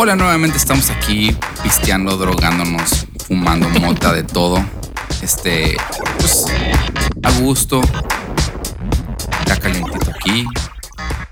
Hola, 0.00 0.14
nuevamente 0.14 0.56
estamos 0.58 0.90
aquí 0.90 1.36
pisteando, 1.64 2.16
drogándonos, 2.16 3.08
fumando 3.26 3.68
mota 3.80 4.12
de 4.12 4.22
todo. 4.22 4.64
Este, 5.22 5.76
pues, 6.18 6.44
a 7.24 7.30
gusto. 7.40 7.80
Está 9.40 9.58
calientito 9.58 10.08
aquí. 10.14 10.46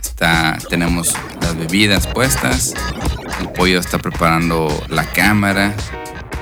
Está, 0.03 0.59
tenemos 0.69 1.15
las 1.41 1.57
bebidas 1.57 2.09
puestas. 2.09 2.75
El 3.41 3.51
pollo 3.51 3.79
está 3.79 3.99
preparando 3.99 4.69
la 4.89 5.05
cámara. 5.05 5.73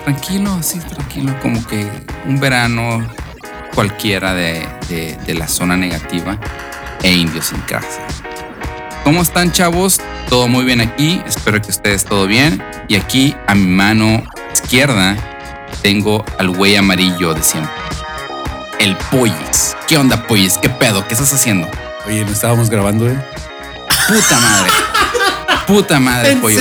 Tranquilo, 0.05 0.55
así, 0.55 0.79
tranquilo, 0.79 1.39
como 1.43 1.63
que 1.67 1.91
un 2.25 2.41
verano 2.41 3.07
cualquiera 3.75 4.33
de, 4.33 4.67
de- 4.89 5.19
de 5.27 5.35
la 5.35 5.47
zona 5.47 5.77
negativa 5.77 6.39
e 7.03 7.13
indios 7.13 7.53
en 7.53 7.61
casa. 7.63 8.01
¿Cómo 9.05 9.21
están, 9.21 9.53
chavos? 9.53 10.01
Todo 10.31 10.49
muy 10.49 10.65
bien 10.65 10.81
aquí. 10.81 11.23
Espero 11.27 11.61
que 11.61 11.71
ustedes 11.71 12.05
todo 12.05 12.27
bien. 12.27 12.65
Y 12.89 12.97
aquí 12.97 13.37
a 13.47 13.55
mi 13.55 13.67
mano 13.67 14.25
izquierda 14.55 15.15
tengo 15.83 16.25
al 16.39 16.49
güey 16.49 16.75
amarillo 16.77 17.35
de 17.35 17.43
siempre. 17.43 17.71
El 18.81 18.97
Pollis. 18.97 19.77
¿Qué 19.87 19.99
onda, 19.99 20.27
Pollis? 20.27 20.57
¿Qué 20.57 20.71
pedo? 20.71 21.07
¿Qué 21.07 21.13
estás 21.13 21.35
haciendo? 21.35 21.69
Oye, 22.07 22.25
no 22.25 22.33
estábamos 22.33 22.71
grabando, 22.71 23.07
¿eh? 23.07 23.19
Puta 24.09 24.39
madre. 24.39 24.73
Puta 25.67 26.01
madre, 26.01 26.37
pollo. 26.37 26.61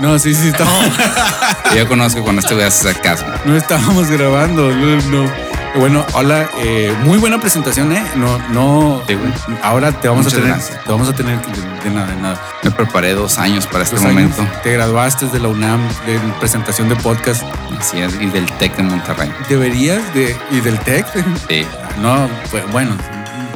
No, 0.00 0.18
sí, 0.18 0.34
sí, 0.34 0.48
estábamos. 0.48 0.92
Yo 1.76 1.88
conozco 1.88 2.22
cuando 2.22 2.40
este 2.40 2.54
güey 2.54 2.66
hace 2.66 2.92
sarcasmo. 2.92 3.28
No 3.44 3.56
estábamos 3.56 4.10
grabando, 4.10 4.70
no. 4.72 4.96
no. 5.10 5.53
Bueno, 5.76 6.06
hola, 6.12 6.48
eh, 6.58 6.94
muy 7.02 7.18
buena 7.18 7.40
presentación, 7.40 7.92
¿eh? 7.92 8.02
No, 8.14 8.38
no. 8.50 9.02
Sí. 9.08 9.16
Ahora 9.60 9.90
te 9.90 10.06
vamos 10.08 10.24
Muchas 10.26 10.38
a 10.38 10.42
tener, 10.42 10.56
gracias. 10.56 10.84
te 10.84 10.90
vamos 10.90 11.08
a 11.08 11.12
tener 11.12 11.40
que- 11.40 11.50
de, 11.50 11.60
de 11.84 11.90
nada, 11.90 12.06
de 12.14 12.16
nada. 12.22 12.40
Me 12.62 12.70
preparé 12.70 13.12
dos 13.14 13.38
años 13.38 13.66
para 13.66 13.82
este 13.82 13.96
Dos 13.96 14.04
años, 14.04 14.14
momento. 14.36 14.46
Te 14.62 14.72
graduaste 14.72 15.26
de 15.26 15.40
la 15.40 15.48
UNAM 15.48 15.80
de 16.06 16.18
presentación 16.38 16.88
de 16.88 16.94
podcast. 16.96 17.42
Así 17.78 18.00
es, 18.00 18.14
y 18.20 18.26
del 18.26 18.46
TEC 18.52 18.76
de 18.76 18.82
Monterrey. 18.84 19.32
Deberías 19.48 20.14
de 20.14 20.36
y 20.52 20.60
del 20.60 20.78
Tec. 20.78 21.06
Sí. 21.48 21.66
No, 22.00 22.28
pues, 22.52 22.70
bueno, 22.70 22.96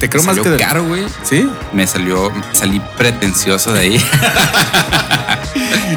te 0.01 0.09
creo 0.09 0.23
Me 0.23 0.27
más 0.27 0.37
salió 0.37 0.42
que 0.42 0.51
de- 0.51 0.59
caro, 0.59 0.85
güey. 0.85 1.07
Sí. 1.23 1.48
Me 1.73 1.87
salió, 1.87 2.33
salí 2.53 2.81
pretencioso 2.97 3.73
de 3.73 3.81
ahí. 3.81 4.05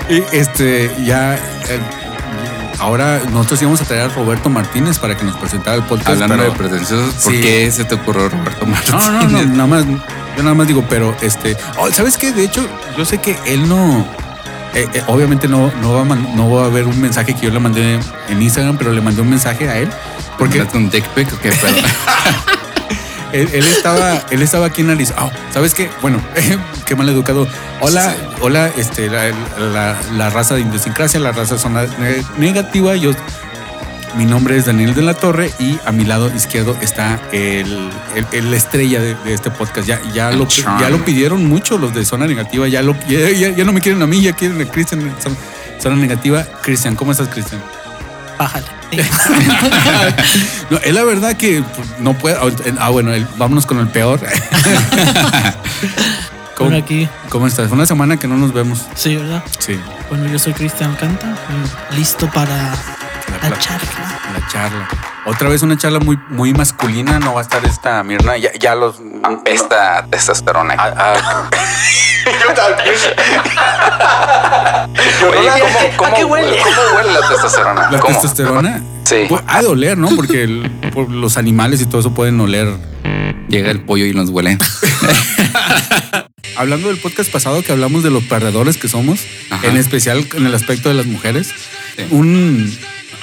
Y 0.10 0.24
este 0.32 0.92
ya 1.04 1.36
eh, 1.36 1.80
ahora 2.82 3.22
nosotros 3.32 3.62
íbamos 3.62 3.80
a 3.82 3.86
traer 3.86 4.04
a 4.04 4.14
Roberto 4.14 4.50
Martínez 4.50 5.00
para 5.00 5.16
que 5.16 5.24
nos 5.24 5.38
presentara 5.38 5.78
el 5.78 5.84
podcast. 5.84 6.10
Hablando 6.22 6.36
pero- 6.38 6.52
de 6.52 6.58
pretenciosos, 6.58 7.14
¿por 7.16 7.32
Sí. 7.34 7.40
qué 7.42 7.72
se 7.72 7.86
te 7.86 7.96
ocurrió 7.96 8.28
Roberto 8.28 8.66
Martínez? 8.66 9.06
No, 9.06 9.12
no, 9.12 9.28
no, 9.30 9.42
nada 9.46 9.68
más, 9.68 9.86
yo 9.86 10.44
nada 10.44 10.54
más 10.56 10.68
digo, 10.68 10.84
pero 10.90 11.16
este, 11.22 11.56
oh, 11.78 11.90
¿sabes 11.92 12.18
qué? 12.18 12.32
De 12.34 12.44
hecho, 12.44 12.68
yo 12.98 13.06
sé 13.06 13.20
que 13.20 13.38
él 13.46 13.70
no, 13.70 14.06
eh, 14.74 14.88
eh, 14.94 15.04
obviamente 15.08 15.48
no, 15.48 15.72
no, 15.82 15.94
va 15.94 16.02
a 16.02 16.06
man- 16.06 16.28
no 16.36 16.50
va 16.50 16.64
a 16.64 16.66
haber 16.66 16.86
un 16.88 17.00
mensaje 17.00 17.34
que 17.36 17.46
yo 17.46 17.52
le 17.52 17.60
mandé 17.60 18.00
en 18.30 18.42
Instagram, 18.42 18.78
pero 18.78 18.92
le 18.92 19.02
mandé 19.02 19.22
un 19.22 19.30
mensaje 19.30 19.70
a 19.70 19.78
él, 19.78 19.90
porque 20.38 20.58
¿Mandaste 20.58 20.78
un 20.78 20.90
dick 20.90 21.08
pic 21.10 21.32
o 21.34 21.40
qué? 21.40 21.52
él, 23.34 23.50
él 23.54 23.64
estaba, 23.66 24.22
él 24.30 24.42
estaba 24.42 24.66
aquí 24.68 24.82
en 24.82 24.90
Arizona. 24.92 25.24
Oh, 25.26 25.32
¿Sabes 25.54 25.74
qué? 25.74 25.90
Bueno, 26.02 26.22
qué 26.86 26.96
mal 26.96 27.08
educado. 27.10 27.48
Hola, 27.80 28.16
hola, 28.42 28.70
este, 28.78 29.10
la, 29.10 29.32
la- 29.60 29.98
la 30.16 30.30
raza 30.30 30.56
de 30.56 30.62
idiosincrasia, 30.62 31.20
la 31.20 31.32
raza 31.32 31.58
zona 31.58 31.84
ne- 32.00 32.24
negativa. 32.38 32.96
Yo, 32.96 33.12
mi 34.18 34.26
nombre 34.26 34.58
es 34.58 34.66
Daniel 34.66 34.94
de 34.94 35.02
la 35.02 35.14
Torre 35.14 35.52
y 35.60 35.80
a 35.86 35.92
mi 35.92 36.04
lado 36.04 36.30
izquierdo 36.36 36.76
está 36.82 37.20
el, 37.32 37.90
el- 38.16 38.28
el- 38.34 38.52
la 38.52 38.58
estrella 38.58 39.00
de, 39.00 39.16
de 39.16 39.34
este 39.34 39.50
podcast. 39.52 39.88
Ya, 39.88 40.02
ya, 40.14 40.32
lo, 40.32 40.48
ya 40.80 40.90
lo 40.90 41.04
pidieron 41.06 41.46
mucho 41.48 41.78
los 41.78 41.94
de 41.94 42.04
zona 42.06 42.28
negativa. 42.28 42.68
Ya, 42.68 42.82
lo, 42.82 42.96
ya, 43.08 43.30
ya- 43.30 43.50
ya 43.50 43.64
no 43.64 43.72
me 43.74 43.82
quieren 43.82 44.02
a 44.02 44.08
mí, 44.08 44.22
ya 44.22 44.34
quieren 44.34 44.62
a 44.62 44.66
Cristian 44.66 45.14
zona 45.82 45.96
negativa. 45.96 46.44
Cristian, 46.62 46.96
¿cómo 46.96 47.12
estás, 47.14 47.28
Cristian? 47.30 47.62
Bájale. 48.38 48.66
No, 50.70 50.78
es 50.78 50.94
la 50.94 51.04
verdad 51.04 51.36
que 51.38 51.64
no 52.00 52.14
puede. 52.14 52.38
Ah, 52.80 52.90
bueno, 52.90 53.14
el- 53.14 53.28
vámonos 53.38 53.66
con 53.66 53.80
el 53.80 53.88
peor. 53.88 54.20
¿Cómo, 56.56 56.70
Bueno, 56.70 56.84
aquí, 56.86 57.08
cómo 57.30 57.48
estás? 57.48 57.68
Fue 57.70 57.76
una 57.76 57.86
semana 57.88 58.18
que 58.18 58.28
no 58.28 58.38
nos 58.38 58.54
vemos. 58.54 58.86
sí, 58.94 59.16
¿verdad? 59.16 59.44
Sí, 59.60 59.80
Bueno, 60.10 60.28
yo 60.28 60.38
soy 60.38 60.54
Cristian 60.54 60.96
Canta, 60.96 61.28
mm, 61.28 61.96
listo 61.96 62.30
para 62.30 62.56
la, 63.42 63.58
charla. 63.58 64.20
la 64.40 64.48
charla. 64.48 64.88
Otra 65.26 65.50
vez 65.50 65.62
una 65.62 65.78
charla 65.78 66.00
muy, 66.00 66.18
muy 66.30 66.54
masculina. 66.54 67.20
No 67.20 67.34
va 67.36 67.42
a 67.42 67.44
estar 67.44 67.64
esta 67.66 68.04
Mirna. 68.04 68.38
Ya, 68.38 68.52
ya 68.60 68.74
los. 68.76 68.96
Esta 69.46 70.06
testosterona. 70.10 70.76
Ah, 70.78 70.94
ah, 70.98 71.50
Oye, 75.30 75.50
¿cómo, 75.62 75.98
cómo, 75.98 76.16
qué 76.16 76.26
huele? 76.26 76.58
¿Cómo 76.64 76.96
huele 76.98 77.14
la 77.14 77.28
testosterona? 77.28 77.92
la 77.92 78.00
¿Cómo? 78.00 78.14
testosterona. 78.14 78.82
Sí. 79.04 79.26
Pues, 79.30 79.42
ha 79.48 79.62
de 79.62 79.68
oler, 79.68 79.98
¿no? 79.98 80.10
Porque 80.16 80.44
el- 80.44 80.70
por 80.94 81.10
los 81.10 81.38
animales 81.38 81.82
y 81.82 81.86
todo 81.86 82.02
eso 82.02 82.14
pueden 82.14 82.40
oler. 82.40 82.76
Llega 83.48 83.72
el 83.72 83.82
pollo 83.82 84.06
y 84.06 84.14
nos 84.14 84.30
huele. 84.30 84.58
Hablando 86.56 86.90
del 86.90 86.98
podcast 86.98 87.32
pasado 87.32 87.62
que 87.64 87.72
hablamos 87.72 88.04
de 88.04 88.10
los 88.10 88.24
perdedores 88.24 88.78
que 88.78 88.88
somos, 88.88 89.22
Ajá. 89.50 89.68
en 89.68 89.78
especial 89.78 90.28
en 90.36 90.46
el 90.46 90.54
aspecto 90.54 90.90
de 90.90 90.96
las 90.96 91.06
mujeres, 91.06 91.50
Sí. 91.98 92.08
un 92.12 92.78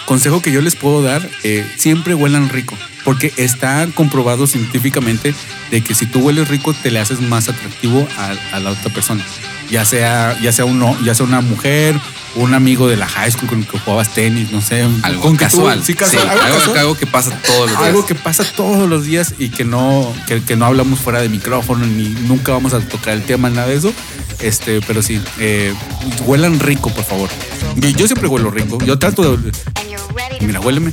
consejo 0.08 0.40
que 0.40 0.50
yo 0.50 0.62
les 0.62 0.74
puedo 0.74 1.02
dar, 1.02 1.28
eh, 1.42 1.70
siempre 1.76 2.14
huelan 2.14 2.48
rico, 2.48 2.74
porque 3.04 3.30
está 3.36 3.86
comprobado 3.94 4.46
científicamente 4.46 5.34
de 5.70 5.82
que 5.82 5.94
si 5.94 6.06
tú 6.06 6.20
hueles 6.20 6.48
rico 6.48 6.72
te 6.72 6.90
le 6.90 6.98
haces 6.98 7.20
más 7.20 7.50
atractivo 7.50 8.08
a, 8.16 8.34
a 8.56 8.58
la 8.58 8.70
otra 8.70 8.90
persona. 8.90 9.22
Ya 9.70 9.84
sea, 9.84 10.38
ya 10.40 10.50
sea 10.52 10.64
uno, 10.64 10.96
ya 11.04 11.14
sea 11.14 11.26
una 11.26 11.40
mujer, 11.42 11.94
un 12.36 12.54
amigo 12.54 12.88
de 12.88 12.96
la 12.96 13.06
high 13.06 13.30
school 13.30 13.48
con 13.48 13.58
el 13.60 13.66
que 13.66 13.78
jugabas 13.78 14.08
tenis, 14.14 14.50
no 14.50 14.62
sé, 14.62 14.86
Algo 15.02 15.20
con 15.20 15.32
que 15.36 15.44
tú- 15.44 15.50
casual. 15.50 15.84
sí, 15.84 15.94
casual, 15.94 16.22
Sí, 16.22 16.28
algo 16.28 16.42
algo, 16.44 16.58
casual. 16.58 16.78
algo 16.78 16.96
que 16.96 17.06
pasa 17.06 17.38
todos 17.46 17.60
los 17.60 17.70
días. 17.78 17.82
Algo 17.88 18.06
que 18.06 18.14
pasa 18.14 18.44
todos 18.56 18.88
los 18.88 19.04
días 19.04 19.34
y 19.38 19.48
que 19.50 19.64
no, 19.64 20.10
que, 20.26 20.42
que 20.42 20.56
no 20.56 20.64
hablamos 20.66 21.00
fuera 21.00 21.20
de 21.20 21.28
micrófono 21.28 21.84
ni 21.86 22.08
nunca 22.08 22.52
vamos 22.52 22.72
a 22.74 22.80
tocar 22.80 23.14
el 23.14 23.22
tema, 23.24 23.50
nada 23.50 23.66
de 23.68 23.76
eso. 23.76 23.92
Este, 24.40 24.80
pero 24.86 25.02
sí, 25.02 25.20
eh, 25.40 25.74
huelan 26.24 26.60
rico, 26.60 26.90
por 26.90 27.04
favor. 27.04 27.28
Y 27.76 27.92
Yo 27.94 28.06
siempre 28.06 28.28
huelo 28.28 28.50
rico. 28.50 28.78
Yo 28.86 28.98
trato 28.98 29.36
de. 29.36 29.52
Mira, 30.40 30.60
huéleme. 30.60 30.92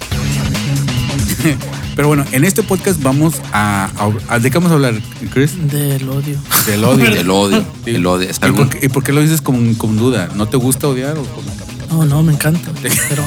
Pero 1.96 2.08
bueno, 2.10 2.26
en 2.32 2.44
este 2.44 2.62
podcast 2.64 3.02
vamos 3.02 3.36
a, 3.54 3.90
a- 3.98 4.34
a- 4.36 4.40
¿De 4.40 4.52
qué 4.52 4.58
vamos 4.58 4.72
a 4.72 4.76
hablar, 4.76 4.96
Chris? 5.34 5.52
Del 5.72 6.08
odio. 6.10 6.38
Del 6.66 6.84
odio. 6.84 7.06
El 7.06 7.30
odio. 7.30 7.66
Sí. 7.86 7.96
El 7.96 8.06
odio. 8.08 8.30
¿Y 8.30 8.52
por, 8.52 8.70
qué, 8.70 8.86
y 8.86 8.90
por 8.90 9.04
qué 9.04 9.14
lo 9.14 9.22
dices 9.22 9.42
con, 9.42 9.76
con 9.76 9.96
duda? 9.98 10.30
¿No 10.36 10.48
te 10.48 10.58
gusta 10.58 10.88
odiar? 10.88 11.18
O 11.18 11.24
con- 11.24 11.46
No, 11.90 12.06
no, 12.06 12.24
me 12.24 12.34
encanta. 12.34 12.72
Pero 13.10 13.24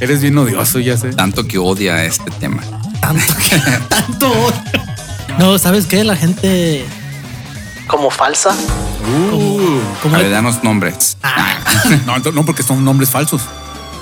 Eres 0.00 0.20
bien 0.22 0.36
odioso, 0.38 0.78
ya 0.78 0.96
sé. 0.96 1.10
tanto 1.14 1.46
que 1.46 1.58
odia 1.58 2.04
este 2.04 2.30
tema. 2.32 2.62
tanto 3.00 3.34
que 3.38 3.58
tanto 3.88 4.28
odio. 4.30 4.62
No, 5.38 5.58
¿sabes 5.58 5.86
qué? 5.86 6.04
La 6.04 6.14
gente 6.16 6.84
como 7.88 8.10
falsa. 8.10 8.50
Uh. 9.32 9.80
Como 10.02 10.14
A 10.14 10.18
ver, 10.18 10.30
danos 10.30 10.62
nombres. 10.62 11.16
Ah, 11.22 11.58
No, 12.06 12.18
no, 12.18 12.44
porque 12.46 12.62
son 12.62 12.84
nombres 12.84 13.10
falsos. 13.10 13.42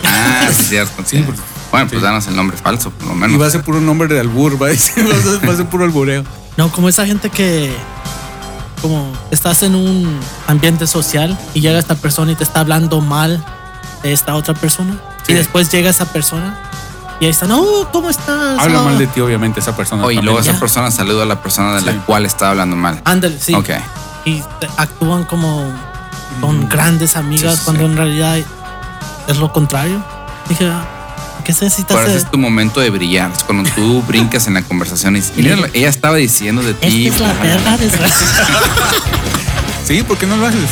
Ah, 0.05 0.49
sí, 0.53 0.61
es 0.63 0.69
cierto. 0.69 1.03
Sí. 1.07 1.23
porque- 1.25 1.41
Bueno, 1.71 1.87
pues 1.89 2.01
sí. 2.01 2.05
danos 2.05 2.27
el 2.27 2.37
nombre 2.37 2.57
falso, 2.57 2.91
por 2.91 3.09
lo 3.09 3.15
Y 3.15 3.19
va 3.21 3.25
a 3.25 3.29
menos. 3.29 3.53
ser 3.53 3.63
puro 3.63 3.81
nombre 3.81 4.07
de 4.13 4.21
albur, 4.21 4.61
va 4.61 4.67
a, 4.67 4.71
decir, 4.71 4.95
va 5.11 5.17
a 5.17 5.23
ser- 5.23 5.49
va 5.49 5.53
a 5.53 5.57
ser 5.57 5.67
puro 5.67 5.85
albureo. 5.85 6.25
no, 6.57 6.71
como 6.71 6.89
esa 6.89 7.07
gente 7.07 7.31
que 7.31 7.75
como 8.83 9.13
estás 9.31 9.63
en 9.63 9.75
un 9.77 10.19
ambiente 10.49 10.87
social 10.87 11.39
y 11.55 11.61
llega 11.61 11.79
esta 11.79 11.95
persona 11.95 12.33
y 12.33 12.35
te 12.35 12.43
está 12.45 12.61
hablando 12.61 13.01
mal 13.01 13.43
de 14.03 14.13
esta 14.13 14.35
otra 14.35 14.55
persona 14.55 14.97
Sí. 15.25 15.33
y 15.33 15.35
después 15.37 15.71
llega 15.71 15.89
esa 15.91 16.05
persona 16.07 16.59
y 17.21 17.27
ahí 17.27 17.31
está, 17.31 17.47
no, 17.47 17.63
¿cómo 17.93 18.11
estás? 18.11 18.59
Habla 18.59 18.79
No". 18.79 18.85
mal 18.85 18.99
de 18.99 19.07
ti, 19.07 19.21
obviamente, 19.21 19.61
esa 19.61 19.77
persona. 19.77 20.05
Oye, 20.05 20.19
y 20.19 20.23
luego 20.23 20.41
esa 20.41 20.55
Ya. 20.55 20.59
persona 20.61 20.91
saluda 20.91 21.23
a 21.23 21.27
la 21.27 21.41
persona 21.41 21.75
de 21.75 21.81
Sí. 21.81 21.87
la 21.87 22.05
cual 22.05 22.27
está 22.27 22.51
hablando 22.51 22.75
mal. 22.75 23.01
Ándale, 23.05 23.39
sí. 23.41 23.55
Ok. 23.55 23.71
y 24.25 24.41
actúan 24.77 25.25
como 25.25 25.65
con 26.41 26.61
Mm. 26.65 26.69
grandes 26.69 27.17
amigas 27.17 27.53
Sí, 27.55 27.59
sí, 27.59 27.65
cuando 27.65 27.85
sí. 27.85 27.91
en 27.91 27.97
realidad 27.97 28.39
es 29.29 29.37
lo 29.39 29.53
contrario. 29.53 30.03
Dije, 30.49 30.67
ah, 30.67 30.85
¿qué 31.45 31.53
se 31.53 31.65
necesita 31.67 31.95
Ahora 31.95 32.07
hacer? 32.07 32.19
es 32.19 32.31
tu 32.31 32.39
momento 32.39 32.81
de 32.81 32.91
brillar. 32.91 33.31
Es 33.37 33.45
cuando 33.45 33.69
tú 33.71 34.03
brincas 34.09 34.47
en 34.47 34.55
la 34.55 34.63
conversación 34.63 35.17
y 35.17 35.21
dices, 35.21 35.37
mira, 35.37 35.57
ella 35.73 35.89
estaba 35.89 36.17
diciendo 36.17 36.63
de 36.63 36.75
ti. 36.75 37.09
Esta 37.09 37.31
es 37.33 37.37
la 37.37 37.43
verdad. 37.43 37.79
Sí, 39.85 40.03
¿por 40.05 40.17
qué 40.17 40.27
no 40.27 40.37
lo 40.37 40.47
haces? 40.47 40.71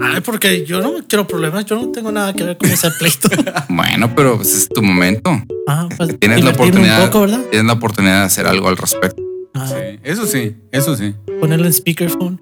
Ay, 0.00 0.20
porque 0.20 0.64
yo 0.64 0.80
no 0.80 0.92
quiero 1.08 1.26
problemas, 1.26 1.64
yo 1.64 1.76
no 1.76 1.88
tengo 1.88 2.12
nada 2.12 2.32
que 2.34 2.44
ver 2.44 2.58
con 2.58 2.70
ese 2.70 2.90
pleito. 2.98 3.28
Bueno, 3.68 4.14
pero 4.14 4.36
pues, 4.36 4.54
es 4.54 4.68
tu 4.68 4.82
momento. 4.82 5.30
Ah, 5.66 5.88
pues 5.96 6.18
Tienes 6.20 6.44
la 6.44 6.50
oportunidad. 6.50 7.04
un 7.04 7.06
poco, 7.10 7.20
¿verdad? 7.22 7.40
Tienes 7.50 7.66
la 7.66 7.72
oportunidad 7.72 8.20
de 8.20 8.24
hacer 8.26 8.46
algo 8.46 8.68
al 8.68 8.76
respecto. 8.76 9.22
Ah, 9.54 9.66
Sí, 9.66 9.98
eso 10.04 10.26
sí, 10.26 10.56
eso 10.72 10.94
sí. 10.96 11.14
Ponerlo 11.40 11.66
en 11.66 11.72
speakerphone. 11.72 12.40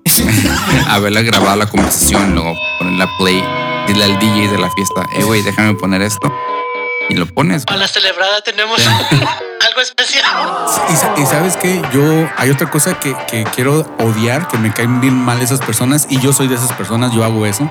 Haberla 0.89 1.23
grabado 1.23 1.57
la 1.57 1.67
conversación, 1.67 2.35
luego 2.35 2.55
ponerla 2.79 3.09
play, 3.19 3.43
dile 3.87 4.05
al 4.05 4.19
DJ 4.19 4.49
de 4.49 4.59
la 4.59 4.71
fiesta, 4.71 5.07
eh, 5.15 5.25
güey, 5.25 5.43
déjame 5.43 5.75
poner 5.75 6.03
esto. 6.03 6.33
Y 7.09 7.15
lo 7.15 7.27
pones. 7.27 7.65
güey. 7.65 7.67
Para 7.67 7.79
la 7.79 7.89
celebrada 7.89 8.41
tenemos 8.43 8.81
algo 9.67 9.81
especial. 9.81 10.25
Y, 11.17 11.23
y 11.23 11.27
sabes 11.27 11.57
que 11.57 11.81
yo 11.93 12.29
hay 12.37 12.51
otra 12.51 12.69
cosa 12.69 12.99
que, 12.99 13.15
que 13.31 13.45
quiero 13.55 13.87
odiar, 14.01 14.49
que 14.49 14.59
me 14.59 14.73
caen 14.73 15.01
bien 15.01 15.15
mal 15.15 15.41
esas 15.41 15.61
personas 15.61 16.07
y 16.11 16.19
yo 16.21 16.33
soy 16.33 16.49
de 16.49 16.57
esas 16.57 16.73
personas, 16.73 17.13
yo 17.13 17.23
hago 17.25 17.47
eso. 17.47 17.71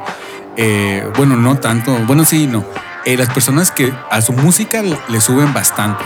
eh, 0.55 1.05
bueno, 1.17 1.35
no 1.35 1.57
tanto, 1.57 1.91
bueno, 2.07 2.23
sí, 2.23 2.47
no. 2.47 2.63
Eh, 3.03 3.17
las 3.17 3.29
personas 3.29 3.71
que 3.71 3.93
a 4.09 4.21
su 4.21 4.31
música 4.33 4.81
le 4.81 5.19
suben 5.21 5.53
bastante. 5.53 6.03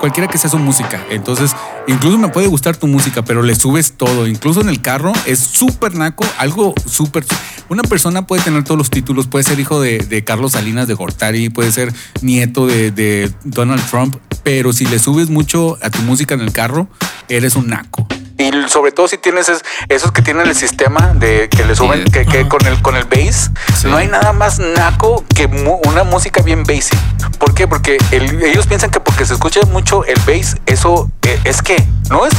Cualquiera 0.00 0.28
que 0.28 0.38
sea 0.38 0.50
su 0.50 0.58
música. 0.58 1.04
Entonces, 1.10 1.54
incluso 1.86 2.18
me 2.18 2.28
puede 2.28 2.46
gustar 2.46 2.76
tu 2.76 2.86
música, 2.86 3.22
pero 3.22 3.42
le 3.42 3.54
subes 3.54 3.92
todo. 3.92 4.26
Incluso 4.26 4.60
en 4.60 4.68
el 4.68 4.80
carro 4.80 5.12
es 5.26 5.38
súper 5.38 5.94
naco, 5.94 6.24
algo 6.38 6.74
súper. 6.86 7.24
Una 7.68 7.82
persona 7.82 8.26
puede 8.26 8.42
tener 8.42 8.64
todos 8.64 8.78
los 8.78 8.90
títulos, 8.90 9.26
puede 9.26 9.44
ser 9.44 9.60
hijo 9.60 9.80
de, 9.80 10.24
Carlos 10.24 10.52
Salinas 10.52 10.88
de 10.88 10.94
Gortari, 10.94 11.50
puede 11.50 11.70
ser 11.70 11.92
nieto 12.22 12.66
de 12.66 13.32
Donald 13.44 13.84
Trump, 13.90 14.16
pero 14.42 14.72
si 14.72 14.86
le 14.86 14.98
subes 14.98 15.28
mucho 15.28 15.78
a 15.82 15.90
tu 15.90 16.00
música 16.02 16.34
en 16.34 16.40
el 16.40 16.52
carro, 16.52 16.88
eres 17.28 17.54
un 17.54 17.68
naco. 17.68 18.06
Y 18.38 18.50
sobre 18.68 18.92
todo 18.92 19.08
si 19.08 19.18
tienes 19.18 19.48
es- 19.48 19.62
esos 19.88 20.12
que 20.12 20.22
tienen 20.22 20.46
el 20.46 20.54
sistema 20.54 21.12
de 21.14 21.48
que 21.48 21.64
le 21.64 21.74
suben, 21.74 22.04
Sí. 22.04 22.12
que, 22.12 22.24
que 22.24 22.48
con 22.48 22.64
el 22.66 22.80
con 22.82 22.94
el 22.96 23.04
bass, 23.04 23.50
Sí. 23.80 23.88
no 23.88 23.96
hay 23.96 24.06
nada 24.06 24.32
más 24.32 24.60
naco 24.60 25.24
que 25.34 25.48
mu- 25.48 25.80
una 25.86 26.04
música 26.04 26.40
bien 26.42 26.62
basic. 26.62 26.96
¿Por 27.38 27.52
qué? 27.54 27.66
Porque 27.66 27.98
el- 28.12 28.42
ellos 28.44 28.66
piensan 28.66 28.90
que 28.90 29.00
porque 29.00 29.26
se 29.26 29.34
escucha 29.34 29.60
mucho 29.72 30.04
el 30.04 30.18
bass, 30.20 30.56
eso 30.66 31.10
eh, 31.22 31.38
es 31.44 31.62
que 31.62 31.84
no 32.10 32.24
es, 32.26 32.32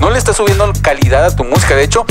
no 0.00 0.10
le 0.10 0.18
está 0.18 0.32
subiendo 0.34 0.70
calidad 0.82 1.24
a 1.24 1.34
tu 1.36 1.44
música. 1.44 1.74
De 1.76 1.84
hecho, 1.84 2.04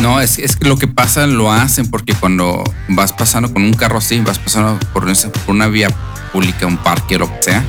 No, 0.00 0.20
es, 0.20 0.38
es 0.38 0.64
lo 0.64 0.76
que 0.76 0.86
pasa 0.86 1.26
lo 1.26 1.50
hacen 1.50 1.90
porque 1.90 2.14
cuando 2.14 2.62
vas 2.86 3.12
pasando 3.12 3.52
con 3.52 3.62
un 3.64 3.72
carro 3.74 3.98
así, 3.98 4.20
vas 4.20 4.38
pasando 4.38 4.78
por, 4.92 5.02
por 5.12 5.54
una 5.54 5.66
vía 5.66 5.88
pública, 6.32 6.66
un 6.66 6.76
parque 6.78 7.16
o 7.16 7.18
lo 7.18 7.26
que 7.26 7.42
sea, 7.42 7.64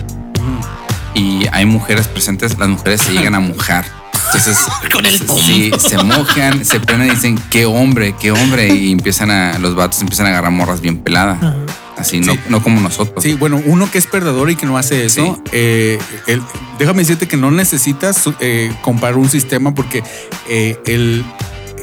y 1.16 1.48
hay 1.52 1.66
mujeres 1.66 2.08
presentes, 2.08 2.56
las 2.60 2.70
mujeres 2.70 3.02
se 3.02 3.14
llegan 3.14 3.34
a 3.34 3.40
mojar. 3.40 3.86
Entonces, 4.34 4.58
Con 4.92 5.06
el 5.06 5.20
sí, 5.20 5.72
se 5.80 5.98
mojan, 6.04 6.64
se 6.66 6.80
prenden 6.80 7.08
y 7.08 7.12
dicen, 7.12 7.40
qué 7.50 7.66
hombre, 7.66 8.16
qué 8.20 8.32
hombre, 8.32 8.68
y 8.74 8.92
empiezan 8.92 9.32
a, 9.32 9.58
los 9.60 9.76
vatos 9.76 10.02
empiezan 10.02 10.28
a 10.28 10.30
agarrar 10.30 10.52
morras 10.52 10.82
bien 10.82 10.98
peladas. 11.00 11.38
Ajá. 11.42 11.56
Así, 11.98 12.22
no, 12.22 12.34
no 12.48 12.64
como 12.64 12.80
nosotros. 12.80 13.22
Sí, 13.22 13.34
bueno, 13.34 13.62
uno 13.66 13.92
que 13.92 13.98
es 13.98 14.08
perdedor 14.08 14.50
y 14.50 14.56
que 14.56 14.66
no 14.66 14.78
hace 14.78 15.06
eso, 15.06 15.36
Sí. 15.44 15.50
eh, 15.52 16.00
el- 16.28 16.42
déjame 16.78 17.00
decirte 17.00 17.28
que 17.28 17.36
no 17.36 17.52
necesitas 17.52 18.24
eh, 18.40 18.72
comprar 18.82 19.18
un 19.18 19.30
sistema 19.30 19.76
porque 19.76 20.02
eh, 20.48 20.78
el, 20.86 21.26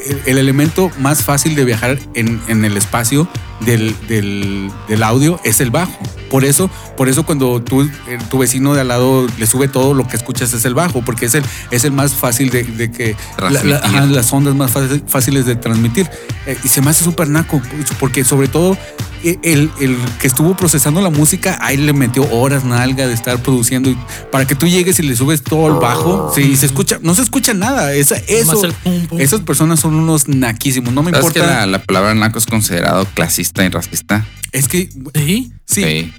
el- 0.06 0.22
el 0.24 0.38
elemento 0.38 0.90
más 1.00 1.22
fácil 1.22 1.54
de 1.54 1.66
viajar 1.66 1.98
en, 2.14 2.40
en 2.48 2.64
el 2.64 2.78
espacio 2.78 3.28
del, 3.60 3.94
del- 4.08 4.70
del 4.88 5.02
audio 5.02 5.40
es 5.44 5.60
el 5.60 5.70
bajo. 5.70 5.98
Por 6.30 6.44
eso, 6.44 6.68
por 6.96 7.08
eso 7.08 7.24
cuando 7.24 7.62
tú, 7.62 7.82
eh, 7.82 8.18
tu 8.30 8.38
vecino 8.38 8.74
de 8.74 8.80
al 8.80 8.88
lado 8.88 9.26
le 9.38 9.46
sube 9.46 9.68
todo, 9.68 9.94
lo 9.94 10.06
que 10.08 10.16
escuchas 10.16 10.52
es 10.54 10.64
el 10.64 10.74
bajo, 10.74 11.02
porque 11.02 11.26
es 11.26 11.34
el, 11.36 11.44
es 11.70 11.84
el 11.84 11.92
más 11.92 12.14
fácil 12.14 12.50
de, 12.50 12.64
de 12.64 12.90
que 12.90 13.16
la- 13.38 13.62
la- 13.62 13.76
ajá, 13.76 14.06
las 14.06 14.32
ondas 14.32 14.54
más 14.56 14.72
fácil- 14.72 15.02
fáciles 15.06 15.46
de 15.46 15.54
transmitir. 15.56 16.10
Eh, 16.46 16.58
y 16.64 16.68
se 16.68 16.82
me 16.82 16.90
hace 16.90 17.04
súper 17.04 17.28
naco, 17.28 17.62
porque 18.00 18.24
sobre 18.24 18.48
todo 18.48 18.76
eh, 19.22 19.38
el, 19.42 19.70
el 19.80 19.96
que 20.20 20.26
estuvo 20.26 20.56
procesando 20.56 21.00
la 21.00 21.10
música, 21.10 21.58
ahí 21.62 21.76
le 21.76 21.92
metió 21.92 22.28
horas 22.32 22.64
nalga 22.64 23.06
de 23.06 23.14
estar 23.14 23.40
produciendo 23.40 23.88
y 23.90 23.96
para 24.30 24.46
que 24.46 24.54
tú 24.54 24.66
llegues 24.66 24.98
y 24.98 25.02
le 25.02 25.16
subes 25.16 25.42
todo 25.42 25.68
el 25.68 25.74
bajo, 25.80 26.32
sí, 26.34 26.56
se 26.56 26.66
escucha, 26.66 26.98
no 27.02 27.14
se 27.14 27.22
escucha 27.22 27.54
nada. 27.54 27.94
Esa, 27.94 28.16
eso, 28.28 28.60
pum, 28.84 29.06
pum. 29.06 29.20
esas 29.20 29.40
personas 29.40 29.78
son 29.80 29.94
unos 29.94 30.28
naquísimos. 30.28 30.92
No 30.92 31.02
me 31.02 31.12
¿Sabes 31.12 31.26
importa. 31.28 31.48
que 31.48 31.54
la, 31.54 31.66
la 31.66 31.82
palabra 31.82 32.14
naco 32.14 32.38
es 32.38 32.46
considerado 32.46 33.06
clasista 33.14 33.45
y 33.64 33.68
racista? 33.68 34.26
Es 34.52 34.68
que 34.68 34.88
Sí. 34.90 35.52
sí, 35.64 35.82
Sí. 35.84 36.12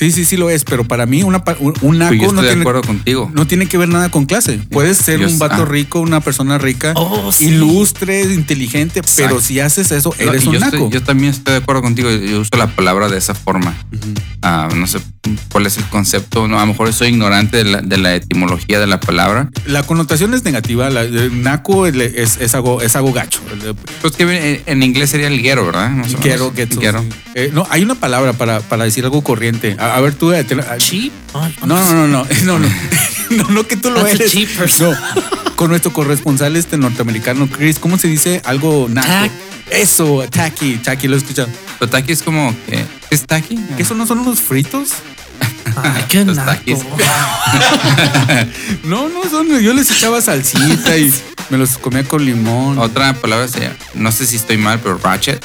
Sí, 0.00 0.10
sí, 0.10 0.24
sí 0.24 0.36
lo 0.36 0.48
es, 0.50 0.64
pero 0.64 0.84
para 0.84 1.06
mí 1.06 1.22
una, 1.22 1.44
un, 1.60 1.74
un 1.82 1.98
naco 1.98 2.08
Pues 2.16 2.20
yo 2.22 2.32
no 2.32 2.40
de 2.42 2.48
tiene, 2.48 2.62
acuerdo 2.62 2.80
contigo. 2.82 3.30
no 3.32 3.46
tiene 3.46 3.66
que 3.66 3.76
ver 3.78 3.88
nada 3.88 4.08
con 4.10 4.24
clase. 4.26 4.58
Puedes 4.70 4.96
ser 4.96 5.20
Yo- 5.20 5.28
un 5.28 5.38
vato 5.38 5.62
ah. 5.62 5.66
rico, 5.66 6.00
una 6.00 6.20
persona 6.20 6.58
rica, 6.58 6.94
Oh, 6.96 7.30
sí. 7.32 7.46
ilustre, 7.48 8.22
inteligente, 8.22 9.02
pero 9.16 9.40
si 9.40 9.60
haces 9.60 9.92
eso, 9.92 10.14
No, 10.18 10.30
eres 10.30 10.44
y 10.44 10.48
un 10.48 10.54
yo, 10.54 10.60
naco. 10.60 10.76
estoy- 10.76 10.90
yo 10.90 11.02
también 11.02 11.30
estoy 11.30 11.52
de 11.52 11.58
acuerdo 11.58 11.82
contigo. 11.82 12.10
Yo 12.10 12.40
uso 12.40 12.50
la 12.56 12.66
palabra 12.68 13.08
de 13.08 13.18
esa 13.18 13.34
forma. 13.34 13.74
Ah, 14.42 14.68
no 14.74 14.86
sé 14.86 14.98
cuál 15.52 15.66
es 15.66 15.76
el 15.76 15.84
concepto. 15.84 16.48
No, 16.48 16.56
a 16.58 16.62
lo 16.62 16.68
mejor 16.68 16.90
soy 16.94 17.08
ignorante 17.08 17.58
de 17.58 17.64
la, 17.64 17.82
de 17.82 17.98
la 17.98 18.14
etimología 18.14 18.80
de 18.80 18.86
la 18.86 18.98
palabra. 19.00 19.50
La 19.66 19.82
connotación 19.82 20.32
es 20.34 20.44
negativa. 20.44 20.88
La, 20.88 21.02
el 21.02 21.42
naco 21.42 21.86
es, 21.86 21.94
es, 21.94 22.38
es 22.40 22.54
algo, 22.54 22.80
es 22.80 22.96
algo 22.96 23.12
gacho. 23.12 23.40
Pues 24.00 24.14
que 24.16 24.62
en, 24.66 24.82
inglés 24.82 25.10
sería 25.10 25.26
el 25.28 25.42
guero, 25.42 25.66
¿verdad? 25.66 25.90
Más 25.90 26.06
o 26.06 26.08
menos. 26.08 26.20
Quiero, 26.22 26.52
get 26.54 26.74
Guero. 26.74 27.04
Eh, 27.34 27.50
no, 27.52 27.66
hay 27.70 27.82
una 27.82 27.94
palabra 27.94 28.32
para, 28.32 28.60
para 28.60 28.84
decir 28.84 29.04
algo 29.04 29.22
corriente. 29.22 29.76
A, 29.78 29.89
a, 29.94 30.00
ver, 30.00 30.14
tú. 30.14 30.32
¿Cheap? 30.78 31.12
Ah, 31.34 31.50
no, 31.66 31.76
no, 31.80 31.92
no, 31.94 32.08
no. 32.08 32.26
No, 32.44 32.58
no. 32.58 32.68
No, 33.30 33.48
no 33.48 33.66
que 33.66 33.76
tú 33.76 33.90
lo 33.90 34.02
That's 34.02 34.34
eres. 34.34 34.80
No. 34.80 34.92
Con 35.54 35.70
nuestro 35.70 35.92
corresponsal 35.92 36.56
este 36.56 36.76
norteamericano, 36.78 37.48
Chris, 37.48 37.78
¿cómo 37.78 37.96
se 37.98 38.08
dice? 38.08 38.42
Algo. 38.44 38.88
Eso, 39.70 40.24
tacky, 40.28 40.78
tacky, 40.78 41.06
lo 41.06 41.14
he 41.14 41.18
escuchado. 41.18 41.48
Pero 41.78 41.90
tacky 41.90 42.12
es 42.12 42.22
como, 42.22 42.54
eh, 42.68 42.84
¿qué 43.08 43.14
es 43.14 43.24
tacky? 43.24 43.58
¿Eso 43.78 43.94
no 43.94 44.04
son 44.06 44.18
unos 44.20 44.40
fritos? 44.40 44.90
Qué 46.08 46.24
los 46.24 46.36
no, 48.84 49.08
no 49.08 49.30
son, 49.30 49.60
yo 49.60 49.72
les 49.72 49.90
echaba 49.90 50.20
salsita 50.20 50.96
y 50.96 51.12
me 51.48 51.58
los 51.58 51.78
comía 51.78 52.04
con 52.04 52.24
limón. 52.24 52.78
Otra 52.78 53.14
palabra 53.14 53.48
sería, 53.48 53.76
no 53.94 54.10
sé 54.12 54.26
si 54.26 54.36
estoy 54.36 54.56
mal, 54.56 54.80
pero 54.80 54.98
ratchet. 54.98 55.44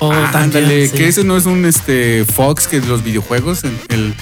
Oh, 0.00 0.10
Ah, 0.12 0.30
también, 0.32 0.64
ándale, 0.64 0.88
sí. 0.88 0.96
que 0.96 1.08
ese 1.08 1.24
no 1.24 1.36
es 1.36 1.46
un 1.46 1.64
este 1.66 2.24
Fox 2.24 2.66
que 2.66 2.80
de 2.80 2.86
los 2.88 3.04
videojuegos, 3.04 3.62
el, 3.64 3.76
el, 3.90 4.14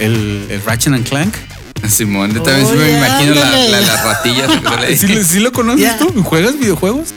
el, 0.00 0.46
el 0.50 0.62
Ratchet 0.64 0.92
and 0.92 1.08
Clank. 1.08 1.34
Simón, 1.88 2.32
yo 2.34 2.42
también 2.42 2.66
sí 2.66 2.74
me 2.74 2.90
imagino 2.98 3.34
la, 3.34 3.46
ándale. 3.46 3.70
la- 3.70 3.80
las 3.80 4.04
ratillas. 4.04 4.50
¿Sí, 4.98 5.08
lo- 5.08 5.22
sí 5.24 5.40
lo 5.40 5.52
conoces 5.52 5.82
Ya. 5.82 5.98
tú? 5.98 6.22
¿Juegas 6.22 6.58
videojuegos? 6.58 7.08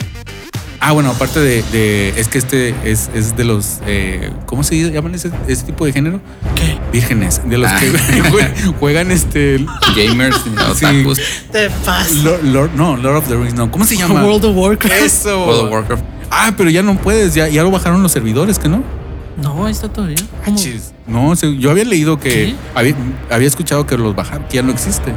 Ah, 0.82 0.92
bueno, 0.92 1.10
aparte 1.10 1.40
de, 1.40 1.62
de- 1.72 2.14
es 2.16 2.28
que 2.28 2.38
este 2.38 2.74
es, 2.84 3.10
es 3.14 3.36
de 3.36 3.44
los, 3.44 3.80
eh, 3.86 4.30
¿cómo 4.46 4.62
se 4.64 4.90
llaman 4.90 5.14
ese, 5.14 5.30
ese 5.46 5.64
tipo 5.64 5.84
de 5.84 5.92
género? 5.92 6.20
¿Qué? 6.54 6.78
Vírgenes, 6.90 7.42
de 7.44 7.58
los 7.58 7.70
Ah. 7.70 7.78
que 7.78 7.92
jue- 8.32 8.74
juegan 8.78 9.10
este, 9.10 9.64
Gamers, 9.94 10.36
otakus, 10.70 11.20
Te 11.52 11.68
pasa. 11.84 12.14
Lord, 12.22 12.44
Lord- 12.44 12.70
no, 12.74 12.96
Lord 12.96 13.16
of 13.16 13.28
the 13.28 13.36
Rings, 13.36 13.52
no, 13.54 13.70
¿cómo 13.70 13.84
se 13.84 13.96
llama? 13.96 14.24
World 14.24 14.44
of 14.46 14.56
Warcraft. 14.56 14.94
Eso. 15.02 15.44
World 15.46 15.64
of 15.66 15.70
Warcraft. 15.72 16.02
Ah, 16.30 16.54
pero 16.56 16.70
ya 16.70 16.82
no 16.82 16.96
puedes, 16.96 17.34
ya, 17.34 17.48
ya 17.48 17.62
lo 17.62 17.70
bajaron 17.70 18.02
los 18.02 18.12
servidores, 18.12 18.58
¿que 18.58 18.68
no? 18.68 18.82
No, 19.42 19.66
ahí 19.66 19.72
está 19.72 19.88
todavía. 19.92 20.16
¿Cómo? 20.44 20.56
Chis. 20.56 20.92
No, 21.06 21.34
yo 21.34 21.70
había 21.70 21.84
leído 21.84 22.18
que 22.20 22.54
había 22.74 23.46
escuchado 23.48 23.86
que 23.86 23.98
los 23.98 24.14
bajaron, 24.14 24.44
que 24.48 24.56
ya 24.56 24.62
no 24.62 24.70
existe. 24.72 25.12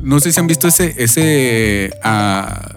No 0.00 0.20
sé 0.20 0.32
si 0.32 0.38
han 0.40 0.46
visto 0.46 0.68
ese 0.68 0.94
ese 0.98 1.94
ah, 2.02 2.74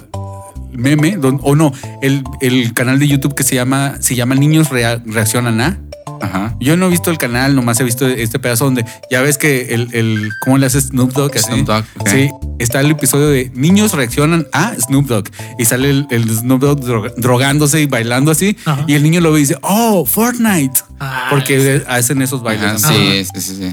meme 0.78 1.18
o 1.22 1.56
no, 1.56 1.74
el, 2.02 2.24
el 2.42 2.74
canal 2.74 3.00
de 3.00 3.08
YouTube 3.08 3.36
que 3.36 3.44
se 3.44 3.56
llama 3.56 3.96
se 4.00 4.16
llama 4.16 4.36
Niños 4.36 4.70
Rea- 4.70 5.02
reaccionan 5.06 5.62
a. 5.62 5.80
Ajá. 6.22 6.56
Yo 6.62 6.78
no 6.78 6.86
he 6.86 6.90
visto 6.90 7.12
el 7.12 7.18
canal, 7.18 7.56
nomás 7.56 7.78
he 7.82 7.84
visto 7.84 8.08
este 8.08 8.40
pedazo 8.40 8.66
donde 8.66 8.86
ya 9.12 9.22
ves 9.22 9.38
que 9.38 9.74
el, 9.76 9.90
el 9.94 10.30
cómo 10.44 10.58
le 10.58 10.66
hace 10.66 10.80
Snoop 10.80 11.12
Dogg. 11.12 11.32
así? 11.36 11.44
Snoop 11.48 11.66
Dogg. 11.68 11.84
Sí, 12.08 12.30
está 12.58 12.80
el 12.80 12.92
episodio 12.92 13.28
de 13.28 13.52
niños 13.54 13.92
reaccionan 13.92 14.48
a 14.54 14.74
Snoop 14.80 15.08
Dogg 15.08 15.26
y 15.60 15.66
sale 15.66 15.90
el, 15.90 16.08
el 16.12 16.30
Snoop 16.30 16.62
Dogg 16.62 16.80
dro- 16.80 17.14
drogándose 17.18 17.82
y 17.82 17.86
bailando 17.88 18.32
así 18.32 18.56
Ajá. 18.64 18.86
y 18.88 18.94
el 18.94 19.04
niño 19.04 19.20
lo 19.20 19.32
ve 19.34 19.40
y 19.40 19.42
dice, 19.42 19.58
oh, 19.62 20.06
Fortnite. 20.06 20.80
Ah, 21.02 21.28
Porque 21.32 21.84
hacen 21.88 22.22
esos 22.22 22.42
bailes. 22.42 22.82
Sí, 22.82 23.26
sí, 23.34 23.42
sí, 23.42 23.56
sí. 23.58 23.72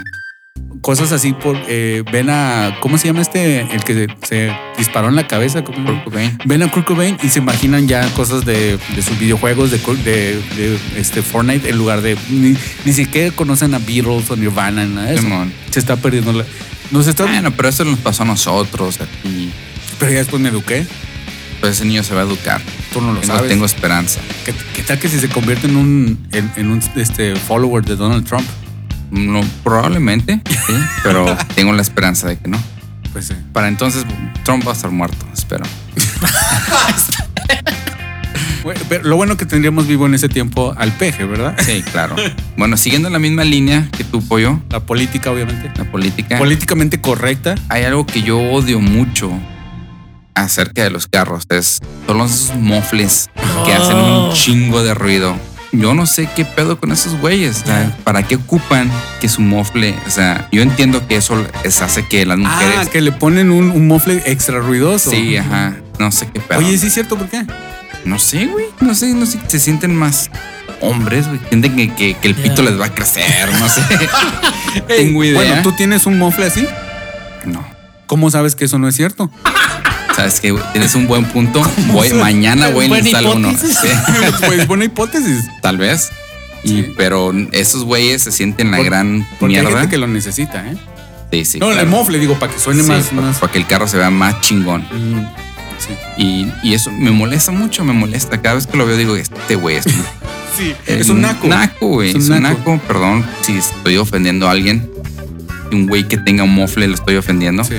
Cosas 0.82 1.12
así 1.12 1.32
por 1.32 1.56
eh, 1.68 2.02
ven 2.10 2.28
a 2.28 2.76
¿cómo 2.80 2.98
se 2.98 3.06
llama 3.06 3.22
este? 3.22 3.60
El 3.60 3.84
que 3.84 4.08
se 4.24 4.52
disparó 4.76 5.08
en 5.08 5.14
la 5.14 5.28
cabeza. 5.28 5.62
¿Cómo? 5.62 5.86
Kurt 5.86 6.04
Cobain. 6.04 6.38
Ven 6.44 6.62
a 6.64 6.70
Kurt 6.72 6.86
Cobain 6.86 7.16
y 7.22 7.28
se 7.28 7.38
imaginan 7.38 7.86
ya 7.86 8.04
cosas 8.14 8.44
de, 8.44 8.78
de 8.94 9.02
sus 9.02 9.16
videojuegos 9.16 9.70
de, 9.70 9.78
de, 9.78 10.42
de, 10.56 10.78
este 10.96 11.22
Fortnite 11.22 11.68
en 11.70 11.78
lugar 11.78 12.02
de 12.02 12.18
ni, 12.28 12.56
ni 12.84 12.92
siquiera 12.92 13.30
conocen 13.34 13.74
a 13.74 13.78
Beatles 13.78 14.28
o 14.28 14.36
Nirvana 14.36 14.84
nada 14.84 15.06
de 15.06 15.14
eso. 15.14 15.28
Se 15.70 15.78
está 15.78 15.94
perdiendo 15.94 16.32
la 16.32 16.44
nos 16.90 17.06
está 17.06 17.24
Bueno, 17.24 17.52
pero 17.52 17.68
eso 17.68 17.84
nos 17.84 18.00
pasó 18.00 18.24
a 18.24 18.26
nosotros. 18.26 18.98
Y 19.24 19.50
pero 20.00 20.10
ya 20.10 20.18
después 20.18 20.42
me 20.42 20.48
eduqué. 20.48 20.84
pues 21.60 21.76
ese 21.76 21.84
niño 21.84 22.02
se 22.02 22.12
va 22.12 22.22
a 22.22 22.24
educar. 22.24 22.60
Tú 22.92 23.00
no 23.00 23.12
lo 23.12 23.22
sabes. 23.22 23.48
tengo 23.48 23.64
esperanza. 23.66 24.20
¿Qué, 24.44 24.52
qué 24.74 24.82
tal 24.82 24.98
que 24.98 25.08
si 25.08 25.20
se 25.20 25.28
convierte 25.28 25.68
en 25.68 25.76
un 25.76 26.26
en, 26.32 26.50
en 26.56 26.70
un 26.72 26.82
este 26.96 27.36
follower 27.36 27.84
de 27.84 27.94
Donald 27.94 28.26
Trump? 28.26 28.46
No, 29.12 29.40
probablemente, 29.62 30.40
sí, 30.66 30.72
pero 31.04 31.36
tengo 31.54 31.72
la 31.72 31.82
esperanza 31.82 32.26
de 32.28 32.38
que 32.38 32.48
no. 32.48 32.58
Pues 33.12 33.26
sí. 33.26 33.34
Para 33.52 33.68
entonces, 33.68 34.04
Trump 34.42 34.66
va 34.66 34.72
a 34.72 34.74
estar 34.74 34.90
muerto, 34.90 35.24
espero. 35.34 35.64
Pero 38.88 39.02
lo 39.04 39.16
bueno 39.16 39.36
que 39.36 39.44
tendríamos 39.44 39.86
vivo 39.88 40.06
en 40.06 40.14
ese 40.14 40.28
tiempo 40.28 40.72
al 40.78 40.92
peje, 40.92 41.24
¿verdad? 41.24 41.56
Sí, 41.58 41.82
claro. 41.92 42.16
Bueno, 42.56 42.76
siguiendo 42.76 43.10
la 43.10 43.18
misma 43.18 43.42
línea 43.44 43.88
que 43.96 44.04
tú, 44.04 44.22
Pollo, 44.22 44.60
La 44.70 44.78
política, 44.80 45.30
obviamente. 45.32 45.70
la 45.76 45.90
política, 45.90 46.38
Políticamente 46.38 47.00
correcta. 47.00 47.56
hay 47.68 47.82
algo 47.84 48.06
que 48.06 48.22
yo 48.22 48.38
odio 48.38 48.78
mucho 48.80 49.32
acerca 50.34 50.84
de 50.84 50.90
los 50.90 51.06
carros. 51.08 51.44
Es, 51.50 51.80
son 52.06 52.18
los 52.18 52.52
mofles 52.56 53.30
que 53.66 53.72
hacen 53.72 53.96
un 53.96 54.02
Oh. 54.30 54.32
chingo 54.32 54.82
de 54.84 54.94
ruido. 54.94 55.34
Yo 55.72 55.94
no 55.94 56.04
sé 56.06 56.28
qué 56.36 56.44
pedo 56.44 56.78
con 56.78 56.92
esos 56.92 57.14
güeyes. 57.18 57.62
o 57.62 57.66
sea, 57.66 57.96
¿Para 58.04 58.22
qué 58.28 58.36
ocupan 58.36 58.90
que 59.20 59.28
su 59.28 59.40
mofle? 59.40 59.94
O 60.06 60.10
sea, 60.10 60.48
yo 60.52 60.60
entiendo 60.62 61.06
que 61.08 61.16
eso 61.16 61.34
les 61.64 61.80
hace 61.80 62.06
que 62.06 62.26
las 62.26 62.36
mujeres. 62.38 62.74
Ah, 62.78 62.84
que 62.90 63.00
le 63.00 63.10
ponen 63.12 63.50
un, 63.50 63.70
un 63.70 63.86
mofle 63.88 64.22
extra 64.26 64.58
ruidoso. 64.58 65.10
sí, 65.10 65.36
ajá. 65.36 65.74
No 65.98 66.12
sé 66.12 66.28
qué 66.32 66.40
pedo. 66.40 66.58
Oye, 66.58 66.76
sí 66.76 66.88
es 66.88 66.94
cierto, 66.94 67.16
¿por 67.16 67.28
qué? 67.28 67.44
No 68.04 68.18
sé, 68.18 68.46
güey. 68.46 68.66
No 68.80 68.94
sé, 68.94 69.14
no 69.14 69.24
sé. 69.24 69.38
Se 69.46 69.58
sienten 69.58 69.96
más 69.96 70.30
hombres, 70.80 71.26
güey. 71.28 71.40
Sienten 71.48 71.74
que, 71.76 71.94
que- 71.94 72.14
que 72.14 72.28
el 72.28 72.34
pito 72.34 72.62
les 72.62 72.78
va 72.78 72.86
a 72.86 72.94
crecer, 72.94 73.50
no 73.58 73.68
sé. 73.68 73.80
Tengo 74.88 75.24
idea. 75.24 75.40
Bueno, 75.40 75.62
tú 75.62 75.72
tienes 75.72 76.04
un 76.06 76.18
mofle 76.18 76.46
así. 76.46 76.66
No. 77.46 77.64
¿Cómo 78.06 78.30
sabes 78.30 78.54
que 78.56 78.64
eso 78.66 78.78
no 78.78 78.88
es 78.88 78.96
cierto? 78.96 79.30
Sabes 80.16 80.40
que 80.40 80.54
tienes 80.72 80.94
un 80.94 81.06
buen 81.06 81.24
punto. 81.26 81.62
Voy, 81.88 82.12
mañana 82.14 82.68
voy 82.68 82.92
a 82.92 82.98
instalar 82.98 83.36
uno. 83.36 83.50
Sí, 83.58 83.88
pues 84.46 84.66
buena 84.66 84.84
hipótesis. 84.84 85.44
tal 85.60 85.78
vez. 85.78 86.10
Y, 86.64 86.68
Sí. 86.68 86.94
pero 86.96 87.32
esos 87.50 87.82
güeyes 87.84 88.22
se 88.22 88.30
sienten 88.30 88.70
la 88.70 88.76
Por- 88.76 88.86
gran 88.86 89.26
Porque 89.40 89.56
hay 89.56 89.62
mierda. 89.62 89.80
gente 89.80 89.90
que 89.90 89.98
lo 89.98 90.06
necesita, 90.06 90.64
¿eh? 90.70 90.76
Sí, 91.32 91.44
sí. 91.44 91.58
no, 91.58 91.66
claro. 91.66 91.80
el 91.80 91.88
mofle, 91.88 92.18
digo, 92.18 92.38
para 92.38 92.52
que 92.52 92.58
suene 92.60 92.82
Sí, 92.82 92.88
más, 92.88 93.04
pa- 93.06 93.14
más. 93.20 93.38
Para 93.38 93.52
que 93.52 93.58
el 93.58 93.66
carro 93.66 93.88
se 93.88 93.96
vea 93.96 94.10
más 94.10 94.40
chingón. 94.42 94.82
Mm, 94.82 95.26
sí. 95.78 96.22
Y, 96.22 96.52
y 96.62 96.74
eso 96.74 96.90
me 96.92 97.10
molesta 97.10 97.50
mucho, 97.52 97.82
me 97.84 97.92
molesta. 97.94 98.40
Cada 98.42 98.54
vez 98.56 98.66
que 98.68 98.76
lo 98.76 98.86
veo 98.86 98.96
digo, 98.96 99.16
este 99.16 99.56
güey 99.56 99.76
es 99.76 99.84
Sí, 100.56 100.74
es 100.86 101.08
un 101.08 101.22
naco. 101.22 101.48
Naco, 101.48 101.86
güey. 101.88 102.10
Es 102.10 102.28
un 102.28 102.42
naco. 102.42 102.58
naco. 102.74 102.80
Perdón 102.86 103.26
si 103.40 103.56
estoy 103.56 103.96
ofendiendo 103.96 104.46
a 104.46 104.50
alguien. 104.52 104.88
Un 105.72 105.86
güey 105.86 106.06
que 106.06 106.18
tenga 106.18 106.44
un 106.44 106.54
mofle 106.54 106.86
lo 106.86 106.94
estoy 106.94 107.16
ofendiendo. 107.16 107.64
Sí. 107.64 107.76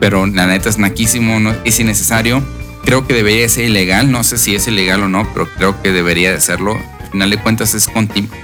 Pero 0.00 0.26
la 0.26 0.46
neta 0.46 0.68
es 0.68 0.78
naquísimo, 0.78 1.40
no, 1.40 1.54
es 1.64 1.78
innecesario. 1.80 2.42
Creo 2.84 3.06
que 3.06 3.14
debería 3.14 3.48
ser 3.48 3.64
ilegal. 3.64 4.10
No 4.10 4.22
sé 4.24 4.38
si 4.38 4.54
es 4.54 4.66
ilegal 4.68 5.02
o 5.02 5.08
no, 5.08 5.28
pero 5.32 5.48
creo 5.56 5.82
que 5.82 5.92
debería 5.92 6.32
de 6.32 6.40
serlo. 6.40 6.74
Al 7.00 7.10
final 7.12 7.30
de 7.30 7.38
cuentas 7.38 7.74
es 7.74 7.88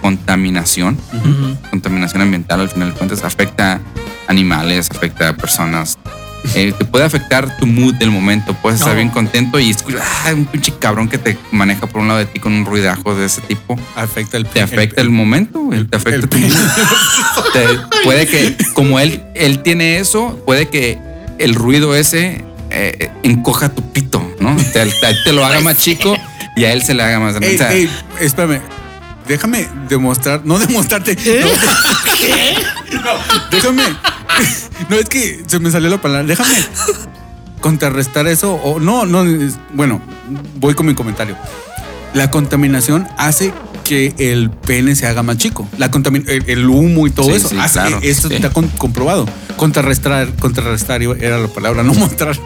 contaminación. 0.00 0.98
Ujú. 1.12 1.56
Contaminación 1.70 2.22
ambiental 2.22 2.60
al 2.60 2.70
final 2.70 2.90
de 2.92 2.96
cuentas 2.96 3.22
afecta 3.24 3.80
animales, 4.26 4.90
afecta 4.90 5.28
a 5.30 5.36
personas. 5.36 5.98
Eh, 6.54 6.74
te 6.76 6.84
puede 6.84 7.04
afectar 7.06 7.56
tu 7.58 7.66
mood 7.66 7.94
del 7.94 8.10
momento. 8.10 8.54
Puedes 8.60 8.80
estar 8.80 8.92
No. 8.94 8.98
bien 8.98 9.08
contento 9.08 9.58
y 9.58 9.70
escuchar 9.70 10.02
ah, 10.26 10.34
un 10.34 10.44
pinche 10.44 10.74
cabrón 10.78 11.08
que 11.08 11.16
te 11.16 11.38
maneja 11.52 11.86
por 11.86 12.02
un 12.02 12.08
lado 12.08 12.18
de 12.20 12.26
ti 12.26 12.38
con 12.38 12.52
un 12.52 12.66
ruidajo 12.66 13.14
de 13.14 13.26
ese 13.26 13.40
tipo. 13.42 13.78
Afecta 13.96 14.36
el 14.36 14.44
Te 14.46 14.60
afecta 14.60 15.00
el, 15.00 15.08
momento, 15.10 15.60
güey. 15.60 15.84
Te 15.86 15.96
afecta 15.96 16.16
el 16.20 16.28
tu 16.28 16.36
mood. 16.38 16.52
Te- 17.54 18.02
puede 18.04 18.26
que, 18.26 18.56
como 18.74 18.98
él, 19.00 19.22
él 19.34 19.62
tiene 19.62 19.98
eso, 19.98 20.38
puede 20.44 20.68
que 20.68 20.98
el 21.38 21.54
ruido 21.54 21.94
ese 21.94 22.44
eh, 22.70 23.10
encoja 23.22 23.68
tu 23.68 23.82
pito, 23.92 24.26
¿no? 24.40 24.56
Te, 24.56 24.86
te- 24.86 25.14
te 25.24 25.32
lo 25.32 25.44
haga 25.44 25.60
más 25.62 25.76
chico 25.78 26.16
y 26.56 26.64
a 26.64 26.72
él 26.72 26.82
se 26.82 26.94
le 26.94 27.02
haga 27.02 27.20
más 27.20 27.34
grande. 27.34 27.48
Ey, 27.50 27.54
O 27.54 27.58
sea, 27.58 27.72
ey, 27.72 27.90
espérame. 28.20 28.60
Déjame 29.28 29.66
demostrar, 29.88 30.42
no 30.44 30.58
demostrarte. 30.58 31.16
No, 31.16 33.00
no, 33.00 33.10
déjame. 33.50 33.82
No, 34.90 34.96
es 34.96 35.08
que 35.08 35.44
se 35.46 35.60
me 35.60 35.70
salió 35.70 35.88
la 35.88 35.98
palabra. 36.02 36.26
Déjame 36.26 36.52
contrarrestar 37.60 38.26
eso. 38.26 38.54
O 38.54 38.80
no, 38.80 39.06
no. 39.06 39.24
Bueno, 39.72 40.02
voy 40.56 40.74
con 40.74 40.86
mi 40.86 40.94
comentario. 40.94 41.36
La 42.12 42.30
contaminación 42.30 43.06
hace 43.16 43.52
que 43.84 44.14
el 44.18 44.50
pene 44.50 44.96
se 44.96 45.06
haga 45.06 45.22
más 45.22 45.36
chico. 45.36 45.68
La 45.78 45.90
contamin- 45.90 46.28
el, 46.28 46.44
el 46.48 46.66
humo 46.68 47.06
y 47.06 47.10
todo 47.10 47.26
Sí, 47.26 47.32
eso. 47.36 47.48
sí, 47.50 47.56
hace 47.58 47.74
claro, 47.80 48.00
que 48.00 48.10
esto 48.10 48.28
sí. 48.28 48.34
está 48.34 48.50
con- 48.50 48.68
comprobado. 48.68 49.26
Contrarrestar, 49.56 50.34
contrarrestar 50.36 51.02
era 51.02 51.38
la 51.38 51.48
palabra, 51.48 51.82
no 51.82 51.94
mostrar. 51.94 52.36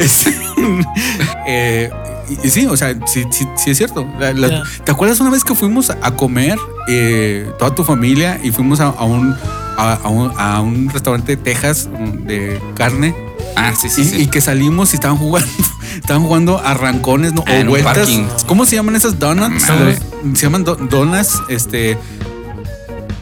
Es- 0.00 0.26
eh, 1.46 1.90
y, 2.42 2.48
sí, 2.50 2.66
o 2.66 2.76
sea, 2.76 2.94
sí, 3.06 3.24
sí, 3.30 3.46
sí 3.56 3.70
es 3.70 3.78
cierto. 3.78 4.06
La- 4.18 4.32
la- 4.32 4.48
Ya. 4.48 4.62
¿Te 4.84 4.90
acuerdas 4.92 5.20
una 5.20 5.30
vez 5.30 5.44
que 5.44 5.54
fuimos 5.54 5.90
a 5.90 6.10
comer 6.16 6.58
eh, 6.88 7.48
toda 7.58 7.74
tu 7.74 7.84
familia 7.84 8.40
y 8.42 8.50
fuimos 8.50 8.80
a, 8.80 8.86
a 8.86 9.04
un, 9.04 9.34
a, 9.76 9.92
a 10.02 10.08
un, 10.08 10.32
a 10.36 10.60
un 10.60 10.88
restaurante 10.90 11.36
de 11.36 11.42
Texas 11.42 11.88
de 12.24 12.60
carne 12.74 13.14
ah, 13.56 13.72
sí, 13.80 13.88
sí, 13.88 14.02
y, 14.02 14.04
sí. 14.04 14.16
y 14.22 14.26
que 14.28 14.40
salimos 14.40 14.92
y 14.92 14.96
estaban 14.96 15.16
jugando, 15.18 15.48
estaban 15.96 16.22
jugando 16.22 16.58
a 16.64 16.74
rancones 16.74 17.32
¿no? 17.32 17.42
Ah, 17.46 17.50
o 17.66 17.70
vueltas. 17.70 18.08
¿Cómo 18.46 18.64
se 18.66 18.76
llaman 18.76 18.96
esas 18.96 19.18
donuts? 19.18 19.62
Se 20.34 20.42
llaman 20.42 20.64
do- 20.64 20.76
donuts, 20.76 21.40
este. 21.48 21.98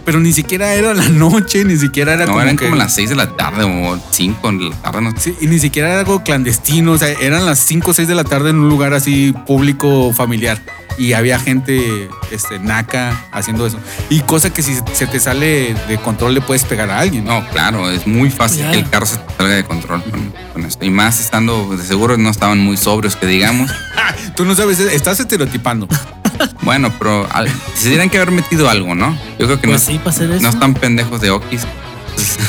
Pero 0.05 0.21
ni 0.21 0.33
siquiera 0.33 0.75
era 0.75 0.93
la 0.95 1.09
noche, 1.09 1.65
ni 1.65 1.77
siquiera 1.77 2.13
era 2.15 2.27
no, 2.27 2.33
como 2.33 2.43
eran 2.43 2.57
que- 2.57 2.65
como 2.67 2.77
las 2.77 2.95
6 2.95 3.09
de 3.11 3.17
la 3.17 3.29
tarde 3.37 3.65
o 3.65 3.99
5 4.11 4.53
de 4.53 4.71
la 4.71 4.77
tarde. 4.77 5.01
No 5.03 5.11
sé. 5.13 5.19
Sí, 5.21 5.35
y 5.41 5.47
ni 5.47 5.59
siquiera 5.59 5.89
era 5.91 6.01
algo 6.01 6.23
clandestino, 6.23 6.93
o 6.93 6.99
sea, 6.99 7.09
eran 7.09 7.47
las 7.47 7.59
5 7.61 7.93
o 7.93 7.95
6 7.95 8.07
de 8.09 8.15
la 8.15 8.25
tarde 8.25 8.51
en 8.51 8.57
un 8.61 8.69
lugar 8.69 8.93
así 8.95 9.33
público, 9.47 10.13
familiar. 10.13 10.61
Y 10.97 11.15
había 11.15 11.41
gente 11.41 12.09
este, 12.31 12.61
naca 12.61 13.25
haciendo 13.33 13.67
eso. 13.67 13.79
Y 14.11 14.21
cosa 14.21 14.51
que 14.53 14.63
si 14.63 14.77
se 14.93 15.09
te 15.09 15.19
sale 15.19 15.75
de 15.89 15.99
control 15.99 16.35
le 16.35 16.41
puedes 16.41 16.63
pegar 16.65 16.89
a 16.91 17.01
alguien. 17.01 17.25
No, 17.25 17.45
claro, 17.51 17.91
es 17.91 18.07
muy 18.07 18.31
fácil 18.31 18.65
que 18.71 18.79
el 18.79 18.89
carro 18.89 19.05
se 19.07 19.17
te 19.17 19.35
salga 19.37 19.55
de 19.57 19.65
control 19.65 20.05
con, 20.05 20.33
con 20.53 20.65
esto. 20.65 20.85
Y 20.85 20.91
más 20.91 21.19
estando, 21.19 21.77
de 21.77 21.83
seguro 21.83 22.17
no 22.17 22.31
estaban 22.31 22.61
muy 22.61 22.77
sobrios, 22.77 23.17
que 23.17 23.27
digamos. 23.27 23.73
Tú 24.37 24.45
no 24.45 24.55
sabes, 24.55 24.79
estás 24.79 25.19
estereotipando. 25.19 25.89
Bueno, 26.63 26.93
pero 26.99 27.29
al- 27.33 27.49
se 27.75 27.85
tendrían 27.85 28.11
que 28.11 28.17
haber 28.19 28.33
metido 28.33 28.69
algo, 28.69 28.95
¿no? 28.95 29.17
Yo 29.39 29.47
creo 29.47 29.61
que 29.61 29.69
Pues 29.69 29.87
no, 29.87 29.93
sí, 29.93 29.99
para 29.99 30.11
hacer 30.11 30.31
eso. 30.31 30.43
no 30.43 30.49
están 30.49 30.75
pendejos 30.75 31.21
de 31.21 31.31
Okis. 31.31 31.67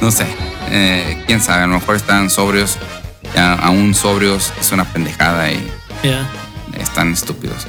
no 0.00 0.10
sé. 0.10 0.26
eh, 0.70 1.22
quién 1.26 1.40
sabe, 1.40 1.64
a 1.64 1.66
lo 1.66 1.74
mejor 1.78 1.96
están 1.96 2.30
sobrios. 2.30 2.78
Ya, 3.34 3.54
aún 3.54 3.94
sobrios 3.94 4.52
es 4.60 4.70
una 4.72 4.84
pendejada 4.84 5.50
y 5.50 5.66
Ya. 6.02 6.26
están 6.80 7.12
estúpidos. 7.12 7.66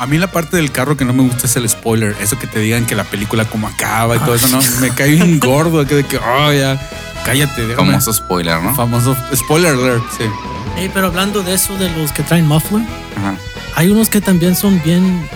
A 0.00 0.06
mí 0.06 0.18
la 0.18 0.30
parte 0.30 0.56
del 0.56 0.72
carro 0.72 0.96
que 0.96 1.04
no 1.04 1.12
me 1.12 1.22
gusta 1.22 1.46
es 1.46 1.56
el 1.56 1.68
spoiler. 1.68 2.16
Eso 2.20 2.38
que 2.38 2.46
te 2.46 2.58
digan 2.58 2.86
que 2.86 2.96
la 2.96 3.04
película 3.04 3.44
como 3.44 3.68
acaba 3.68 4.16
y 4.16 4.18
todo 4.20 4.34
eso, 4.34 4.48
no, 4.48 4.58
me 4.80 4.90
cae 4.90 5.10
bien 5.12 5.38
gordo. 5.40 5.86
Que 5.86 5.96
de 5.96 6.04
que, 6.06 6.18
oh, 6.18 6.52
ya, 6.52 6.80
cállate. 7.24 7.66
déjame". 7.66 7.90
Famoso 7.92 8.12
spoiler, 8.12 8.60
¿no? 8.60 8.74
Famoso 8.74 9.16
spoiler 9.34 9.74
alert, 9.74 10.02
sí. 10.16 10.24
Ey, 10.76 10.90
pero 10.92 11.08
hablando 11.08 11.42
de 11.42 11.54
eso, 11.54 11.76
de 11.76 11.90
los 11.90 12.10
que 12.12 12.22
traen 12.22 12.46
muffler, 12.48 12.82
Ajá. 13.16 13.34
Hay 13.74 13.88
unos 13.88 14.08
que 14.08 14.20
también 14.20 14.54
son 14.56 14.80
bien 14.82 15.26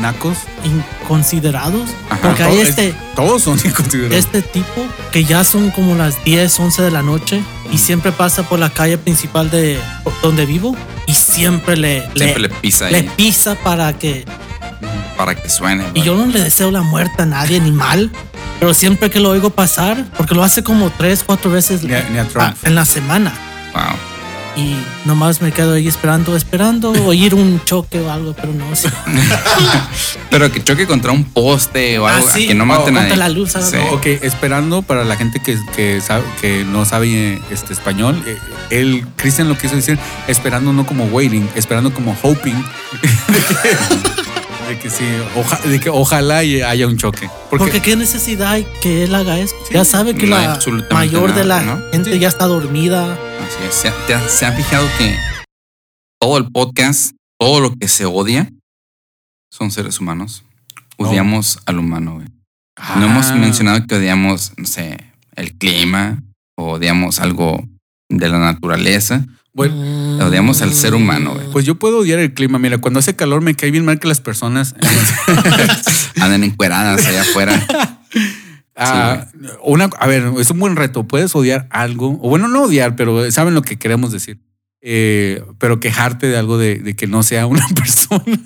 Nacos. 0.00 0.38
inconsiderados. 0.64 1.90
Ajá. 2.08 2.20
Porque 2.22 2.42
hay 2.42 2.58
este, 2.58 2.88
es- 2.90 2.94
todos 3.14 3.42
son 3.42 3.58
inconsiderados. 3.64 4.16
este 4.16 4.42
tipo 4.42 4.86
que 5.12 5.24
ya 5.24 5.44
son 5.44 5.70
como 5.70 5.94
las 5.94 6.22
10, 6.24 6.58
11 6.60 6.82
de 6.82 6.90
la 6.90 7.02
noche 7.02 7.42
y 7.70 7.78
siempre 7.78 8.12
pasa 8.12 8.42
por 8.44 8.58
la 8.58 8.70
calle 8.70 8.96
principal 8.98 9.50
de 9.50 9.78
donde 10.22 10.46
vivo 10.46 10.76
y 11.06 11.14
siempre 11.14 11.76
le, 11.76 12.00
Siempre 12.14 12.42
le, 12.42 12.48
le 12.48 12.48
pisa 12.48 12.88
le 12.90 12.98
ahí 12.98 13.10
pisa 13.16 13.54
para 13.56 13.92
que... 13.98 14.24
para 15.16 15.34
que 15.34 15.48
suene. 15.48 15.84
Y 15.94 16.02
yo 16.02 16.14
no 16.16 16.26
le 16.26 16.40
deseo 16.40 16.70
la 16.70 16.82
muerte 16.82 17.22
a 17.22 17.26
nadie 17.26 17.60
ni 17.60 17.72
mal, 17.72 18.10
pero 18.60 18.72
siempre 18.72 19.10
que 19.10 19.20
lo 19.20 19.30
oigo 19.30 19.50
pasar, 19.50 20.04
porque 20.16 20.34
lo 20.34 20.42
hace 20.44 20.62
como 20.62 20.90
tres, 20.90 21.22
cuatro 21.26 21.50
veces 21.50 21.82
Ni 21.82 21.92
a- 21.94 22.08
ni 22.08 22.18
a 22.18 22.24
Trump. 22.26 22.56
en 22.62 22.74
la 22.74 22.84
semana. 22.84 23.32
Wow. 23.74 23.82
Y 24.54 24.76
nomás 25.06 25.40
me 25.40 25.50
quedo 25.50 25.72
ahí 25.74 25.88
esperando, 25.88 26.36
esperando 26.36 26.90
oír 27.06 27.34
un 27.34 27.62
choque 27.64 27.98
o 28.00 28.10
algo, 28.10 28.34
pero 28.34 28.52
no 28.52 28.76
sé. 28.76 28.90
Pero 30.30 30.50
que 30.52 30.62
choque 30.62 30.86
contra 30.86 31.10
un 31.12 31.24
poste 31.24 31.98
o 31.98 32.06
Ah, 32.06 32.16
algo, 32.16 32.28
a 32.28 32.32
sí, 32.32 32.46
que 32.46 32.54
no 32.54 32.64
o 32.64 32.66
maten 32.66 32.96
a 32.96 33.00
contra 33.00 33.02
nadie. 33.02 33.16
la 33.16 33.28
luz. 33.30 33.52
Sí. 33.52 33.76
Ok, 33.92 34.06
esperando 34.22 34.82
para 34.82 35.04
la 35.04 35.16
gente 35.16 35.40
que, 35.40 35.58
que, 35.74 36.00
sabe, 36.00 36.24
que 36.40 36.64
no 36.64 36.84
sabe 36.84 37.40
este 37.50 37.72
español, 37.72 38.22
eh, 38.26 38.38
el 38.70 39.06
Cristian 39.16 39.48
lo 39.48 39.56
quiso 39.56 39.74
decir, 39.76 39.98
esperando 40.28 40.72
no 40.72 40.86
como 40.86 41.04
waiting, 41.06 41.48
esperando 41.54 41.92
como 41.94 42.16
hoping 42.22 42.54
de 44.68 44.78
que, 44.78 44.90
sí, 44.90 45.04
oja- 45.36 45.60
de 45.68 45.80
que 45.80 45.90
ojalá 45.90 46.44
y 46.44 46.60
haya 46.62 46.86
un 46.86 46.96
choque. 46.96 47.28
Porque, 47.50 47.64
Porque 47.64 47.82
qué 47.82 47.96
necesidad 47.96 48.52
hay 48.52 48.66
que 48.80 49.04
él 49.04 49.14
haga 49.14 49.38
eso. 49.38 49.54
Sí, 49.68 49.74
ya 49.74 49.84
sabe 49.84 50.14
que 50.14 50.26
no 50.26 50.36
la 50.38 50.58
mayor 50.90 51.34
de 51.34 51.44
la 51.44 51.80
gente 51.92 52.12
Sí. 52.12 52.18
ya 52.18 52.28
está 52.28 52.46
dormida. 52.46 53.12
Así 53.14 53.56
es. 53.68 53.74
¿Se, 53.74 53.88
ha- 53.88 54.06
te 54.06 54.28
se 54.28 54.50
fijado 54.52 54.86
que 54.98 55.16
todo 56.20 56.38
el 56.38 56.50
podcast, 56.50 57.12
todo 57.38 57.60
lo 57.60 57.74
que 57.74 57.88
se 57.88 58.04
odia, 58.06 58.48
son 59.50 59.70
seres 59.70 60.00
humanos? 60.00 60.44
Odiamos 60.96 61.58
al 61.66 61.78
humano, 61.78 62.14
güey. 62.14 62.28
No 62.98 63.06
hemos 63.06 63.26
Ah, 63.26 63.34
mencionado 63.34 63.84
que 63.86 63.94
odiamos, 63.96 64.52
no 64.56 64.66
sé, 64.66 64.96
el 65.36 65.52
clima, 65.58 66.22
o 66.56 66.72
odiamos 66.72 67.20
algo 67.20 67.62
de 68.08 68.28
la 68.28 68.38
naturaleza. 68.38 69.24
Bueno, 69.54 69.74
Mm. 69.76 70.20
odiamos 70.22 70.62
al 70.62 70.72
ser 70.72 70.94
humano, 70.94 71.34
güey. 71.34 71.50
pues 71.52 71.64
yo 71.66 71.74
puedo 71.78 71.98
odiar 71.98 72.18
el 72.18 72.32
clima. 72.32 72.58
Mira, 72.58 72.78
cuando 72.78 73.00
hace 73.00 73.14
calor 73.16 73.42
me 73.42 73.54
cae 73.54 73.70
bien 73.70 73.84
mal 73.84 73.98
que 74.00 74.08
las 74.08 74.20
personas. 74.20 74.74
Andan 76.20 76.44
encueradas 76.44 77.04
allá 77.06 77.22
afuera. 77.22 78.00
Ah, 78.74 79.26
una, 79.62 79.84
a 79.98 80.06
ver, 80.06 80.32
es 80.38 80.50
un 80.50 80.58
buen 80.58 80.76
reto. 80.76 81.04
Puedes 81.06 81.34
odiar 81.36 81.66
algo, 81.70 82.18
o 82.22 82.28
bueno, 82.30 82.48
no 82.48 82.62
odiar, 82.62 82.96
pero 82.96 83.30
saben 83.30 83.54
lo 83.54 83.62
que 83.62 83.78
queremos 83.78 84.10
decir. 84.12 84.40
Eh, 84.80 85.44
pero 85.58 85.78
quejarte 85.80 86.26
de 86.26 86.36
algo 86.36 86.56
de, 86.58 86.76
de 86.76 86.96
que 86.96 87.06
no 87.06 87.22
sea 87.22 87.46
una 87.46 87.66
persona. 87.74 88.40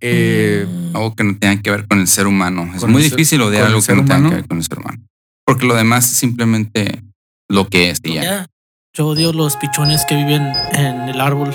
Eh, 0.00 0.66
Mm. 0.68 0.96
Algo 0.96 1.14
que 1.14 1.24
no 1.24 1.36
tenga 1.38 1.60
que 1.60 1.70
ver 1.70 1.86
con 1.86 1.98
el 2.00 2.08
ser 2.08 2.26
humano. 2.26 2.70
Es 2.74 2.84
muy 2.86 3.02
ser- 3.02 3.10
difícil 3.12 3.42
odiar 3.42 3.64
algo 3.66 3.82
que 3.82 3.94
no 3.94 4.04
tenga 4.04 4.28
que 4.30 4.34
ver 4.36 4.46
con 4.48 4.58
el 4.58 4.64
ser 4.64 4.78
humano. 4.78 5.02
Porque 5.44 5.66
lo 5.66 5.74
demás 5.74 6.10
es 6.10 6.16
simplemente 6.16 7.02
lo 7.48 7.68
que 7.68 7.90
es 7.90 7.98
y 8.04 8.14
ya. 8.14 8.46
Yo 8.94 9.06
odio 9.06 9.32
los 9.32 9.56
pichones 9.56 10.04
que 10.06 10.16
viven 10.16 10.52
en 10.72 11.08
el 11.08 11.20
árbol 11.20 11.54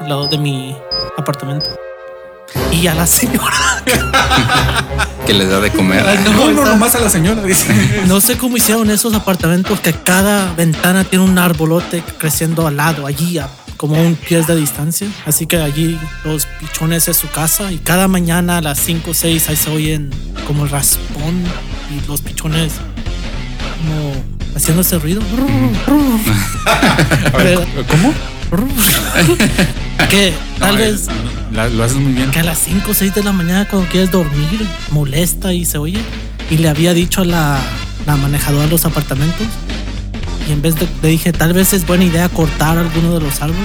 al 0.00 0.08
lado 0.08 0.26
de 0.28 0.36
mi 0.36 0.76
apartamento. 1.16 1.66
Y 2.70 2.86
a 2.86 2.94
la 2.94 3.06
señora. 3.06 3.82
Que 5.26 5.32
les 5.34 5.48
da 5.48 5.60
de 5.60 5.70
comer. 5.70 6.04
Ay, 6.04 6.18
no, 6.24 6.50
no, 6.50 6.64
nomás 6.64 6.96
a 6.96 6.98
la 7.00 7.08
señora, 7.08 7.42
dice. 7.44 8.02
No 8.08 8.20
sé 8.20 8.36
cómo 8.36 8.56
hicieron 8.56 8.90
esos 8.90 9.14
apartamentos 9.14 9.78
que 9.78 9.92
cada 9.92 10.52
ventana 10.54 11.04
tiene 11.04 11.24
un 11.24 11.38
arbolote 11.38 12.02
creciendo 12.18 12.66
al 12.66 12.76
lado, 12.76 13.06
allí, 13.06 13.38
a- 13.38 13.48
como 13.76 13.94
un 14.02 14.16
pie 14.16 14.42
de 14.42 14.56
distancia. 14.56 15.06
Así 15.24 15.46
que 15.46 15.58
allí 15.58 15.96
los 16.24 16.46
pichones 16.58 17.06
es 17.06 17.16
su 17.16 17.28
casa 17.30 17.70
y 17.70 17.78
cada 17.78 18.08
mañana 18.08 18.58
a 18.58 18.60
las 18.60 18.80
5 18.80 19.12
o 19.12 19.14
6 19.14 19.48
ahí 19.48 19.56
se 19.56 19.70
oyen 19.70 20.10
como 20.46 20.64
el 20.64 20.70
raspón 20.70 21.44
y 21.90 22.04
los 22.08 22.20
pichones 22.20 22.72
como 23.78 24.12
haciendo 24.54 24.82
ese 24.82 24.98
ruido. 24.98 25.20
Ver, 27.36 27.58
¿Cómo? 27.88 28.12
que 30.10 30.32
tal 30.58 30.74
No, 30.74 30.80
vez 30.80 31.08
eh, 31.08 31.12
la- 31.52 31.68
lo 31.68 31.84
haces 31.84 31.96
muy 31.96 32.12
bien. 32.12 32.30
que 32.30 32.40
a 32.40 32.44
las 32.44 32.58
5 32.58 32.90
o 32.90 32.94
6 32.94 33.14
de 33.14 33.22
la 33.22 33.32
mañana 33.32 33.66
cuando 33.68 33.88
quieres 33.88 34.10
dormir 34.10 34.66
molesta 34.90 35.52
y 35.52 35.64
se 35.64 35.78
oye. 35.78 36.00
Y 36.50 36.58
le 36.58 36.68
había 36.68 36.92
dicho 36.92 37.22
a 37.22 37.24
la, 37.24 37.58
la 38.06 38.16
manejadora 38.16 38.64
de 38.64 38.70
los 38.70 38.84
apartamentos. 38.84 39.46
Y 40.48 40.52
en 40.52 40.60
vez 40.60 40.74
de, 40.76 40.86
le 41.02 41.08
dije, 41.08 41.32
tal 41.32 41.52
vez 41.54 41.72
es 41.72 41.86
buena 41.86 42.04
idea 42.04 42.28
cortar 42.28 42.76
alguno 42.76 43.14
de 43.14 43.20
los 43.20 43.40
árboles. 43.40 43.62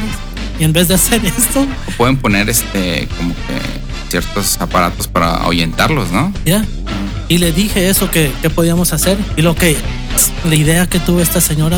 Y 0.59 0.63
en 0.63 0.73
vez 0.73 0.87
de 0.87 0.93
hacer 0.95 1.23
esto, 1.25 1.67
pueden 1.97 2.17
poner 2.17 2.49
este 2.49 3.07
como 3.17 3.33
que 3.33 3.86
ciertos 4.09 4.57
aparatos 4.59 5.07
para 5.07 5.35
ahuyentarlos, 5.35 6.11
¿no? 6.11 6.31
ya. 6.45 6.63
Y 7.29 7.39
le 7.39 7.51
dije 7.51 7.89
eso 7.89 8.09
que, 8.09 8.31
que 8.41 8.49
podíamos 8.49 8.93
hacer. 8.93 9.17
Y 9.35 9.41
lo 9.41 9.53
que, 9.53 9.75
la 10.47 10.55
idea 10.55 10.87
que 10.87 10.97
tuvo 10.99 11.19
esta 11.19 11.41
señora, 11.41 11.77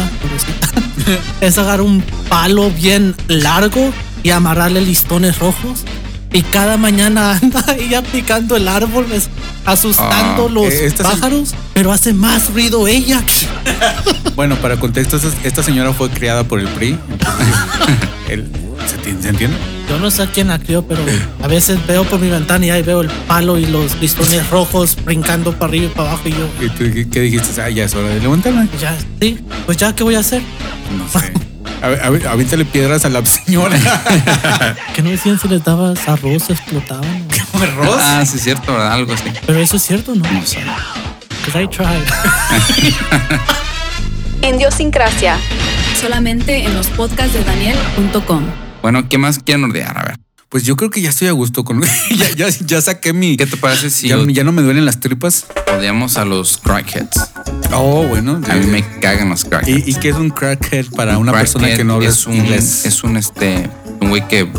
es 1.41 1.57
agarrar 1.57 1.81
un 1.81 2.03
palo 2.29 2.69
bien 2.69 3.15
largo 3.27 3.91
y 4.21 4.29
amarrarle 4.29 4.81
listones 4.81 5.39
rojos. 5.39 5.79
Y 6.31 6.43
cada 6.43 6.77
mañana 6.77 7.31
anda 7.41 7.65
ella 7.79 8.03
picando 8.03 8.55
el 8.57 8.67
árbol, 8.67 9.07
asustando 9.65 10.45
Ah, 10.45 10.51
los 10.53 10.65
eh, 10.71 10.85
esta 10.85 11.03
se- 11.03 11.09
pájaros, 11.15 11.55
pero 11.73 11.91
hace 11.91 12.13
más 12.13 12.53
ruido 12.53 12.87
ella. 12.87 13.23
Bueno, 14.35 14.55
para 14.55 14.77
contexto, 14.79 15.19
esta, 15.43 15.63
señora 15.63 15.91
fue 15.91 16.09
criada 16.11 16.45
por 16.45 16.59
el 16.61 16.67
PRI. 16.69 16.97
el- 18.29 18.49
¿se, 18.87 18.97
ti- 18.99 19.17
se 19.21 19.29
entiende? 19.29 19.57
Yo 19.89 19.97
no 19.97 20.11
sé 20.11 20.21
a 20.23 20.27
quién 20.27 20.49
la 20.49 20.59
crió, 20.59 20.83
pero 20.83 21.01
a 21.41 21.47
veces 21.47 21.85
veo 21.87 22.03
por 22.03 22.19
mi 22.19 22.29
ventana 22.29 22.65
y 22.65 22.69
ahí 22.69 22.83
veo 22.83 23.01
el 23.01 23.09
palo 23.27 23.57
y 23.57 23.65
los 23.65 23.99
listones 23.99 24.47
rojos 24.49 24.95
brincando 25.03 25.51
para 25.53 25.65
arriba 25.65 25.85
y 25.85 25.89
para 25.89 26.09
abajo. 26.09 26.27
Y 26.27 26.31
yo, 26.31 26.47
¿Y 26.61 26.69
tú 26.69 26.77
qué, 26.93 27.09
qué 27.09 27.21
dijiste? 27.21 27.59
Ah, 27.61 27.69
ya 27.69 27.85
es 27.85 27.95
hora 27.95 28.09
de 28.09 28.19
levantarme. 28.19 28.67
ya, 28.79 28.95
sí, 29.19 29.39
pues 29.65 29.77
ya, 29.77 29.93
¿qué 29.95 30.03
voy 30.03 30.15
a 30.15 30.19
hacer? 30.19 30.41
No 30.95 31.07
sé. 31.19 31.31
A 31.81 32.31
avíntale 32.31 32.65
piedras 32.65 33.05
a 33.05 33.09
la 33.09 33.25
señora. 33.25 33.77
Que 34.93 35.01
no 35.01 35.09
decían 35.09 35.39
si 35.39 35.47
les 35.47 35.63
dabas 35.63 36.07
arroz, 36.07 36.49
explotaban. 36.49 37.25
¿Arroz? 37.53 37.97
Ah, 37.99 38.23
sí, 38.25 38.37
es 38.37 38.43
cierto, 38.43 38.71
¿verdad? 38.73 38.93
Algo 38.93 39.13
así. 39.13 39.23
Pero 39.45 39.59
eso 39.59 39.77
es 39.77 39.83
cierto, 39.83 40.13
¿no? 40.13 40.29
No 40.29 40.45
sé. 40.45 40.59
Because 41.45 41.63
I 41.63 41.67
tried. 41.67 42.03
En 44.41 44.57
Diosincrasia. 44.57 45.37
Solamente 45.99 46.63
en 46.65 46.75
los 46.75 46.87
podcasts 46.87 47.33
de 47.33 47.43
Daniel.com. 47.43 48.43
Bueno, 48.81 49.09
¿qué 49.09 49.17
más 49.17 49.39
quieren 49.39 49.65
ordear? 49.65 49.97
A 49.97 50.03
ver. 50.03 50.19
Pues 50.49 50.63
yo 50.63 50.75
creo 50.75 50.89
que 50.89 50.99
ya 51.01 51.09
estoy 51.09 51.27
a 51.27 51.31
gusto 51.31 51.63
con. 51.63 51.81
ya, 52.17 52.31
ya, 52.35 52.47
ya 52.65 52.81
saqué 52.81 53.13
mi. 53.13 53.37
¿Qué 53.37 53.45
te 53.45 53.57
parece 53.57 53.89
si 53.89 54.07
Ya, 54.07 54.17
ya 54.27 54.43
no 54.43 54.51
me 54.51 54.61
duelen 54.61 54.83
las 54.85 54.99
tripas. 54.99 55.45
odiamos 55.77 56.17
a 56.17 56.25
los 56.25 56.57
crackheads? 56.57 57.31
Oh, 57.71 58.07
bueno. 58.07 58.41
A 58.49 58.55
mí 58.55 58.65
me 58.65 58.83
cagan 58.99 59.29
los 59.29 59.45
crackheads. 59.45 59.87
¿Y, 59.87 59.91
y 59.91 59.93
qué 59.95 60.09
es 60.09 60.15
un 60.15 60.31
crackhead 60.31 60.87
para 60.95 61.19
una 61.19 61.31
persona 61.33 61.67
que 61.75 61.83
no 61.83 61.95
habla 61.95 62.09
es 62.09 62.25
un, 62.25 62.35
inglés? 62.35 62.85
Es 62.85 63.03
un 63.03 63.17
este 63.17 63.69
un 64.01 64.09
güey 64.09 64.27
que, 64.27 64.51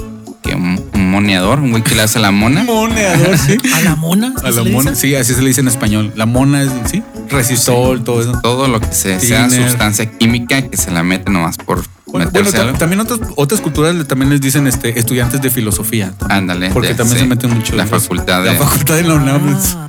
que 0.44 0.54
un, 0.54 0.80
un 0.94 1.10
moneador, 1.10 1.58
un 1.58 1.72
güey 1.72 1.82
que 1.82 1.96
le 1.96 2.02
hace 2.02 2.20
la 2.20 2.30
mona. 2.30 2.62
moneador, 2.64 3.36
sí. 3.36 3.56
¿A 3.74 3.80
la 3.80 3.96
mona? 3.96 4.32
A 4.44 4.52
¿se 4.52 4.62
la 4.62 4.70
mona, 4.70 4.94
sí, 4.94 5.16
así 5.16 5.34
se 5.34 5.42
le 5.42 5.48
dice 5.48 5.60
en 5.60 5.68
español. 5.68 6.12
La 6.14 6.26
mona 6.26 6.62
es, 6.62 6.70
sí, 6.88 7.02
resistol, 7.28 8.04
todo 8.04 8.20
eso. 8.20 8.38
Todo 8.42 8.68
lo 8.68 8.80
que 8.80 8.92
se, 8.92 9.18
sea 9.18 9.50
sustancia 9.50 10.06
química 10.06 10.62
que 10.62 10.76
se 10.76 10.92
la 10.92 11.02
mete 11.02 11.32
nomás 11.32 11.56
por 11.56 11.82
Bueno, 12.12 12.30
también 12.78 13.00
otras, 13.00 13.20
otras 13.36 13.60
culturas 13.60 13.94
también 14.06 14.30
les 14.30 14.40
dicen 14.40 14.66
este, 14.66 14.98
estudiantes 14.98 15.40
de 15.40 15.50
filosofía. 15.50 16.12
Ándale. 16.28 16.70
Porque 16.70 16.88
de- 16.88 16.94
también 16.94 17.16
sí, 17.18 17.22
se 17.24 17.28
meten 17.28 17.50
mucho. 17.54 17.76
La 17.76 17.86
facultad 17.86 18.44
La 18.44 18.52
de. 18.52 18.58
facultad 18.58 18.94
de 18.96 19.02
la 19.04 19.14
UNAM. 19.14 19.56
Ah, 19.76 19.88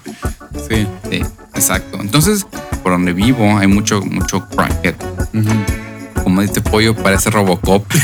Sí. 0.70 0.86
Sí, 1.10 1.22
exacto. 1.56 1.98
Entonces, 2.02 2.46
por 2.84 2.92
donde 2.92 3.14
vivo 3.14 3.58
hay 3.58 3.68
mucho, 3.68 4.02
mucho 4.02 4.46
crackhead. 4.50 4.96
Ujú. 5.34 6.24
Como 6.24 6.42
dice 6.42 6.62
pollo, 6.62 6.96
parece 6.96 7.30
Robocop. 7.32 7.86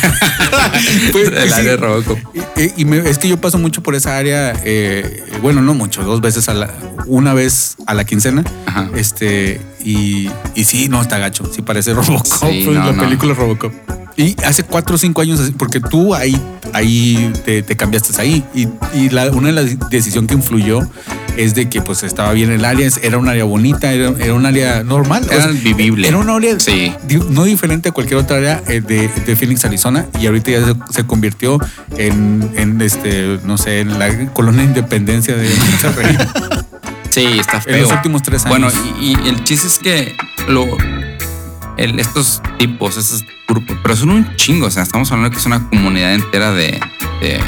Pues, 1.12 1.28
El 1.30 1.48
sí. 1.48 1.54
área 1.54 1.72
de 1.72 1.78
Robocop. 1.78 2.18
Y, 2.56 2.82
y 2.82 2.86
me- 2.86 2.98
es 3.10 3.18
que 3.18 3.28
yo 3.28 3.40
paso 3.40 3.58
mucho 3.58 3.84
por 3.84 3.96
esa 3.96 4.18
área, 4.18 4.54
eh, 4.64 5.24
bueno, 5.42 5.62
no 5.62 5.74
mucho, 5.74 6.04
dos 6.04 6.22
veces 6.22 6.50
a 6.50 6.54
la, 6.54 6.70
una 7.06 7.34
vez 7.34 7.76
a 7.86 7.94
la 7.94 8.06
quincena. 8.06 8.44
Ajá. 8.66 8.90
Este, 8.96 9.62
y, 9.84 10.30
y 10.56 10.64
sí, 10.64 10.88
no, 10.90 11.02
está 11.02 11.18
gacho. 11.20 11.50
Sí, 11.54 11.62
parece 11.62 11.94
Robocop, 11.94 12.26
Sí, 12.26 12.62
pues, 12.66 12.78
no, 12.78 12.86
la 12.86 12.92
no. 12.94 13.04
película 13.04 13.34
Robocop. 13.34 13.74
Y 14.18 14.36
hace 14.44 14.64
cuatro 14.64 14.96
o 14.96 14.98
cinco 14.98 15.22
años, 15.22 15.40
porque 15.60 15.80
tú 15.80 16.16
ahí, 16.16 16.36
ahí 16.74 17.32
te, 17.46 17.62
te 17.62 17.76
cambiaste 17.78 18.20
ahí. 18.20 18.44
Y, 18.56 18.68
y 18.98 19.10
la, 19.10 19.30
una 19.30 19.50
de 19.50 19.54
las 19.54 19.90
decisiones 19.92 20.28
que 20.30 20.34
influyó 20.34 20.80
es 21.38 21.54
de 21.54 21.70
que 21.70 21.82
pues 21.84 22.02
estaba 22.02 22.32
bien 22.34 22.52
el 22.52 22.66
área, 22.66 22.90
era 23.04 23.20
un 23.20 23.28
área 23.30 23.44
bonita, 23.44 23.94
era, 23.94 24.10
era 24.20 24.34
un 24.34 24.48
área 24.48 24.84
normal. 24.84 25.24
o 25.30 25.32
Era 25.32 25.44
sea, 25.44 25.52
vivible. 25.52 26.08
Era 26.08 26.18
un 26.18 26.30
área 26.32 26.60
Sí. 26.60 26.92
di- 27.08 27.22
no 27.30 27.44
diferente 27.44 27.90
a 27.90 27.92
cualquier 27.92 28.20
otra 28.20 28.38
área 28.38 28.64
eh, 28.68 28.82
de, 28.82 29.08
de 29.08 29.36
Phoenix, 29.36 29.64
Arizona, 29.66 30.08
y 30.20 30.26
ahorita 30.26 30.50
ya 30.50 30.66
se, 30.66 30.74
se 30.92 31.04
convirtió 31.06 31.60
en, 31.96 32.50
en, 32.56 32.82
este, 32.82 33.38
no 33.46 33.60
sé, 33.60 33.82
en 33.82 34.00
la 34.00 34.30
colonia 34.34 34.62
de 34.64 34.68
independencia 34.70 35.36
de 35.38 35.48
Monterrey. 35.72 36.18
Sí, 37.10 37.26
está 37.40 37.62
feo. 37.62 37.74
en 37.76 37.82
los 37.82 37.92
últimos 37.92 38.22
tres 38.22 38.46
años. 38.46 38.74
Bueno, 38.76 38.96
y, 39.02 39.18
y 39.26 39.30
el 39.30 39.44
chiste 39.44 39.66
es 39.68 39.80
que 39.80 40.14
lo, 40.50 40.68
el- 41.78 42.00
estos 42.00 42.42
tipos, 42.58 42.98
esos 42.98 43.24
grupos, 43.48 43.78
pero 43.82 43.96
son 43.96 44.10
un 44.12 44.36
chingo. 44.36 44.68
O 44.68 44.72
sea, 44.72 44.84
estamos 44.84 45.12
hablando 45.12 45.32
que 45.32 45.38
es 45.40 45.46
una 45.46 45.68
comunidad 45.70 46.14
entera 46.14 46.52
de, 46.52 46.80
de, 47.22 47.40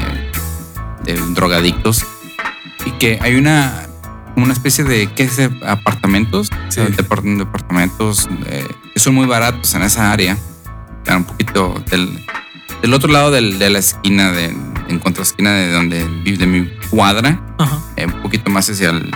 de 1.04 1.20
drogadictos 1.34 2.06
y 2.86 2.92
que 2.92 3.20
hay 3.22 3.36
una 3.36 3.86
una 4.36 4.54
especie 4.54 4.86
de 4.86 5.08
¿qué 5.08 5.24
es? 5.24 5.36
de 5.36 5.50
apartamentos, 5.68 6.50
Sí. 6.70 6.80
Depart- 6.82 7.38
departamentos 7.38 8.30
eh, 8.46 8.66
que 8.94 9.00
son 9.00 9.14
muy 9.16 9.26
baratos 9.26 9.74
en 9.74 9.82
esa 9.82 10.12
área. 10.14 10.38
Están 11.00 11.18
un 11.18 11.24
poquito 11.26 11.84
del, 11.92 12.24
del 12.82 12.94
otro 12.94 13.12
lado 13.12 13.32
del- 13.32 13.60
de 13.60 13.70
la 13.70 13.80
esquina, 13.80 14.32
de, 14.32 14.46
en 14.88 15.00
contraesquina 15.00 15.52
de 15.52 15.72
donde 15.74 16.06
vive 16.24 16.38
de 16.38 16.46
mi 16.48 16.70
cuadra 16.90 17.42
Ajá. 17.58 17.80
eh, 17.98 18.06
un 18.06 18.22
poquito 18.22 18.50
más 18.50 18.70
hacia 18.70 18.92
el 18.92 19.12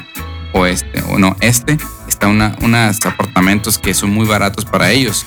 oeste 0.51 1.01
o 1.07 1.17
no 1.17 1.37
este 1.39 1.77
está 2.13 2.27
una 2.27 2.55
unos 2.61 2.97
apartamentos 3.05 3.77
que 3.77 3.93
son 3.93 4.11
muy 4.11 4.25
baratos 4.25 4.65
para 4.65 4.91
ellos 4.91 5.25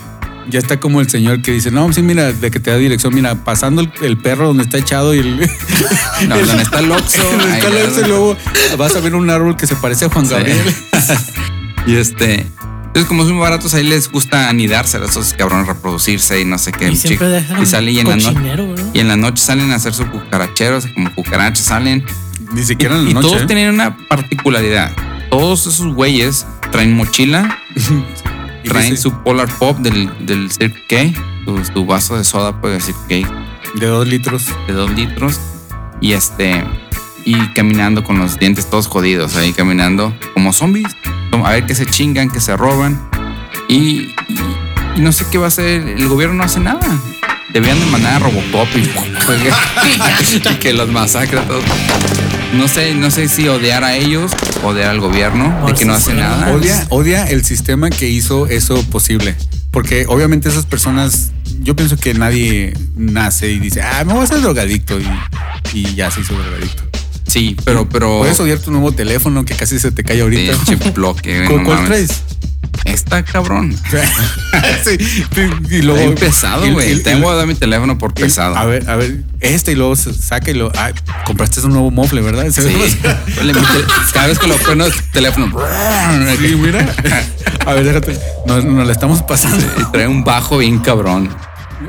ya 0.48 0.60
está 0.60 0.78
como 0.78 1.00
el 1.00 1.10
señor 1.10 1.42
que 1.42 1.50
dice, 1.50 1.72
no, 1.72 1.92
sí, 1.92 2.02
mira, 2.02 2.32
de 2.32 2.52
que 2.52 2.60
te 2.60 2.70
da 2.70 2.76
dirección, 2.76 3.12
mira, 3.12 3.34
pasando 3.34 3.80
el, 3.82 3.90
el 4.00 4.16
perro 4.16 4.46
donde 4.46 4.62
está 4.62 4.78
echado 4.78 5.12
y 5.12 5.18
el... 5.18 5.38
no, 6.28 6.36
donde 6.38 6.62
está 6.62 6.78
el 6.78 6.92
Oxxo 6.92 7.20
donde 7.32 7.52
está 7.58 7.66
el 7.66 8.04
y 8.04 8.08
luego 8.08 8.36
vas 8.78 8.94
a 8.94 9.00
ver 9.00 9.16
un 9.16 9.28
árbol 9.28 9.56
que 9.56 9.66
se 9.66 9.74
parece 9.74 10.04
a 10.04 10.08
Juan 10.08 10.24
Sí. 10.24 10.34
Gabriel. 10.34 10.60
y 11.88 11.96
este 11.96 12.46
entonces 12.86 13.06
como 13.08 13.24
son 13.24 13.32
muy 13.32 13.42
baratos 13.42 13.74
ahí 13.74 13.82
les 13.82 14.08
gusta 14.08 14.48
anidarse 14.48 14.98
a 14.98 15.04
esos 15.04 15.34
cabrones 15.34 15.66
reproducirse 15.66 16.40
y 16.40 16.44
no 16.44 16.58
sé 16.58 16.70
qué 16.70 16.90
Y 16.92 16.96
siempre 16.96 17.26
chico. 17.26 17.28
dejan 17.28 17.62
y 17.62 17.66
salen 17.66 17.94
y 17.94 17.98
en, 17.98 18.08
la 18.08 18.16
no- 18.16 18.22
cochinero, 18.22 18.68
¿verdad? 18.68 18.86
y 18.94 19.00
en 19.00 19.08
la 19.08 19.16
noche 19.16 19.42
salen 19.44 19.72
a 19.72 19.74
hacer 19.74 19.94
su 19.94 20.06
cucaracheros 20.08 20.86
como 20.94 21.12
cucarachas 21.12 21.66
salen 21.66 22.04
Ni 22.52 22.60
y, 22.60 22.64
siquiera 22.64 22.94
en 22.94 23.04
la 23.04 23.10
y 23.10 23.14
noche. 23.14 23.28
todos 23.28 23.42
¿eh? 23.42 23.46
tienen 23.46 23.74
una 23.74 23.96
particularidad 24.08 24.92
todos 25.28 25.66
esos 25.66 25.92
güeyes 25.92 26.46
traen 26.70 26.94
mochila 26.96 27.58
traen 28.64 28.96
su 28.96 29.12
Polar 29.22 29.48
Pop 29.58 29.78
del, 29.78 30.10
del 30.26 30.50
Circle 30.50 30.86
K, 30.88 31.20
su, 31.44 31.64
su 31.72 31.86
vaso 31.86 32.16
de 32.16 32.24
soda 32.24 32.60
pues, 32.60 32.84
Circle 32.84 33.22
K. 33.22 33.28
De 33.74 33.86
dos 33.86 34.06
litros. 34.06 34.46
de 34.66 34.72
dos 34.72 34.90
litros. 34.92 35.40
Y 36.00 36.12
este 36.12 36.62
y 37.24 37.34
caminando 37.54 38.04
con 38.04 38.18
los 38.18 38.38
dientes 38.38 38.68
todos 38.70 38.86
jodidos 38.86 39.36
ahí 39.36 39.52
caminando 39.52 40.14
como 40.34 40.52
zombies. 40.52 40.94
A 41.44 41.50
ver 41.50 41.66
que 41.66 41.74
se 41.74 41.86
chingan 41.86 42.30
que 42.30 42.40
se 42.40 42.56
roban. 42.56 42.98
Y, 43.68 43.76
y- 43.76 44.14
y 44.96 45.00
no 45.00 45.12
sé 45.12 45.26
qué 45.30 45.36
va 45.38 45.44
a 45.46 45.48
hacer 45.48 45.82
el 45.86 46.08
gobierno 46.08 46.36
no 46.36 46.44
hace 46.44 46.58
nada 46.60 46.80
debían 47.52 47.78
de 47.80 47.86
mandar 47.86 48.14
a 48.14 48.18
Robocop 48.18 48.68
y, 48.76 48.80
y 50.52 50.54
que 50.56 50.72
los 50.72 50.88
masacre 50.90 51.38
a 51.38 51.42
todos 51.46 51.64
no 52.54 52.68
sé 52.68 52.94
no 52.94 53.10
sé 53.10 53.28
si 53.28 53.48
odiar 53.48 53.84
a 53.84 53.96
ellos 53.96 54.30
odiar 54.64 54.90
al 54.90 55.00
gobierno 55.00 55.66
de 55.66 55.74
que 55.74 55.84
no 55.84 55.94
hace 55.94 56.14
nada 56.14 56.52
Odia, 56.52 56.86
odia 56.90 57.24
el 57.24 57.44
sistema 57.44 57.90
que 57.90 58.08
hizo 58.08 58.46
eso 58.46 58.82
posible. 58.84 59.34
Porque 59.70 60.06
obviamente 60.08 60.48
esas 60.48 60.64
personas, 60.64 61.32
yo 61.60 61.76
pienso 61.76 61.98
que 61.98 62.14
nadie 62.14 62.72
nace 62.96 63.50
y 63.52 63.58
dice, 63.58 63.82
ah, 63.82 64.04
me 64.06 64.14
voy 64.14 64.22
a 64.22 64.24
hacer 64.24 64.40
drogadicto 64.40 64.98
y, 64.98 65.06
y 65.74 65.94
ya 65.94 66.10
se 66.10 66.22
hizo 66.22 66.32
drogadicto. 66.32 66.82
sí 67.26 67.56
pero 67.64 67.86
pero 67.88 68.20
Puedes 68.20 68.40
odiar 68.40 68.58
tu 68.58 68.70
nuevo 68.70 68.92
teléfono 68.92 69.44
que 69.44 69.54
casi 69.54 69.78
se 69.78 69.90
te 69.92 70.02
cae 70.02 70.22
ahorita. 70.22 70.56
bloque 70.94 71.36
güey, 71.36 71.48
¿Cu- 71.48 71.58
no 71.58 71.64
¿Cuál 71.64 71.82
mames. 71.82 71.88
traes? 72.08 72.22
Está 72.84 73.24
cabrón 73.24 73.74
sí, 74.84 74.96
y 75.70 75.82
luego. 75.82 76.00
Bien 76.00 76.14
pesado, 76.14 76.70
güey. 76.72 76.92
y- 76.92 77.02
Tengo 77.02 77.30
que 77.30 77.36
dar 77.36 77.46
mi 77.46 77.54
teléfono 77.54 77.98
por 77.98 78.14
pesado. 78.14 78.56
A 78.56 78.64
ver, 78.64 78.88
a 78.88 78.96
ver, 78.96 79.22
este 79.40 79.72
y 79.72 79.74
luego 79.74 79.96
se 79.96 80.12
saca 80.14 80.50
y 80.50 80.54
lo. 80.54 80.70
Ah, 80.76 80.90
compraste 81.24 81.60
un 81.60 81.72
nuevo 81.72 81.90
mofle, 81.90 82.20
¿verdad? 82.20 82.46
Sí. 82.50 82.62
Cada 84.12 84.26
vez 84.28 84.38
que 84.38 84.46
lo 84.46 84.54
el 84.56 84.92
teléfono. 85.12 85.52
Sí, 86.38 86.56
mira. 86.56 86.86
A 87.66 87.72
ver, 87.74 87.84
déjate. 87.84 88.18
Nos, 88.46 88.64
nos 88.64 88.86
la 88.86 88.92
estamos 88.92 89.22
pasando. 89.22 89.64
Y 89.78 89.84
trae 89.92 90.06
un 90.08 90.24
bajo 90.24 90.58
bien 90.58 90.78
cabrón. 90.78 91.34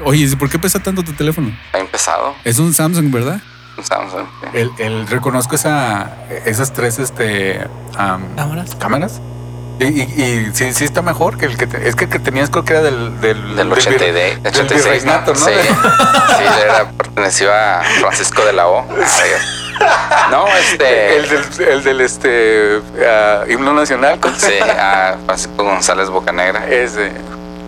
Oye, 0.06 0.28
¿por 0.36 0.50
qué 0.50 0.60
pesa 0.60 0.80
tanto 0.80 1.04
tu 1.04 1.14
teléfono? 1.14 1.56
Ha 1.74 1.80
empezado. 1.80 2.36
Es 2.44 2.60
un 2.60 2.74
Samsung, 2.74 3.12
¿verdad? 3.12 3.40
Un 3.78 3.84
Samsung. 3.86 4.26
sí. 4.42 4.48
El, 4.54 4.72
el- 4.80 5.08
reconozco 5.08 5.56
esa, 5.56 6.18
esas 6.46 6.74
tres 6.74 7.00
este, 7.00 7.60
Cámaras. 7.96 8.76
cámaras. 8.76 9.22
Y, 9.80 9.84
y, 9.86 10.02
y 10.02 10.52
sí, 10.54 10.74
sí 10.74 10.84
está 10.86 11.02
mejor 11.02 11.38
que 11.38 11.46
el 11.46 11.56
que 11.58 11.68
te- 11.68 11.88
es 11.88 11.96
que 11.96 12.06
el 12.06 12.10
que 12.10 12.20
tenías 12.20 12.50
creo 12.50 12.66
que 12.66 12.74
era 12.74 12.82
del 12.82 13.22
del, 13.22 13.56
Del 13.56 13.70
vir- 13.70 13.74
80 13.78 14.08
y 14.08 14.12
de- 14.12 14.36
del 14.38 14.48
86, 14.48 15.06
¿no? 15.06 15.36
Sí, 15.36 15.44
sí, 15.46 16.44
era, 16.64 16.90
pertenecía 16.92 17.80
a 17.80 17.84
Francisco 17.84 18.44
de 18.46 18.54
la 18.54 18.68
O. 18.68 18.86
No, 20.32 20.46
este... 20.58 21.18
el 21.18 21.30
del, 21.30 21.68
el 21.70 21.84
del 21.84 22.02
este 22.02 22.80
ah, 23.08 23.44
himno 23.50 23.74
nacional. 23.74 24.20
Sí, 24.38 24.54
a 24.62 25.18
Francisco 25.26 25.64
González 25.64 26.10
Bocanegra. 26.10 26.68
Ese. 26.68 27.12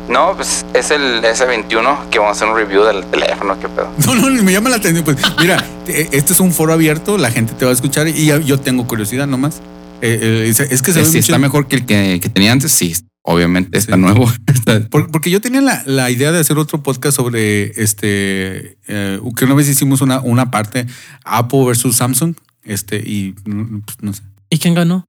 No, 0.08 0.34
pues 0.36 0.66
es 0.74 0.90
el 0.90 1.22
S21 1.22 2.10
que 2.10 2.18
vamos 2.18 2.30
a 2.30 2.38
hacer 2.38 2.48
un 2.48 2.56
review 2.58 2.84
del 2.84 3.06
teléfono, 3.06 3.56
qué 3.60 3.70
pedo. 3.70 3.90
No, 4.08 4.16
no, 4.16 4.44
me 4.44 4.52
llama 4.52 4.72
la 4.72 4.78
atención. 4.78 5.06
Pues 5.06 5.18
mira, 5.40 5.64
te- 5.86 6.10
este 6.18 6.34
es 6.34 6.40
un 6.40 6.52
foro 6.52 6.74
abierto, 6.74 7.20
la 7.20 7.30
gente 7.30 7.54
te 7.54 7.64
va 7.66 7.70
a 7.72 7.74
escuchar 7.76 8.08
y 8.08 8.26
yo 8.44 8.60
tengo 8.60 8.88
curiosidad 8.88 9.28
nomás. 9.28 9.62
Eh, 10.02 10.46
eh, 10.48 10.50
es, 10.50 10.82
que 10.82 10.94
se 10.94 11.00
ve 11.00 11.06
Sí, 11.06 11.12
muy 11.12 11.20
está 11.20 11.38
mejor 11.38 11.68
que 11.68 11.78
el 11.78 11.86
que, 11.86 12.20
que 12.22 12.30
tenía 12.30 12.52
antes, 12.52 12.72
sí. 12.72 12.94
Obviamente 13.22 13.78
está 13.78 13.96
Sí. 13.96 14.02
nuevo. 14.02 14.32
Porque 15.12 15.30
yo 15.30 15.42
tenía 15.42 15.62
la, 15.62 15.84
la 15.86 16.10
idea 16.10 16.32
de 16.32 16.40
hacer 16.40 16.58
otro 16.58 16.82
podcast 16.84 17.18
sobre 17.18 17.66
este 17.82 18.78
eh, 18.88 19.20
que 19.38 19.46
una 19.46 19.54
vez 19.56 19.68
hicimos 19.68 20.02
una, 20.02 20.20
una 20.22 20.50
parte 20.52 20.86
Apple 21.26 21.66
versus 21.66 21.96
Samsung. 21.98 22.36
Este, 22.64 22.98
y 23.06 23.34
pues, 23.34 23.98
no 24.02 24.14
sé. 24.14 24.22
¿Y 24.50 24.58
quién 24.60 24.74
ganó? 24.74 25.06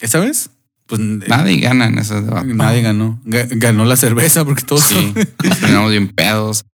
¿Esa 0.00 0.20
vez? 0.20 0.50
Pues 0.86 1.00
eh, 1.00 1.18
Nadie 1.28 1.58
gana 1.58 1.86
en 1.86 1.98
ese 1.98 2.20
debate. 2.20 2.46
nadie 2.54 2.82
ganó. 2.82 3.20
Ga- 3.24 3.48
Ganó 3.50 3.84
la 3.84 3.96
cerveza 3.96 4.44
porque 4.44 4.62
todos 4.62 4.82
Sí, 4.84 5.14
nos 5.72 5.90
bien 5.90 6.08
pedos. 6.08 6.64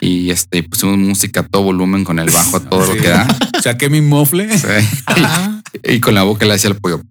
Y 0.00 0.30
este, 0.30 0.62
pusimos 0.62 0.98
música 0.98 1.40
a 1.40 1.42
todo 1.44 1.62
volumen 1.62 2.04
con 2.04 2.18
el 2.18 2.30
bajo 2.30 2.56
a 2.56 2.60
todo 2.68 2.86
Sí. 2.86 2.96
lo 2.96 3.02
que 3.02 3.08
da. 3.08 3.26
saqué 3.62 3.88
mi 3.90 4.00
mofle. 4.00 4.56
Sí. 4.58 4.66
Ah, 5.06 5.60
Y, 5.84 5.94
y 5.94 6.00
con 6.00 6.14
la 6.14 6.22
boca 6.24 6.44
le 6.46 6.54
hacía 6.54 6.70
el 6.70 6.76
pollo. 6.76 7.00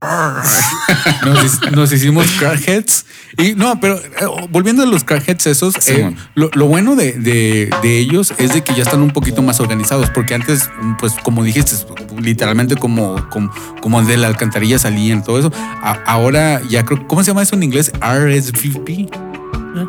Nos, 1.26 1.72
nos 1.72 1.92
hicimos 1.92 2.28
crackheads. 2.40 3.06
Y 3.38 3.54
no, 3.54 3.80
pero 3.80 3.96
eh, 3.98 4.48
volviendo 4.50 4.84
a 4.84 4.86
los 4.86 5.04
crackheads 5.04 5.48
esos, 5.48 5.76
Sí, 5.80 5.92
eh, 5.94 6.02
bueno. 6.02 6.18
lo, 6.36 6.50
lo 6.54 6.68
bueno 6.68 6.96
de, 6.96 7.14
de- 7.14 7.70
de 7.82 7.98
ellos 8.00 8.34
es 8.38 8.54
de 8.54 8.64
que 8.64 8.74
ya 8.74 8.84
están 8.84 9.02
un 9.02 9.12
poquito 9.12 9.42
más 9.42 9.60
organizados, 9.60 10.10
porque 10.10 10.34
antes, 10.34 10.70
pues 11.00 11.14
como 11.24 11.44
dijiste, 11.44 11.74
literalmente 12.22 12.76
como, 12.76 13.30
como, 13.30 13.52
como 13.82 14.02
de 14.04 14.18
la 14.18 14.28
alcantarilla 14.28 14.80
salían, 14.80 15.24
todo 15.24 15.40
eso. 15.40 15.52
A- 15.56 16.00
ahora 16.06 16.62
ya 16.70 16.84
creo, 16.86 17.08
¿cómo 17.08 17.24
se 17.24 17.28
llama 17.32 17.44
eso 17.44 17.56
en 17.56 17.64
inglés? 17.64 17.92
RSVP. 18.02 19.10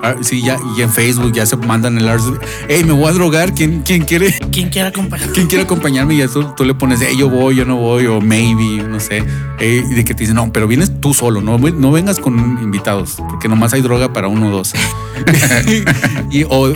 Ah, 0.02 0.16
sí, 0.20 0.42
ya, 0.42 0.56
y 0.76 0.82
en 0.82 0.90
Facebook 0.90 1.32
ya 1.32 1.46
se 1.46 1.56
mandan 1.56 1.96
el 1.98 2.08
RSVP. 2.08 2.44
Hey, 2.68 2.84
me 2.84 2.92
voy 2.92 3.08
a 3.08 3.12
drogar. 3.12 3.54
¿Quién, 3.54 3.82
quién 3.82 4.04
quiere? 4.04 4.32
¿Quién 4.52 4.68
quiere 4.68 4.88
acompañar? 4.88 5.28
¿Quién 5.32 5.46
quiere 5.46 5.64
acompañarme? 5.64 6.14
Y 6.14 6.18
ya 6.18 6.28
tú, 6.28 6.64
le 6.64 6.74
pones, 6.74 7.00
hey, 7.02 7.16
yo 7.18 7.28
voy, 7.28 7.56
yo 7.56 7.64
no 7.64 7.76
voy, 7.76 8.06
o 8.06 8.20
maybe, 8.20 8.82
no 8.82 9.00
sé. 9.00 9.24
Eh, 9.58 9.82
y 9.90 9.94
de 9.94 10.04
que 10.04 10.14
te 10.14 10.20
dicen, 10.20 10.36
no, 10.36 10.52
pero 10.52 10.66
vienes 10.66 11.00
tú 11.00 11.12
solo, 11.14 11.40
no, 11.40 11.58
no 11.58 11.92
vengas 11.92 12.18
con 12.18 12.36
invitados, 12.62 13.16
porque 13.28 13.48
nomás 13.48 13.72
hay 13.72 13.82
droga 13.82 14.12
para 14.12 14.28
uno 14.28 14.48
o 14.48 14.50
dos. 14.50 14.72
y, 16.30 16.44
o- 16.44 16.72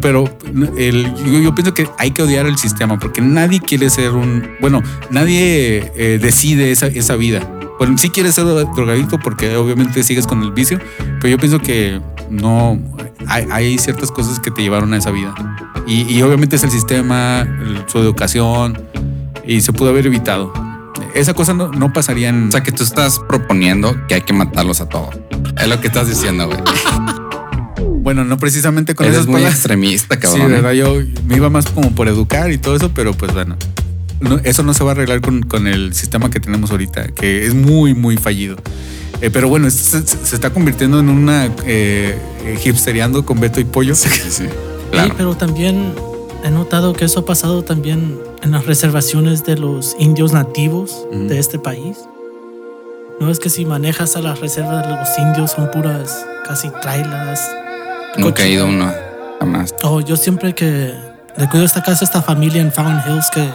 pero 0.00 0.24
el- 0.76 1.14
yo, 1.24 1.40
yo 1.40 1.54
pienso 1.54 1.74
que 1.74 1.88
hay 1.98 2.10
que 2.12 2.22
odiar 2.22 2.46
el 2.46 2.56
sistema, 2.58 2.98
porque 2.98 3.20
nadie 3.20 3.60
quiere 3.60 3.90
ser 3.90 4.10
un, 4.12 4.48
bueno, 4.60 4.82
nadie 5.10 5.92
eh, 5.96 6.18
decide 6.20 6.70
esa, 6.70 6.86
esa 6.86 7.16
vida. 7.16 7.48
Bueno, 7.78 7.96
sí 7.96 8.10
quieres 8.10 8.34
ser 8.34 8.44
drogadicto 8.44 9.18
porque 9.18 9.56
obviamente 9.56 10.02
sigues 10.02 10.26
con 10.26 10.42
el 10.42 10.52
vicio, 10.52 10.78
pero 11.20 11.28
yo 11.28 11.38
pienso 11.38 11.60
que 11.60 12.00
no, 12.30 12.78
hay, 13.26 13.46
hay 13.50 13.78
ciertas 13.78 14.10
cosas 14.10 14.40
que 14.40 14.50
te 14.50 14.62
llevaron 14.62 14.94
a 14.94 14.96
esa 14.98 15.10
vida. 15.10 15.34
Y, 15.86 16.02
y 16.02 16.22
obviamente 16.22 16.56
es 16.56 16.62
el 16.64 16.70
sistema, 16.70 17.40
el- 17.42 17.84
su 17.88 17.98
educación, 17.98 18.80
y 19.46 19.60
se 19.60 19.72
pudo 19.72 19.90
haber 19.90 20.06
evitado. 20.06 20.52
Esa 21.14 21.34
cosa 21.34 21.52
no, 21.54 21.68
no 21.68 21.92
pasaría 21.92 22.28
en... 22.28 22.48
O 22.48 22.50
sea 22.52 22.62
que 22.62 22.70
tú 22.72 22.84
estás 22.84 23.18
proponiendo 23.18 23.96
que 24.06 24.14
hay 24.14 24.20
que 24.22 24.32
matarlos 24.32 24.80
a 24.80 24.88
todos. 24.88 25.16
Es 25.60 25.66
lo 25.68 25.80
que 25.80 25.88
estás 25.88 26.08
diciendo, 26.08 26.46
güey. 26.46 26.58
bueno, 28.02 28.24
no 28.24 28.38
precisamente 28.38 28.94
con 28.94 29.06
Eres 29.06 29.16
esas 29.16 29.26
muy 29.26 29.34
palabras. 29.36 29.54
extremista, 29.58 30.14
Sí, 30.14 30.20
cabrón. 30.20 30.42
¿eh? 30.42 30.54
verdad, 30.54 30.72
yo 30.72 30.94
me 31.26 31.36
iba 31.36 31.50
más 31.50 31.66
como 31.66 31.92
por 31.94 32.08
educar 32.08 32.50
y 32.52 32.58
todo 32.58 32.76
eso, 32.76 32.92
pero 32.94 33.12
pues 33.14 33.32
bueno, 33.34 33.56
no- 34.20 34.38
eso 34.44 34.62
no 34.62 34.72
se 34.74 34.84
va 34.84 34.90
a 34.90 34.94
arreglar 34.94 35.20
con, 35.20 35.42
con 35.42 35.66
el 35.66 35.94
sistema 35.94 36.30
que 36.30 36.38
tenemos 36.40 36.70
ahorita, 36.70 37.08
que 37.08 37.46
es 37.46 37.54
muy, 37.54 37.94
muy 37.94 38.16
fallido. 38.16 38.56
Eh, 39.20 39.30
pero 39.30 39.48
bueno, 39.48 39.68
esto 39.68 39.98
se, 40.00 40.06
se 40.26 40.34
está 40.34 40.50
convirtiendo 40.50 40.98
en 41.00 41.08
una 41.08 41.46
eh, 41.46 42.18
eh, 42.44 42.58
hipsteriando 42.64 43.24
con 43.26 43.38
Beto 43.40 43.60
y 43.60 43.64
Pollo. 43.64 43.94
Sí, 43.94 44.08
sí, 44.08 44.30
sí. 44.30 44.44
Sí, 44.44 44.48
Claro. 44.90 45.14
pero 45.16 45.34
también 45.36 45.94
he 46.42 46.50
notado 46.50 46.94
que 46.94 47.04
eso 47.04 47.20
ha 47.20 47.24
pasado 47.24 47.62
también 47.62 48.18
en 48.42 48.50
las 48.50 48.66
reservaciones 48.66 49.44
de 49.44 49.56
los 49.56 49.94
indios 49.98 50.32
nativos 50.32 51.06
Ujú. 51.12 51.28
de 51.28 51.38
este 51.38 51.58
país. 51.58 51.98
No 53.20 53.30
es 53.30 53.38
que 53.38 53.50
si 53.50 53.64
manejas 53.66 54.16
a 54.16 54.20
las 54.22 54.40
reservas 54.40 54.86
de 54.86 54.94
los 54.96 55.08
indios 55.18 55.50
son 55.52 55.70
puras 55.70 56.24
casi 56.48 56.70
trailas. 56.80 57.40
Nunca 58.16 58.42
he 58.44 58.52
ido 58.52 58.64
a 58.64 58.68
uno. 58.68 58.90
Jamás. 59.38 59.74
Oh, 59.82 60.00
yo 60.00 60.16
siempre 60.16 60.54
que 60.54 60.92
le 61.36 61.48
cuido 61.50 61.64
esta 61.66 61.82
casa 61.82 62.04
a 62.04 62.06
esta 62.06 62.22
familia 62.22 62.60
en 62.62 62.72
Fountain 62.72 63.00
Hills 63.06 63.28
que, 63.32 63.46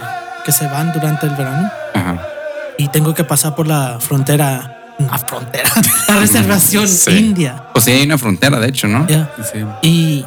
que 0.44 0.52
se 0.52 0.66
van 0.68 0.92
durante 0.92 1.26
el 1.26 1.34
verano 1.34 1.68
Ajá. 1.94 2.22
y 2.78 2.88
tengo 2.88 3.12
que 3.14 3.24
pasar 3.24 3.54
por 3.54 3.66
la 3.66 3.98
frontera, 4.00 4.75
la 4.98 5.18
frontera, 5.18 5.70
la 6.08 6.16
reservación 6.16 6.88
Sí. 6.88 7.10
india. 7.10 7.64
Pues 7.72 7.84
sí, 7.84 7.90
hay 7.92 8.04
una 8.04 8.18
frontera, 8.18 8.58
de 8.60 8.68
hecho, 8.68 8.88
¿no? 8.88 9.06
Sí. 9.08 9.58
Y 9.82 10.24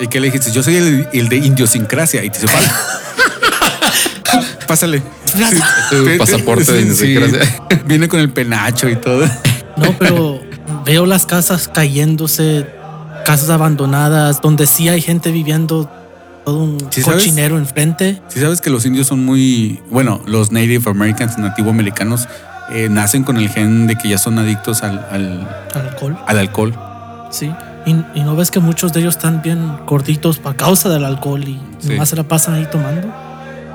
¿Y 0.00 0.06
qué 0.06 0.20
le 0.20 0.26
dijiste? 0.28 0.52
Yo 0.52 0.62
soy 0.62 0.76
el, 0.76 1.08
el 1.12 1.28
de 1.28 1.36
idiosincrasia. 1.38 2.22
Y 2.22 2.30
te 2.30 2.38
dice, 2.38 2.52
"Vale". 2.54 2.68
Pásale. 4.68 5.02
Tu 5.90 6.18
pasaporte 6.18 6.72
de 6.72 6.82
idiosincrasia. 6.82 7.62
Viene 7.86 8.06
con 8.08 8.20
el 8.20 8.30
penacho 8.30 8.88
y 8.88 8.96
todo. 8.96 9.24
No, 9.76 9.96
pero 9.98 10.40
veo 10.84 11.06
las 11.06 11.26
casas 11.26 11.68
cayéndose, 11.68 12.66
casas 13.24 13.50
abandonadas, 13.50 14.40
donde 14.40 14.66
sí 14.66 14.88
hay 14.88 15.00
gente 15.00 15.30
viviendo 15.32 15.90
todo 16.44 16.58
un 16.58 16.78
¿Sí 16.90 17.02
sabes? 17.02 17.20
cochinero 17.24 17.58
enfrente. 17.58 18.20
Si 18.28 18.40
sabes 18.40 18.60
que 18.60 18.70
los 18.70 18.84
indios 18.86 19.06
son 19.06 19.24
muy, 19.24 19.80
bueno, 19.90 20.20
los 20.26 20.52
Native 20.52 20.90
Americans, 20.90 21.38
nativo 21.38 21.70
americanos, 21.70 22.28
eh, 22.70 22.88
nacen 22.90 23.24
con 23.24 23.36
el 23.36 23.48
gen 23.48 23.86
de 23.86 23.96
que 23.96 24.08
ya 24.08 24.18
son 24.18 24.38
adictos 24.38 24.82
al, 24.82 24.98
al, 25.10 25.48
Alcohol, 25.74 26.16
al 26.26 26.38
alcohol. 26.38 26.74
sí. 27.30 27.52
Y, 27.86 27.92
y 28.14 28.22
no 28.22 28.36
ves 28.36 28.50
que 28.50 28.60
muchos 28.60 28.92
de 28.92 29.00
ellos 29.00 29.16
están 29.16 29.40
bien 29.40 29.78
gorditos 29.86 30.38
por 30.38 30.56
causa 30.56 30.90
del 30.90 31.06
alcohol 31.06 31.42
y 31.48 31.58
Sí. 31.78 31.90
nomás 31.90 32.10
se 32.10 32.16
la 32.16 32.24
pasan 32.24 32.54
ahí 32.56 32.66
tomando. 32.70 33.08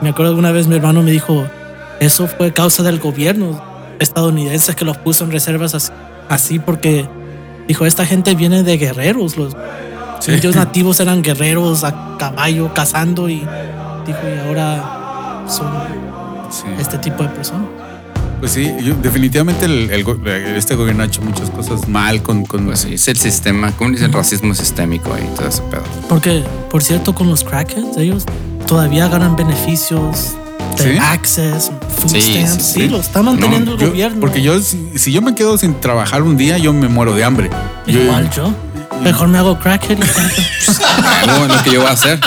Me 0.01 0.09
acuerdo 0.09 0.33
que 0.33 0.39
una 0.39 0.51
vez 0.51 0.67
mi 0.67 0.75
hermano 0.75 1.01
me 1.01 1.09
dijo, 1.09 1.47
eso 1.99 2.27
fue 2.27 2.53
causa 2.53 2.83
del 2.83 2.99
gobierno 2.99 3.59
estadounidense 3.99 4.75
que 4.75 4.85
los 4.85 4.97
puso 4.97 5.23
en 5.23 5.31
reservas 5.31 5.73
así, 5.73 5.91
así 6.29 6.59
porque 6.59 7.07
dijo, 7.67 7.85
esta 7.87 8.05
gente 8.05 8.35
viene 8.35 8.61
de 8.61 8.77
guerreros, 8.77 9.35
los 9.37 9.55
Sí. 10.19 10.33
indios 10.33 10.55
nativos 10.63 10.99
eran 10.99 11.23
guerreros 11.23 11.83
a 11.83 12.17
caballo 12.19 12.71
cazando 12.73 13.29
y 13.29 13.37
dijo, 14.05 14.19
y 14.27 14.47
ahora 14.47 15.43
son 15.47 15.67
Sí. 16.51 16.65
este 16.77 16.99
tipo 16.99 17.23
de 17.23 17.29
personas. 17.29 17.67
Pues 18.43 18.51
sí, 18.55 18.69
yo- 18.83 18.95
definitivamente 18.95 19.63
el, 19.63 19.89
el 19.89 20.03
go- 20.03 20.17
este 20.25 20.75
gobierno 20.75 21.03
ha 21.03 21.05
hecho 21.05 21.21
muchas 21.21 21.49
cosas 21.49 21.87
mal 21.87 22.21
con... 22.21 22.43
con 22.45 22.65
Pues 22.65 22.79
sí, 22.79 22.95
es 22.95 23.07
el 23.07 23.15
sistema, 23.15 23.71
¿cómo 23.71 23.91
dice 23.91 24.03
el 24.03 24.11
racismo 24.11 24.53
sistémico 24.53 25.15
y 25.17 25.33
todo 25.33 25.47
ese 25.47 25.61
pedo? 25.61 25.83
Porque, 26.09 26.43
por 26.69 26.83
cierto, 26.83 27.15
con 27.15 27.29
los 27.29 27.45
crackheads, 27.45 27.95
ellos 27.95 28.25
todavía 28.67 29.07
ganan 29.07 29.37
beneficios 29.37 30.33
de 30.77 30.91
¿Sí? 30.91 30.97
access, 30.99 31.71
food 32.01 32.09
Sí, 32.09 32.21
stamps. 32.21 32.49
sí, 32.65 32.73
Sí, 32.73 32.81
sí. 32.81 32.87
lo 32.89 32.99
está 32.99 33.21
manteniendo 33.21 33.75
el 33.75 33.77
Yo- 33.79 33.87
gobierno. 33.87 34.19
Porque 34.19 34.41
yo, 34.41 34.59
si, 34.61 34.89
si 34.95 35.13
yo 35.13 35.21
me 35.21 35.35
quedo 35.35 35.57
sin 35.57 35.79
trabajar 35.79 36.21
un 36.21 36.35
día, 36.35 36.57
yo 36.57 36.73
me 36.73 36.89
muero 36.89 37.15
de 37.15 37.23
hambre. 37.23 37.49
Yo- 37.87 38.01
Igual 38.01 38.29
yo. 38.31 38.53
Mejor 39.03 39.27
me 39.27 39.37
hago 39.37 39.59
crackhead 39.59 39.97
y 39.97 39.99
tanto. 40.07 40.41
Bueno, 41.25 41.47
lo 41.55 41.63
que 41.63 41.71
yo 41.73 41.81
voy 41.81 41.89
a 41.89 41.93
hacer. 41.93 42.19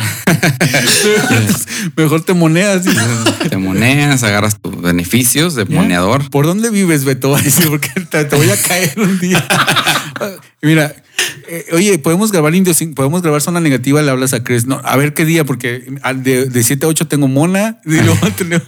mejor 1.96 2.22
te 2.24 2.32
moneas. 2.34 2.84
y- 2.86 3.48
Te 3.48 3.56
moneas, 3.56 4.22
agarras 4.22 4.60
tus 4.60 4.80
beneficios 4.80 5.54
de 5.54 5.64
moneador. 5.64 6.28
¿Por 6.30 6.46
dónde 6.46 6.70
vives, 6.70 7.04
Beto? 7.04 7.36
Porque 7.68 7.88
te, 8.10 8.24
te 8.24 8.36
voy 8.36 8.50
a 8.50 8.56
caer 8.60 8.92
un 8.98 9.18
día. 9.18 9.46
Mira, 10.62 10.94
eh, 11.48 11.66
oye, 11.72 11.98
podemos 11.98 12.30
grabar 12.32 12.54
indios, 12.54 12.76
sin- 12.76 12.94
podemos 12.94 13.22
grabar 13.22 13.40
zona 13.40 13.60
negativa, 13.60 14.02
le 14.02 14.10
hablas 14.10 14.32
a 14.34 14.42
Chris. 14.44 14.66
No, 14.66 14.80
a 14.84 14.96
ver 14.96 15.14
qué 15.14 15.24
día, 15.24 15.44
porque 15.44 15.84
de, 16.16 16.46
de 16.46 16.62
7 16.62 16.86
a 16.86 16.88
8 16.88 17.06
tengo 17.06 17.28
mona, 17.28 17.78
y 17.84 18.00
luego 18.00 18.30
tenemos 18.36 18.66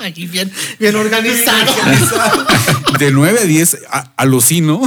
Aquí 0.00 0.26
bien, 0.26 0.50
bien 0.80 0.96
organizado. 0.96 1.72
de 2.98 3.10
9 3.10 3.38
a 3.42 3.44
10 3.44 3.78
a- 3.90 4.12
alucino. 4.16 4.80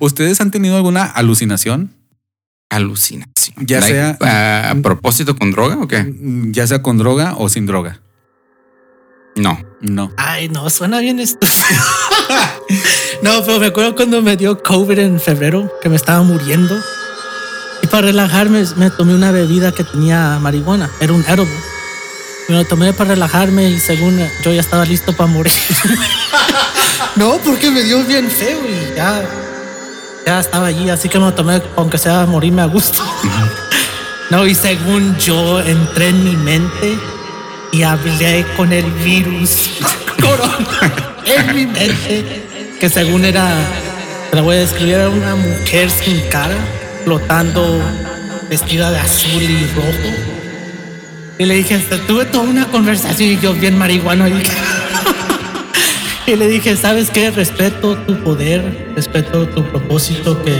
¿Ustedes 0.00 0.40
han 0.40 0.50
tenido 0.50 0.76
alguna 0.76 1.04
alucinación? 1.04 1.92
Alucinación. 2.70 3.56
Ya 3.66 3.80
sea- 3.82 4.16
¿A, 4.20 4.70
a 4.70 4.74
propósito 4.76 5.36
con 5.36 5.50
droga 5.50 5.76
o 5.78 5.88
qué? 5.88 6.02
Mm, 6.04 6.52
Ya 6.52 6.66
sea 6.66 6.82
con 6.82 6.98
droga 6.98 7.34
o 7.36 7.48
sin 7.48 7.66
droga. 7.66 8.00
No. 9.36 9.58
No. 9.80 10.12
Ay, 10.16 10.48
no, 10.48 10.68
suena 10.68 10.98
bien 11.00 11.20
estúpido. 11.20 11.56
no, 13.22 13.44
pero 13.44 13.60
me 13.60 13.66
acuerdo 13.66 13.94
cuando 13.94 14.20
me 14.20 14.36
dio 14.36 14.60
COVID 14.62 14.98
en 14.98 15.20
febrero, 15.20 15.70
que 15.80 15.88
me 15.88 15.96
estaba 15.96 16.22
muriendo. 16.22 16.76
Y 17.82 17.86
para 17.86 18.08
relajarme 18.08 18.64
me 18.76 18.90
tomé 18.90 19.14
una 19.14 19.30
bebida 19.30 19.70
que 19.72 19.84
tenía 19.84 20.38
marihuana. 20.40 20.90
Era 21.00 21.12
un 21.12 21.22
edible. 21.22 21.48
Me 22.48 22.56
lo 22.56 22.64
tomé 22.64 22.92
para 22.92 23.10
relajarme 23.10 23.70
y 23.70 23.78
según 23.78 24.18
yo 24.42 24.52
ya 24.52 24.60
estaba 24.60 24.84
listo 24.84 25.12
para 25.16 25.30
morir. 25.30 25.52
no, 27.16 27.38
porque 27.44 27.70
me 27.70 27.82
dio 27.84 28.02
bien 28.04 28.28
feo 28.30 28.58
y 28.68 28.96
ya, 28.96 29.22
ya 30.28 30.40
estaba 30.40 30.66
allí. 30.66 30.90
Así 30.90 31.08
que 31.08 31.18
me 31.18 31.24
lo 31.24 31.32
tomé, 31.32 31.62
aunque 31.76 31.96
sea 31.96 32.26
morirme 32.26 32.60
a 32.60 32.66
gusto. 32.66 33.02
no, 34.30 34.46
y 34.46 34.54
según 34.54 35.16
yo 35.16 35.60
entré 35.60 36.08
en 36.08 36.22
mi 36.22 36.36
mente 36.36 36.98
y 37.72 37.82
hablé 37.82 38.44
con 38.56 38.72
el 38.72 38.84
virus 39.06 39.70
corona 40.20 41.16
en 41.24 41.56
mi 41.56 41.66
mente. 41.66 42.44
Que 42.78 42.90
según 42.90 43.24
era, 43.24 43.48
te 44.30 44.36
la 44.36 44.42
voy 44.42 44.56
a 44.56 44.60
describir, 44.60 44.94
era 44.94 45.08
una 45.08 45.34
mujer 45.34 45.90
sin 45.90 46.20
cara, 46.28 46.56
flotando, 47.04 47.80
vestida 48.50 48.90
de 48.90 48.98
azul 48.98 49.42
y 49.42 49.66
rojo. 49.74 50.10
Y 51.38 51.44
le 51.46 51.54
dije, 51.54 51.76
hasta 51.76 51.96
tuve 52.06 52.26
toda 52.26 52.44
una 52.44 52.66
conversación 52.66 53.30
y 53.30 53.38
yo 53.38 53.54
bien 53.54 53.78
marihuano. 53.78 54.28
Y, 54.28 54.42
y 56.32 56.36
le 56.36 56.48
dije, 56.48 56.76
¿sabes 56.76 57.10
qué? 57.10 57.30
Respeto 57.30 57.96
tu 57.98 58.14
poder, 58.22 58.92
respeto 58.94 59.46
tu 59.48 59.62
propósito 59.64 60.42
que 60.42 60.54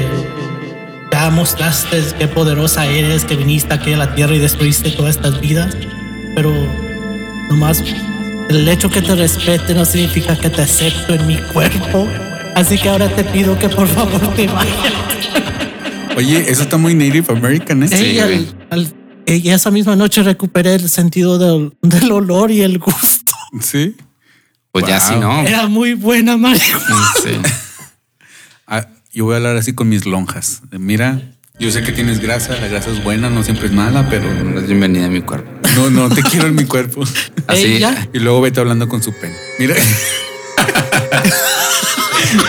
ya 1.13 1.31
mostraste 1.31 2.03
qué 2.19 2.27
poderosa 2.29 2.87
eres, 2.87 3.25
que 3.25 3.37
viniste 3.37 3.75
aquí 3.75 3.93
a 3.93 3.97
la 3.97 4.15
tierra 4.15 4.35
y 4.35 4.39
destruiste 4.39 4.91
todas 4.91 5.17
estas 5.17 5.41
vidas. 5.41 5.77
Pero 6.35 6.53
nomás 7.51 7.83
el 8.49 8.69
hecho 8.69 8.91
que 8.91 9.03
te 9.03 9.15
respete 9.15 9.75
no 9.75 9.85
significa 9.85 10.37
que 10.39 10.49
te 10.51 10.63
acepto 10.63 11.15
en 11.15 11.27
mi 11.27 11.37
cuerpo. 11.37 12.07
Así 12.55 12.79
que 12.79 12.89
ahora 12.89 13.09
te 13.15 13.25
pido 13.25 13.59
que 13.59 13.69
por 13.69 13.87
favor 13.89 14.21
te 14.35 14.47
vayas. 14.47 14.75
Oye, 16.17 16.51
eso 16.51 16.63
está 16.63 16.77
muy 16.79 16.95
Native 16.95 17.27
American, 17.29 17.83
¿eh? 17.85 17.89
Ey, 17.93 18.19
al- 18.19 18.47
al- 18.71 18.95
y 19.27 19.51
esa 19.51 19.71
misma 19.71 19.95
noche 19.95 20.23
recuperé 20.23 20.75
el 20.75 20.89
sentido 20.89 21.39
del, 21.39 21.73
del 21.83 22.11
olor 22.11 22.51
y 22.51 22.63
el 22.63 22.79
gusto. 22.79 23.35
Sí. 23.61 23.95
Pues 24.73 24.87
ya 24.87 25.01
si 25.01 25.15
no. 25.17 25.43
Era 25.47 25.67
muy 25.67 25.95
buena 25.95 26.37
marihuana. 26.37 27.09
Sí. 27.23 27.31
Ah, 28.67 28.87
yo 29.13 29.25
voy 29.25 29.35
a 29.35 29.37
hablar 29.39 29.57
así 29.57 29.73
con 29.75 29.89
mis 29.89 30.05
lonjas. 30.07 30.61
Mira, 30.71 31.21
yo 31.59 31.71
sé 31.71 31.83
que 31.83 31.93
tienes 31.93 32.21
grasa, 32.21 32.57
la 32.61 32.69
grasa 32.69 32.91
es 32.91 33.03
buena, 33.03 33.31
no 33.31 33.43
siempre 33.43 33.67
es 33.67 33.73
mala, 33.73 34.09
pero 34.09 34.33
No 34.45 34.61
es 34.61 34.67
bienvenida 34.67 35.07
a 35.07 35.09
mi 35.09 35.23
cuerpo. 35.23 35.51
no, 35.77 35.91
no 35.91 36.09
te 36.15 36.23
quiero 36.23 36.47
en 36.49 36.55
mi 36.55 36.65
cuerpo. 36.65 37.03
Así. 37.47 37.79
Ya. 37.79 38.09
Y 38.13 38.19
luego 38.19 38.41
vete 38.41 38.61
hablando 38.61 38.89
con 38.89 39.03
su 39.03 39.13
pen. 39.13 39.33
Mira. 39.59 39.75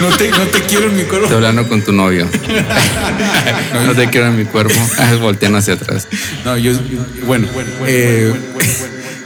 No 0.01 0.09
te, 0.17 0.29
no 0.29 0.45
te 0.47 0.61
quiero 0.63 0.87
en 0.89 0.97
mi 0.97 1.03
cuerpo. 1.03 1.25
Estoy 1.27 1.37
hablando 1.37 1.67
con 1.69 1.81
tu 1.81 1.93
novio. 1.93 2.27
No 3.85 3.93
te 3.95 4.09
quiero 4.09 4.27
en 4.27 4.37
mi 4.37 4.43
cuerpo. 4.43 4.73
Ah, 4.97 5.15
Voltean 5.21 5.55
hacia 5.55 5.75
atrás. 5.75 6.05
No, 6.43 6.57
yo, 6.57 6.73
bueno, 7.25 7.47
eh, 7.87 8.33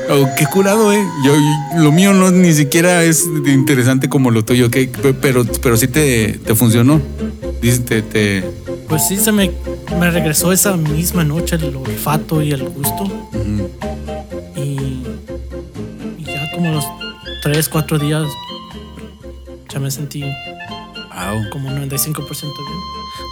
oh, 0.09 0.27
qué 0.37 0.45
curado, 0.45 0.91
eh. 0.93 1.03
Yo, 1.25 1.33
lo 1.81 1.91
mío 1.91 2.13
no 2.13 2.31
ni 2.31 2.53
siquiera 2.53 3.03
es 3.03 3.25
interesante 3.45 4.09
como 4.09 4.31
lo 4.31 4.43
tuyo, 4.45 4.67
¿ok? 4.67 4.71
Pe- 5.01 5.13
Pero, 5.13 5.45
pero 5.61 5.77
sí 5.77 5.87
te, 5.87 6.39
te 6.43 6.55
funcionó. 6.55 7.01
Dice, 7.61 7.79
te, 7.79 8.01
te- 8.01 8.43
Pues 8.89 9.07
sí, 9.07 9.17
se 9.17 9.31
me, 9.31 9.51
me 9.99 10.11
regresó 10.11 10.51
esa 10.51 10.75
misma 10.77 11.23
noche 11.23 11.55
el 11.55 11.75
olfato 11.75 12.41
y 12.41 12.51
el 12.51 12.63
gusto. 12.69 13.03
ujú. 13.03 13.69
Y, 14.55 15.03
y 16.19 16.23
ya 16.25 16.51
como 16.55 16.71
los 16.71 16.85
tres, 17.41 17.69
cuatro 17.69 17.97
días 17.99 18.23
ya 19.71 19.79
me 19.79 19.89
sentí 19.91 20.21
Wow. 20.21 21.49
como 21.51 21.69
95% 21.69 22.25
bien. 22.41 22.79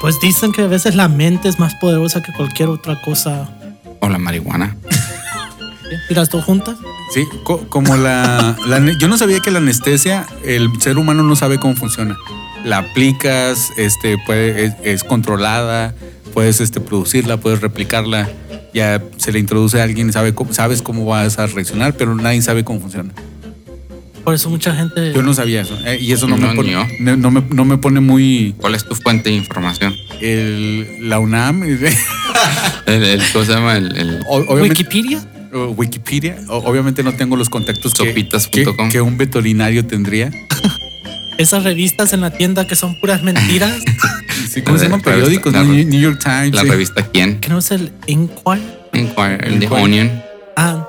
Pues 0.01 0.19
dicen 0.19 0.51
que 0.51 0.62
a 0.62 0.67
veces 0.67 0.95
la 0.95 1.07
mente 1.07 1.49
es 1.49 1.60
más 1.60 1.73
poderosa 1.75 2.21
que 2.21 2.31
cualquier 2.34 2.69
otra 2.69 3.01
cosa. 3.01 3.49
O 3.99 4.07
la 4.10 4.17
marihuana. 4.17 4.75
¿Y 6.09 6.13
las 6.13 6.29
dos 6.29 6.43
juntas? 6.43 6.77
Sí, 7.13 7.25
co- 7.43 7.67
como 7.69 7.95
la, 7.95 8.55
Yo 8.99 9.07
no 9.07 9.17
sabía 9.17 9.39
que 9.39 9.51
la 9.51 9.59
anestesia, 9.59 10.25
el 10.45 10.69
ser 10.81 10.97
humano 10.97 11.23
no 11.23 11.35
sabe 11.35 11.57
cómo 11.59 11.75
funciona. 11.75 12.17
La 12.65 12.79
aplicas, 12.79 13.69
este, 13.77 14.17
puede, 14.25 14.65
es, 14.65 14.73
es 14.83 15.03
controlada, 15.03 15.93
puedes 16.33 16.61
este, 16.61 16.79
producirla, 16.79 17.37
puedes 17.37 17.61
replicarla. 17.61 18.29
Ya 18.73 19.01
se 19.17 19.31
le 19.31 19.39
introduce 19.39 19.79
a 19.79 19.83
alguien, 19.83 20.11
sabe 20.13 20.33
cómo- 20.33 20.53
sabes 20.53 20.81
cómo 20.81 21.05
vas 21.05 21.39
a 21.39 21.47
reaccionar, 21.47 21.95
pero 21.97 22.15
nadie 22.15 22.41
sabe 22.41 22.63
cómo 22.63 22.79
funciona. 22.79 23.11
Por 24.23 24.35
eso 24.35 24.49
mucha 24.51 24.75
gente... 24.75 25.13
Yo 25.13 25.23
no 25.23 25.33
sabía 25.33 25.61
eso. 25.61 25.75
eh, 25.83 25.97
y 25.99 26.11
eso 26.11 26.27
no, 26.27 26.37
No, 26.37 26.49
me 26.49 26.55
pone, 26.55 26.97
no, 26.99 27.17
no 27.17 27.31
me, 27.31 27.41
no 27.49 27.65
me 27.65 27.77
pone 27.79 27.99
muy. 28.01 28.53
¿Cuál 28.59 28.75
es 28.75 28.85
tu 28.85 28.93
fuente 28.95 29.31
de 29.31 29.35
información? 29.35 29.95
El, 30.21 31.09
la 31.09 31.17
UNAM, 31.19 31.63
El, 32.85 33.03
el- 33.03 33.21
¿Cómo 33.33 33.45
se 33.45 33.51
llama? 33.53 33.77
El, 33.77 33.95
el- 33.97 34.19
o- 34.27 34.35
obviamente, 34.37 34.83
Wikipedia. 34.83 35.27
Wikipedia. 35.53 36.37
o- 36.49 36.57
obviamente 36.57 37.03
no 37.03 37.13
tengo 37.13 37.35
los 37.35 37.49
contactos 37.49 37.93
que, 37.93 38.07
Sopitas.com. 38.09 38.87
que, 38.87 38.89
que 38.93 39.01
un 39.01 39.17
veterinario 39.17 39.85
tendría. 39.85 40.31
Esas 41.37 41.63
revistas 41.63 42.13
en 42.13 42.21
la 42.21 42.29
tienda 42.31 42.67
que 42.67 42.75
son 42.75 42.99
puras 42.99 43.23
mentiras. 43.23 43.73
Sí, 44.51 44.61
¿Cómo 44.63 44.77
se 44.77 44.83
La 44.83 44.89
llaman? 44.89 45.01
revista- 45.05 45.11
Periódicos, 45.11 45.53
la 45.53 45.63
New 45.63 46.01
York 46.01 46.19
Times. 46.21 46.53
la 46.53 46.63
sí. 46.63 46.67
revista 46.69 47.07
¿Quién? 47.07 47.39
que 47.39 47.47
no 47.47 47.59
es 47.59 47.71
el 47.71 47.89
de 49.59 49.65
Inquirer. 49.65 49.71
Onion. 49.83 50.23
Ah, 50.57 50.85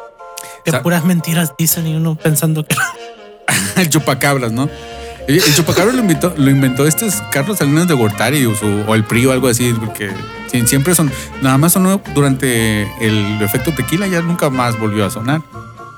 que 0.64 0.72
puras 0.78 1.04
mentiras 1.04 1.52
dicen 1.56 1.86
y 1.86 1.94
uno 1.94 2.16
pensando 2.16 2.66
que... 2.66 2.74
el 3.76 3.88
chupacabras, 3.88 4.50
¿no? 4.50 4.68
El 5.28 5.54
chupacabras 5.54 5.94
lo 5.94 6.00
inventó, 6.02 6.34
lo 6.36 6.50
inventó 6.50 6.86
este 6.86 7.06
es 7.06 7.22
Carlos 7.30 7.58
Salinas 7.58 7.86
de 7.88 7.94
Gortari 7.94 8.44
o, 8.46 8.54
su- 8.54 8.82
o 8.86 8.94
el 8.94 9.04
PRI 9.04 9.26
o 9.26 9.32
algo 9.32 9.48
así, 9.48 9.72
porque 9.78 10.10
siempre 10.66 10.94
son, 10.94 11.10
nada 11.40 11.56
más 11.58 11.72
sonó 11.72 12.00
durante 12.14 12.82
el 13.00 13.40
efecto 13.40 13.72
tequila, 13.72 14.06
ya 14.08 14.20
nunca 14.20 14.50
más 14.50 14.78
volvió 14.78 15.06
a 15.06 15.10
sonar. 15.10 15.40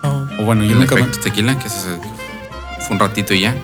No, 0.02 0.28
O 0.38 0.44
bueno, 0.44 0.62
yo 0.64 0.72
El 0.72 0.80
nunca 0.80 0.94
más. 0.94 1.04
efecto 1.08 1.20
tequila, 1.22 1.58
que 1.58 1.68
fue 1.70 2.90
un 2.90 2.98
ratito 3.00 3.32
y 3.34 3.40
ya. 3.40 3.56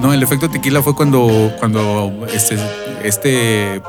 No, 0.00 0.12
el 0.12 0.22
efecto 0.22 0.50
tequila 0.50 0.82
fue 0.82 0.94
cuando, 0.94 1.50
cuando 1.58 2.26
este, 2.32 2.58
este 3.02 3.80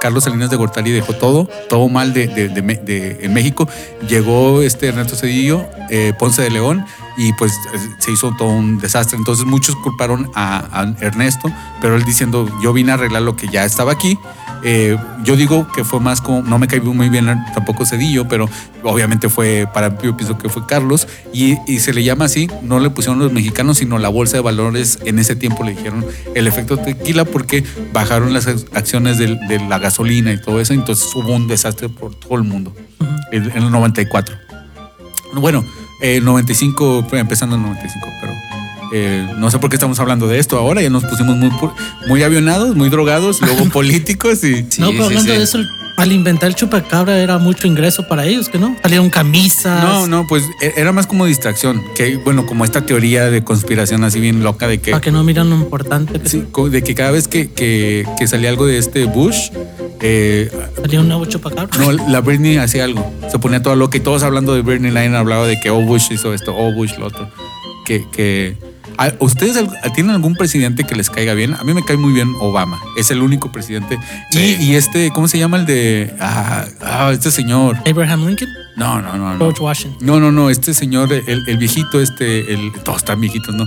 Carlos 0.00 0.24
Salinas 0.24 0.48
de 0.50 0.56
Gortari 0.56 0.90
dejó 0.92 1.12
todo, 1.14 1.48
todo 1.68 1.88
mal 1.88 2.12
de, 2.12 2.28
de- 2.28 2.48
de 2.48 2.62
Me- 2.62 2.76
de- 2.76 3.18
en 3.22 3.32
México. 3.34 3.68
Llegó 4.08 4.62
este 4.62 4.88
Ernesto 4.88 5.16
Cedillo, 5.16 5.64
eh, 5.90 6.12
Ponce 6.18 6.42
de 6.42 6.50
León, 6.50 6.84
y 7.16 7.32
pues 7.34 7.52
se 7.98 8.12
hizo 8.12 8.32
todo 8.36 8.48
un 8.48 8.78
desastre. 8.78 9.16
Entonces 9.18 9.44
muchos 9.46 9.76
culparon 9.76 10.30
a, 10.34 10.80
a 10.80 10.94
Ernesto, 11.04 11.50
pero 11.80 11.96
él 11.96 12.04
diciendo, 12.04 12.48
yo 12.62 12.72
vine 12.72 12.92
a 12.92 12.94
arreglar 12.94 13.22
lo 13.22 13.36
que 13.36 13.48
ya 13.48 13.64
estaba 13.64 13.92
aquí. 13.92 14.18
Eh, 14.64 14.96
yo 15.24 15.34
digo 15.34 15.66
que 15.74 15.82
fue 15.82 15.98
más 15.98 16.20
como, 16.20 16.42
no 16.42 16.56
me 16.56 16.68
cayó 16.68 16.84
muy 16.94 17.08
bien 17.08 17.26
tampoco 17.52 17.84
Cedillo, 17.84 18.28
pero 18.28 18.48
obviamente 18.84 19.28
fue, 19.28 19.68
para 19.74 19.98
yo 20.00 20.16
pienso 20.16 20.38
que 20.38 20.48
fue 20.48 20.64
Carlos, 20.66 21.08
y, 21.32 21.56
y 21.66 21.80
se 21.80 21.92
le 21.92 22.04
llama 22.04 22.26
así, 22.26 22.48
no 22.62 22.78
le 22.78 22.88
pusieron 22.88 23.18
los 23.18 23.32
mexicanos, 23.32 23.78
sino 23.78 23.98
la 23.98 24.08
bolsa 24.08 24.36
de 24.36 24.42
valores 24.42 25.00
en 25.04 25.18
ese 25.18 25.34
tiempo 25.34 25.64
le 25.64 25.72
dijeron 25.72 26.06
el 26.36 26.46
efecto 26.46 26.76
tequila 26.76 27.24
porque 27.24 27.64
bajaron 27.92 28.32
las 28.32 28.46
ac- 28.46 28.68
acciones 28.72 29.18
del- 29.18 29.40
de, 29.48 29.58
la 29.58 29.80
gasolina 29.80 30.32
y 30.32 30.40
todo 30.40 30.60
eso, 30.60 30.74
entonces 30.74 31.12
hubo 31.16 31.32
un 31.34 31.48
desastre 31.48 31.88
por 31.88 32.14
todo 32.14 32.36
el 32.36 32.44
mundo 32.44 32.72
en, 33.32 33.50
en 33.50 33.64
el 33.64 33.70
94. 33.72 34.36
Bueno, 35.34 35.64
eh, 36.02 36.20
95, 36.22 37.06
empezando 37.12 37.56
en 37.56 37.62
95, 37.62 38.06
pero 38.20 38.32
eh, 38.94 39.26
no 39.38 39.50
sé 39.50 39.58
por 39.58 39.70
qué 39.70 39.76
estamos 39.76 39.98
hablando 40.00 40.26
de 40.28 40.38
esto 40.38 40.58
ahora, 40.58 40.82
ya 40.82 40.90
nos 40.90 41.04
pusimos 41.04 41.36
muy, 41.36 41.48
pu- 41.50 41.72
muy 42.08 42.22
avionados, 42.22 42.76
muy 42.76 42.90
drogados, 42.90 43.40
luego 43.40 43.64
políticos 43.72 44.44
y... 44.44 44.66
Sí, 44.68 44.80
no, 44.80 44.90
pero 44.90 45.04
sí, 45.04 45.14
hablando 45.16 45.32
sí. 45.32 45.38
de 45.38 45.44
eso, 45.44 45.58
al 45.96 46.10
inventar 46.12 46.48
el 46.48 46.54
chupacabra 46.54 47.18
era 47.18 47.38
mucho 47.38 47.66
ingreso 47.66 48.06
para 48.08 48.24
ellos, 48.26 48.48
que 48.48 48.58
no? 48.58 48.76
Salieron 48.82 49.10
camisas. 49.10 49.82
No, 49.82 50.06
no, 50.06 50.26
pues 50.26 50.44
e- 50.60 50.72
era 50.76 50.92
más 50.92 51.06
como 51.06 51.26
distracción, 51.26 51.82
que 51.94 52.16
bueno, 52.16 52.46
como 52.46 52.64
esta 52.64 52.80
teoría 52.86 53.26
de 53.30 53.44
conspiración 53.44 54.02
así 54.04 54.18
bien 54.20 54.42
loca 54.42 54.66
de 54.68 54.80
que... 54.80 54.90
Para 54.92 55.00
que 55.00 55.12
no 55.12 55.22
miran 55.24 55.50
lo 55.50 55.56
importante 55.56 56.18
que 56.20 56.28
Sí, 56.28 56.44
de 56.70 56.82
que 56.82 56.94
cada 56.94 57.10
vez 57.10 57.28
que, 57.28 57.50
que- 57.52 58.06
que 58.18 58.26
salía 58.26 58.48
algo 58.48 58.66
de 58.66 58.78
este 58.78 59.04
Bush, 59.04 59.50
eh, 60.00 60.50
salía 60.80 61.00
un 61.00 61.08
nuevo 61.08 61.24
chupacabra. 61.26 61.76
no, 61.78 61.92
la 61.92 62.20
Britney 62.20 62.56
hacía 62.56 62.84
algo, 62.84 63.12
se 63.30 63.38
ponía 63.38 63.62
toda 63.62 63.76
loca 63.76 63.96
y 63.96 64.00
todos 64.00 64.22
hablando 64.22 64.54
de 64.54 64.62
Britney 64.62 64.90
Line 64.90 65.16
hablaba 65.16 65.46
de 65.46 65.60
que 65.60 65.70
oh 65.70 65.80
Bush 65.82 66.10
hizo 66.10 66.32
esto, 66.34 66.54
oh 66.56 66.72
Bush 66.72 66.92
lo 66.98 67.06
otro, 67.06 67.28
que... 67.84 68.04
que 68.12 68.56
¿A- 68.60 68.71
¿Ustedes 69.18 69.58
tienen 69.94 70.14
algún 70.14 70.34
presidente 70.34 70.84
que 70.84 70.94
les 70.94 71.10
caiga 71.10 71.34
bien? 71.34 71.54
A 71.54 71.64
mí 71.64 71.74
me 71.74 71.84
cae 71.84 71.96
muy 71.96 72.12
bien 72.12 72.28
Obama. 72.40 72.80
Es 72.96 73.10
el 73.10 73.22
único 73.22 73.50
presidente. 73.52 73.98
Sí. 74.30 74.56
Y, 74.60 74.64
y 74.70 74.74
este, 74.76 75.10
¿cómo 75.10 75.28
se 75.28 75.38
llama 75.38 75.56
el 75.58 75.66
de... 75.66 76.14
Ah, 76.20 76.64
ah, 76.82 77.10
este 77.12 77.30
señor. 77.30 77.78
Abraham 77.88 78.26
Lincoln, 78.26 78.50
No, 78.76 79.00
no, 79.02 79.16
no, 79.16 79.32
no. 79.32 79.38
George 79.38 79.62
Washington. 79.62 79.98
No, 80.06 80.20
no, 80.20 80.32
no, 80.32 80.50
este 80.50 80.74
señor, 80.74 81.12
el, 81.12 81.42
el 81.46 81.56
viejito, 81.58 82.00
este, 82.00 82.52
el, 82.52 82.72
todos 82.84 82.98
están 82.98 83.20
viejitos, 83.20 83.54
¿no? 83.54 83.66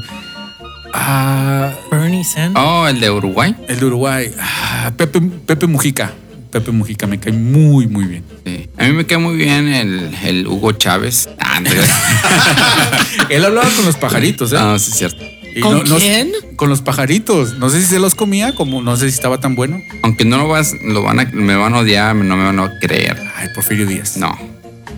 Ah, 0.94 1.72
Bernie 1.92 2.24
Sanders. 2.24 2.66
Oh, 2.66 2.88
el 2.88 3.00
de 3.00 3.12
Uruguay. 3.12 3.56
el 3.68 3.80
de 3.80 3.86
Uruguay, 3.86 4.32
ah, 4.40 4.92
Pepe, 4.96 5.20
Pepe 5.22 5.68
Mujica. 5.68 6.14
Pepe 6.56 6.72
Mujica 6.72 7.06
me 7.06 7.20
cae 7.20 7.34
muy, 7.34 7.86
muy 7.86 8.06
bien. 8.06 8.24
Sí. 8.46 8.70
A 8.78 8.86
mí 8.86 8.94
me 8.94 9.06
queda 9.06 9.20
muy 9.20 9.36
bien 9.36 9.68
el, 9.68 10.10
el 10.24 10.48
Hugo 10.48 10.72
Chávez. 10.72 11.28
Ah, 11.38 11.60
no, 11.60 11.70
Él 13.30 13.44
hablaba 13.44 13.70
con 13.72 13.84
los 13.84 13.98
pajaritos, 13.98 14.54
¿eh? 14.54 14.56
no, 14.56 14.80
sí 14.80 14.92
es 14.92 14.98
cierto. 14.98 15.22
Y 15.54 15.60
¿Con 15.60 15.80
no- 15.80 15.84
no- 15.84 15.98
quién? 15.98 16.32
con 16.56 16.70
los 16.70 16.82
pajaritos. 16.82 17.58
No 17.60 17.70
sé 17.70 17.82
si 17.82 17.88
se 17.88 18.00
los 18.00 18.16
comía, 18.16 18.56
como 18.56 18.82
no 18.82 18.96
sé 18.96 19.10
si 19.10 19.16
estaba 19.16 19.42
tan 19.42 19.56
bueno. 19.56 19.82
Aunque 20.04 20.24
no 20.24 20.38
lo 20.38 20.48
vas, 20.48 20.74
lo 20.82 21.02
van 21.04 21.20
a, 21.20 21.26
me 21.26 21.58
van 21.58 21.74
a 21.74 21.80
odiar, 21.80 22.16
no 22.16 22.38
me 22.38 22.44
van 22.46 22.58
a 22.58 22.72
creer. 22.80 23.22
Ay, 23.36 23.50
Porfirio 23.54 23.86
Díaz. 23.86 24.16
No. 24.16 24.38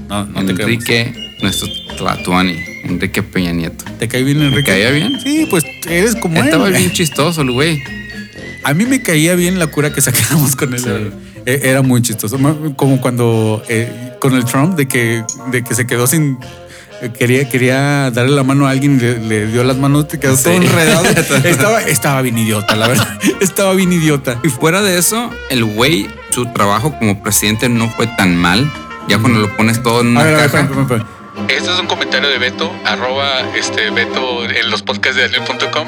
no, 0.10 0.26
no 0.26 0.46
te. 0.46 0.62
Enrique, 0.62 1.12
nuestro 1.41 1.67
Tlatuani, 1.98 2.56
Enrique 2.84 3.24
Peña 3.24 3.52
Nieto. 3.52 3.84
¿Te 3.98 4.08
cae 4.08 4.22
bien 4.24 4.43
Enrique? 4.43 4.70
caía 4.74 4.91
bien? 4.91 5.20
Sí, 5.24 5.48
pues 5.50 5.63
eres 5.89 6.15
como 6.15 6.38
él. 6.38 6.46
Estaba 6.46 6.70
bien 6.70 6.91
chistoso 6.91 7.41
el 7.41 7.50
güey. 7.50 7.82
A 8.63 8.76
mí 8.76 8.86
me 8.86 9.02
caía 9.02 9.34
bien 9.34 9.58
la 9.58 9.65
cura 9.67 9.91
que 9.91 10.02
sacábamos 10.02 10.56
con 10.56 10.72
él. 10.76 10.80
Sí. 10.80 10.89
Eh, 11.48 11.62
Era 11.64 11.82
muy 11.82 12.02
chistoso. 12.02 12.38
Como 12.76 13.00
cuando 13.00 13.64
eh, 13.70 14.14
con 14.20 14.34
el 14.36 14.44
Trump 14.46 14.76
de 14.76 14.88
que, 14.88 15.24
de 15.50 15.64
que 15.64 15.74
se 15.76 15.88
quedó 15.88 16.06
sin. 16.06 16.38
eh, 17.02 17.10
Quería, 17.18 17.48
quería 17.48 18.12
darle 18.12 18.36
la 18.36 18.44
mano 18.44 18.68
a 18.68 18.72
alguien 18.72 18.98
y 18.98 19.00
le, 19.00 19.18
le 19.20 19.48
dio 19.48 19.64
las 19.64 19.78
manos, 19.78 20.08
te 20.10 20.20
quedó 20.20 20.36
Sí. 20.36 20.44
todo 20.44 20.54
enredado. 20.56 21.06
estaba, 21.46 21.82
estaba 21.84 22.22
bien 22.22 22.38
idiota, 22.38 22.76
la 22.76 22.88
verdad. 22.90 23.08
Estaba 23.40 23.74
bien 23.74 23.94
idiota. 23.94 24.40
Y 24.44 24.50
fuera 24.50 24.82
de 24.82 24.98
eso, 25.00 25.30
el 25.50 25.64
güey, 25.64 26.10
su 26.32 26.46
trabajo 26.48 26.94
como 27.00 27.24
presidente 27.24 27.70
no 27.70 27.90
fue 27.90 28.08
tan 28.08 28.36
mal. 28.36 28.70
Ya 29.08 29.18
cuando 29.20 29.40
lo 29.40 29.56
pones 29.56 29.82
todo 29.82 30.02
en 30.02 30.08
A 30.08 30.10
una 30.12 30.24
ver, 30.24 30.36
a 30.36 30.42
ver, 30.42 30.52
caja. 30.52 30.64
espérame. 30.82 31.06
Este 31.48 31.72
es 31.72 31.80
un 31.80 31.88
comentario 31.88 32.28
de 32.28 32.40
Beto, 32.40 32.70
arroba 32.84 33.40
este 33.56 33.90
Beto 33.92 34.44
en 34.50 34.70
los 34.70 34.82
podcasts 34.82 35.16
de 35.16 35.30
Daniel.com. 35.30 35.88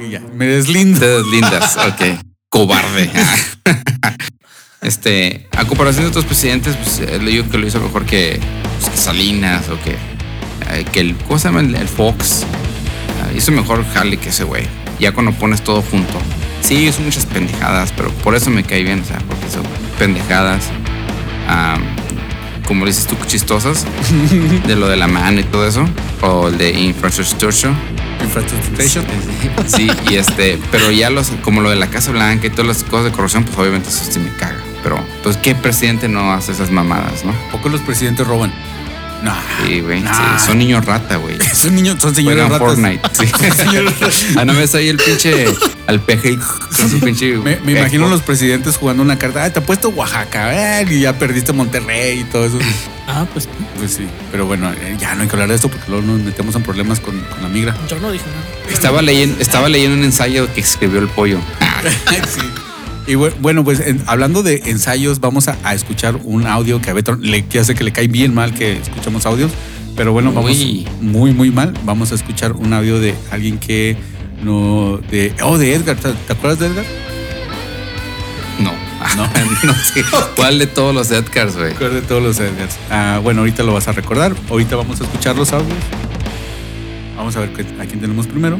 y 0.00 0.10
ya, 0.10 0.20
me 0.34 0.46
deslindo. 0.46 0.98
Te 0.98 1.06
deslindas, 1.06 1.76
ok. 1.76 2.18
Cobarde. 2.48 3.08
este, 4.82 5.46
a 5.52 5.64
comparación 5.64 6.04
de 6.04 6.10
otros 6.10 6.24
presidentes, 6.24 6.76
pues 6.76 7.00
le 7.22 7.30
digo 7.30 7.48
que 7.48 7.56
lo 7.56 7.66
hizo 7.66 7.80
mejor 7.80 8.04
que, 8.04 8.40
pues, 8.78 8.90
que 8.90 8.96
Salinas 8.96 9.68
o 9.68 9.80
que, 9.80 9.92
eh, 9.92 10.84
que 10.92 11.00
el, 11.00 11.16
¿cómo 11.16 11.38
se 11.38 11.48
llama? 11.48 11.60
El, 11.60 11.74
el 11.74 11.88
Fox. 11.88 12.44
Ah, 13.22 13.32
hizo 13.36 13.52
mejor 13.52 13.84
jale 13.94 14.16
que 14.16 14.30
ese 14.30 14.44
güey. 14.44 14.66
Ya 14.98 15.12
cuando 15.12 15.32
pones 15.32 15.62
todo 15.62 15.82
junto. 15.82 16.14
Sí, 16.60 16.86
hizo 16.86 17.00
muchas 17.02 17.26
pendejadas, 17.26 17.92
pero 17.96 18.10
por 18.10 18.34
eso 18.34 18.50
me 18.50 18.62
cae 18.64 18.82
bien, 18.82 19.00
o 19.00 19.04
sea, 19.04 19.18
porque 19.18 19.48
son 19.50 19.62
pendejadas. 19.98 20.64
ah, 21.48 21.78
como 22.66 22.86
dices 22.86 23.06
tú, 23.06 23.16
chistosas, 23.26 23.84
de 24.66 24.76
lo 24.76 24.88
de 24.88 24.96
la 24.96 25.06
mano 25.08 25.40
y 25.40 25.42
todo 25.42 25.66
eso, 25.66 25.84
o 26.22 26.48
el 26.48 26.58
de 26.58 26.70
infrastructure. 26.70 27.74
Infrastructure. 28.22 29.04
Sí, 29.66 29.90
y 30.08 30.14
este, 30.14 30.58
pero 30.70 30.90
ya 30.90 31.10
los, 31.10 31.28
como 31.42 31.60
lo 31.60 31.70
de 31.70 31.76
la 31.76 31.88
Casa 31.88 32.12
Blanca 32.12 32.46
y 32.46 32.50
todas 32.50 32.66
las 32.66 32.84
cosas 32.84 33.06
de 33.06 33.12
corrupción, 33.12 33.44
pues 33.44 33.58
obviamente 33.58 33.88
eso 33.88 34.04
sí 34.10 34.18
me 34.20 34.30
caga. 34.36 34.71
Pero, 34.82 35.04
pues, 35.22 35.36
¿qué 35.36 35.54
presidente 35.54 36.08
no 36.08 36.32
hace 36.32 36.52
esas 36.52 36.70
mamadas, 36.70 37.24
no? 37.24 37.32
Poco 37.50 37.68
los 37.68 37.80
presidentes 37.80 38.26
roban. 38.26 38.52
No. 39.22 39.32
Sí, 39.64 39.80
güey. 39.80 40.00
Sí, 40.00 40.44
son 40.44 40.58
niños 40.58 40.84
rata, 40.84 41.14
güey. 41.16 41.38
Son 41.54 41.72
niños, 41.76 41.96
son 42.00 42.12
señores 42.12 42.42
ratas. 42.42 42.58
Fortnite. 42.58 43.00
Sí. 43.12 43.26
ah, 44.36 44.44
no 44.44 44.52
ves 44.54 44.74
ahí 44.74 44.88
el 44.88 44.96
pinche 44.96 45.46
al 45.86 46.00
peje 46.00 46.36
con 46.36 46.90
su 46.90 46.98
pinche. 46.98 47.36
Me, 47.38 47.60
me 47.60 47.72
imagino 47.72 48.08
los 48.08 48.20
presidentes 48.22 48.76
jugando 48.76 49.00
una 49.00 49.18
carta. 49.18 49.44
Ah, 49.44 49.50
te 49.50 49.60
ha 49.60 49.62
puesto 49.64 49.90
Oaxaca, 49.90 50.80
eh, 50.80 50.86
y 50.90 51.00
ya 51.00 51.16
perdiste 51.18 51.52
Monterrey 51.52 52.20
y 52.20 52.24
todo 52.24 52.46
eso. 52.46 52.58
Ah, 53.06 53.24
pues 53.32 53.48
Pues 53.78 53.94
sí, 53.94 54.08
pero 54.32 54.46
bueno, 54.46 54.72
eh, 54.72 54.96
ya 54.98 55.14
no 55.14 55.22
hay 55.22 55.28
que 55.28 55.34
hablar 55.34 55.50
de 55.50 55.54
esto 55.54 55.68
porque 55.68 55.88
luego 55.88 56.04
nos 56.04 56.20
metemos 56.20 56.56
en 56.56 56.64
problemas 56.64 56.98
con, 56.98 57.20
con 57.20 57.42
la 57.42 57.48
migra. 57.48 57.76
yo 57.88 58.00
no 58.00 58.10
dije 58.10 58.24
nada. 58.26 58.74
Estaba 58.74 59.02
leyendo, 59.02 59.40
estaba 59.40 59.68
leyendo 59.68 59.96
un 59.98 60.04
ensayo 60.04 60.52
que 60.52 60.60
escribió 60.60 60.98
el 60.98 61.08
pollo. 61.08 61.38
Sí. 62.28 62.40
Y 63.06 63.14
bu- 63.14 63.32
bueno, 63.40 63.64
pues 63.64 63.80
en- 63.80 64.02
hablando 64.06 64.42
de 64.42 64.62
ensayos, 64.66 65.18
vamos 65.20 65.48
a, 65.48 65.56
a 65.64 65.74
escuchar 65.74 66.16
un 66.22 66.46
audio 66.46 66.80
que 66.80 66.90
a 66.90 66.92
Beto 66.92 67.16
le, 67.16 67.44
ya 67.50 67.64
sé 67.64 67.74
que 67.74 67.82
le 67.84 67.92
cae 67.92 68.06
bien 68.08 68.32
mal 68.32 68.54
que 68.54 68.74
escuchamos 68.78 69.26
audios, 69.26 69.50
pero 69.96 70.12
bueno, 70.12 70.32
vamos 70.32 70.52
Uy. 70.52 70.86
muy, 71.00 71.32
muy 71.32 71.50
mal. 71.50 71.74
Vamos 71.84 72.12
a 72.12 72.14
escuchar 72.14 72.52
un 72.52 72.72
audio 72.72 73.00
de 73.00 73.14
alguien 73.30 73.58
que 73.58 73.96
no. 74.42 74.98
de 75.10 75.34
Oh, 75.42 75.58
de 75.58 75.74
Edgar. 75.74 75.96
¿Te, 75.96 76.12
te 76.12 76.32
acuerdas 76.32 76.58
de 76.60 76.66
Edgar? 76.68 76.84
No, 78.60 78.72
No. 79.16 79.24
no 79.64 79.74
sé. 79.74 80.04
¿Cuál 80.36 80.58
de 80.60 80.66
todos 80.68 80.94
los 80.94 81.10
Edgars, 81.10 81.56
güey? 81.56 81.70
Recuerdo 81.72 81.96
de 81.96 82.02
todos 82.02 82.22
los 82.22 82.38
Edgars. 82.38 82.76
Ah, 82.90 83.18
bueno, 83.22 83.40
ahorita 83.40 83.62
lo 83.64 83.72
vas 83.74 83.88
a 83.88 83.92
recordar. 83.92 84.34
Ahorita 84.48 84.76
vamos 84.76 85.00
a 85.00 85.04
escuchar 85.04 85.36
los 85.36 85.52
audios. 85.52 85.76
Vamos 87.16 87.34
a 87.36 87.40
ver 87.40 87.50
a 87.80 87.84
quién 87.86 88.00
tenemos 88.00 88.26
primero. 88.28 88.58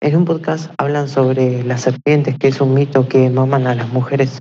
En 0.00 0.14
un 0.14 0.24
podcast 0.24 0.72
hablan 0.78 1.08
sobre 1.08 1.64
las 1.64 1.80
serpientes, 1.80 2.38
que 2.38 2.48
es 2.48 2.60
un 2.60 2.72
mito 2.72 3.08
que 3.08 3.28
maman 3.30 3.66
a 3.66 3.74
las 3.74 3.88
mujeres. 3.92 4.38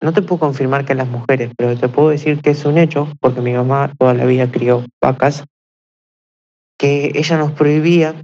No 0.00 0.12
te 0.12 0.22
puedo 0.22 0.38
confirmar 0.38 0.84
que 0.84 0.94
las 0.94 1.08
mujeres, 1.08 1.50
pero 1.56 1.76
te 1.76 1.88
puedo 1.88 2.10
decir 2.10 2.40
que 2.40 2.50
es 2.50 2.64
un 2.64 2.78
hecho, 2.78 3.08
porque 3.20 3.40
mi 3.40 3.52
mamá 3.52 3.92
toda 3.98 4.14
la 4.14 4.24
vida 4.24 4.48
crió 4.48 4.84
vacas, 5.00 5.44
que 6.78 7.10
ella 7.16 7.36
nos 7.36 7.50
prohibía 7.50 8.14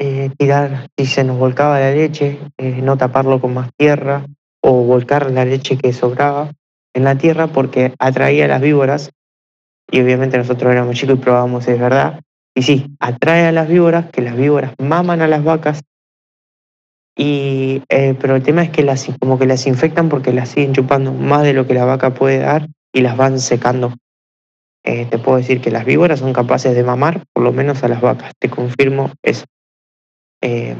eh, 0.00 0.30
tirar, 0.36 0.88
si 0.98 1.06
se 1.06 1.22
nos 1.22 1.38
volcaba 1.38 1.78
la 1.78 1.92
leche, 1.92 2.40
eh, 2.58 2.80
no 2.82 2.96
taparlo 2.96 3.40
con 3.40 3.54
más 3.54 3.70
tierra 3.76 4.26
o 4.60 4.82
volcar 4.82 5.30
la 5.30 5.44
leche 5.44 5.78
que 5.78 5.92
sobraba 5.92 6.50
en 6.92 7.04
la 7.04 7.16
tierra 7.16 7.46
porque 7.46 7.94
atraía 8.00 8.46
a 8.46 8.48
las 8.48 8.62
víboras. 8.62 9.10
Y 9.92 10.00
obviamente 10.00 10.38
nosotros 10.38 10.72
éramos 10.72 10.96
chicos 10.96 11.18
y 11.18 11.20
probábamos, 11.20 11.68
es 11.68 11.78
verdad, 11.78 12.20
y 12.60 12.62
sí, 12.62 12.86
atrae 13.00 13.46
a 13.46 13.52
las 13.52 13.68
víboras, 13.68 14.10
que 14.10 14.20
las 14.20 14.36
víboras 14.36 14.74
maman 14.78 15.22
a 15.22 15.26
las 15.26 15.42
vacas. 15.42 15.80
Y, 17.16 17.82
eh, 17.88 18.14
pero 18.20 18.36
el 18.36 18.42
tema 18.42 18.62
es 18.62 18.68
que 18.68 18.82
las, 18.82 19.06
como 19.18 19.38
que 19.38 19.46
las 19.46 19.66
infectan 19.66 20.10
porque 20.10 20.34
las 20.34 20.50
siguen 20.50 20.74
chupando 20.74 21.10
más 21.12 21.42
de 21.42 21.54
lo 21.54 21.66
que 21.66 21.72
la 21.72 21.86
vaca 21.86 22.12
puede 22.12 22.38
dar 22.38 22.68
y 22.92 23.00
las 23.00 23.16
van 23.16 23.40
secando. 23.40 23.94
Eh, 24.84 25.06
te 25.06 25.18
puedo 25.18 25.38
decir 25.38 25.62
que 25.62 25.70
las 25.70 25.86
víboras 25.86 26.20
son 26.20 26.34
capaces 26.34 26.74
de 26.74 26.82
mamar, 26.82 27.24
por 27.32 27.44
lo 27.44 27.52
menos 27.52 27.82
a 27.82 27.88
las 27.88 28.02
vacas. 28.02 28.32
Te 28.38 28.50
confirmo 28.50 29.10
eso. 29.22 29.46
Eh, 30.42 30.76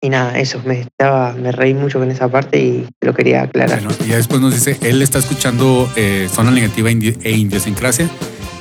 y 0.00 0.10
nada, 0.10 0.38
eso, 0.38 0.62
me, 0.64 0.78
estaba, 0.80 1.32
me 1.32 1.50
reí 1.50 1.74
mucho 1.74 1.98
con 1.98 2.10
esa 2.12 2.28
parte 2.28 2.60
y 2.60 2.86
lo 3.00 3.14
quería 3.14 3.42
aclarar. 3.42 3.82
Bueno, 3.82 3.96
y 4.04 4.10
después 4.10 4.40
nos 4.40 4.54
dice, 4.54 4.78
él 4.88 5.02
está 5.02 5.18
escuchando 5.18 5.88
Zona 6.28 6.52
Negativa 6.52 6.88
indi- 6.90 7.18
e 7.24 7.32
Idiosincrasia. 7.32 8.08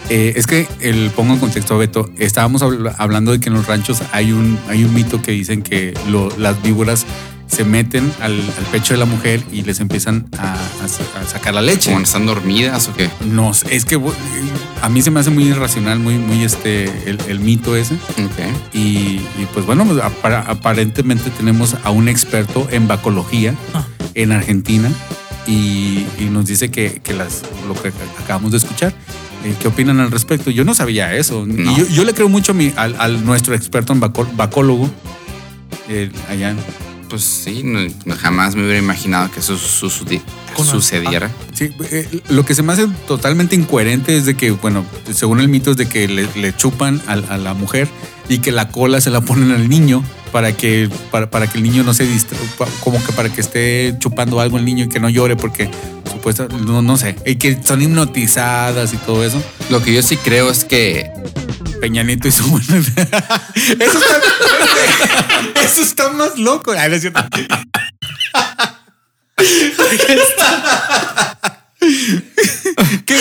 Eh, 0.09 0.33
es 0.35 0.45
que 0.47 0.67
el 0.81 1.09
pongo 1.11 1.33
en 1.33 1.39
contexto 1.39 1.75
a 1.75 1.77
Beto. 1.77 2.09
Estábamos 2.17 2.61
habl- 2.61 2.93
hablando 2.97 3.31
de 3.31 3.39
que 3.39 3.49
en 3.49 3.55
los 3.55 3.65
ranchos 3.67 3.99
hay 4.11 4.31
un, 4.31 4.59
hay 4.67 4.83
un 4.83 4.93
mito 4.93 5.21
que 5.21 5.31
dicen 5.31 5.61
que 5.61 5.93
lo- 6.09 6.29
las 6.37 6.61
víboras 6.61 7.05
se 7.47 7.63
meten 7.63 8.11
al, 8.19 8.33
al 8.33 8.65
pecho 8.71 8.93
de 8.95 8.97
la 8.99 9.05
mujer 9.05 9.41
y 9.51 9.61
les 9.61 9.79
empiezan 9.79 10.27
a, 10.37 10.53
a 10.53 10.87
sa- 10.87 11.03
a 11.21 11.25
sacar 11.27 11.53
la 11.53 11.61
leche. 11.61 11.91
¿Como 11.91 12.03
están 12.03 12.25
dormidas 12.25 12.87
o 12.89 12.93
qué? 12.95 13.09
No, 13.25 13.53
sé, 13.53 13.75
es 13.75 13.85
que 13.85 13.99
a 14.81 14.89
mí 14.89 15.01
se 15.03 15.11
me 15.11 15.19
hace 15.19 15.29
muy 15.29 15.43
irracional, 15.45 15.99
muy, 15.99 16.17
muy 16.17 16.43
este, 16.43 16.85
el, 17.09 17.19
el 17.27 17.39
mito 17.39 17.75
ese. 17.75 17.95
Y, 18.73 18.79
y, 19.37 19.47
pues 19.53 19.65
bueno, 19.65 19.85
pues, 19.85 19.99
aparentemente 20.47 21.29
tenemos 21.29 21.75
a 21.83 21.91
un 21.91 22.07
experto 22.09 22.67
en 22.71 22.87
vacología 22.87 23.55
Ah. 23.73 23.85
en 24.15 24.31
Argentina 24.31 24.89
y, 25.45 26.05
y 26.19 26.29
nos 26.31 26.45
dice 26.47 26.71
que, 26.71 27.01
que 27.03 27.13
las, 27.13 27.43
lo 27.67 27.73
que 27.79 27.91
acabamos 28.21 28.51
de 28.51 28.57
escuchar. 28.57 28.93
¿Qué 29.61 29.67
opinan 29.67 29.99
al 29.99 30.11
respecto? 30.11 30.49
Yo 30.49 30.63
no 30.63 30.73
sabía 30.73 31.13
eso. 31.15 31.45
No. 31.45 31.71
Y 31.71 31.75
yo, 31.75 31.87
yo 31.87 32.03
le 32.05 32.13
creo 32.13 32.29
mucho 32.29 32.53
a 32.53 32.55
mi, 32.55 32.73
al, 32.75 32.95
al 32.97 33.25
nuestro 33.25 33.53
experto 33.55 33.93
en 33.93 33.99
vacólogo 33.99 34.89
eh, 35.89 36.11
allá. 36.29 36.55
Pues 37.13 37.25
sí, 37.25 37.61
no- 37.63 37.79
jamás 38.15 38.55
me 38.55 38.63
hubiera 38.63 38.79
imaginado 38.79 39.29
que 39.29 39.39
eso 39.39 39.55
su- 39.55 39.87
su- 39.91 40.03
Con- 40.55 40.65
sucediera. 40.65 41.29
Sí, 41.53 41.69
eh, 41.91 42.21
lo 42.29 42.43
que 42.43 42.55
se 42.55 42.63
me 42.63 42.73
hace 42.73 42.87
totalmente 43.07 43.55
incoherente 43.55 44.17
es 44.17 44.25
de 44.25 44.33
que, 44.35 44.49
bueno, 44.49 44.83
según 45.13 45.39
el 45.39 45.47
mito 45.47 45.69
es 45.69 45.77
de 45.77 45.87
que 45.87 46.07
le, 46.07 46.27
le 46.35 46.55
chupan 46.55 46.99
a, 47.05 47.11
a 47.13 47.37
la 47.37 47.53
mujer 47.53 47.87
y 48.29 48.39
que 48.39 48.51
la 48.51 48.69
cola 48.69 48.99
se 48.99 49.11
la 49.11 49.21
ponen 49.21 49.51
al 49.51 49.69
niño 49.69 50.03
para 50.31 50.57
que, 50.57 50.89
para, 51.11 51.29
para 51.29 51.45
que 51.45 51.59
el 51.59 51.63
niño 51.63 51.83
no 51.83 51.93
se 51.93 52.07
distra, 52.07 52.35
pa- 52.57 52.65
como 52.79 52.97
que 53.05 53.11
para 53.13 53.29
que 53.29 53.41
esté 53.41 53.95
chupando 53.99 54.39
algo 54.39 54.57
el 54.57 54.65
niño 54.65 54.85
y 54.85 54.89
que 54.89 54.99
no 54.99 55.07
llore 55.07 55.35
porque 55.35 55.69
supuesta, 56.11 56.47
no, 56.65 56.81
no 56.81 56.97
sé, 56.97 57.15
y 57.27 57.35
que 57.35 57.61
son 57.63 57.79
hipnotizadas 57.83 58.91
y 58.91 58.97
todo 58.97 59.23
eso. 59.23 59.39
Lo 59.69 59.83
que 59.83 59.93
yo 59.93 60.01
sí 60.01 60.17
creo 60.17 60.49
es 60.49 60.65
que 60.65 61.11
Peñanito 61.83 62.29
y 62.29 62.31
su 62.31 62.43
eso 62.57 62.77
está, 63.99 64.21
eso 65.61 65.81
está 65.81 66.09
más 66.13 66.37
loco. 66.37 66.71
Ay, 66.71 66.89
no 66.89 66.95
es 66.95 67.01
cierto. 67.01 67.21
¿Qué, 73.05 73.19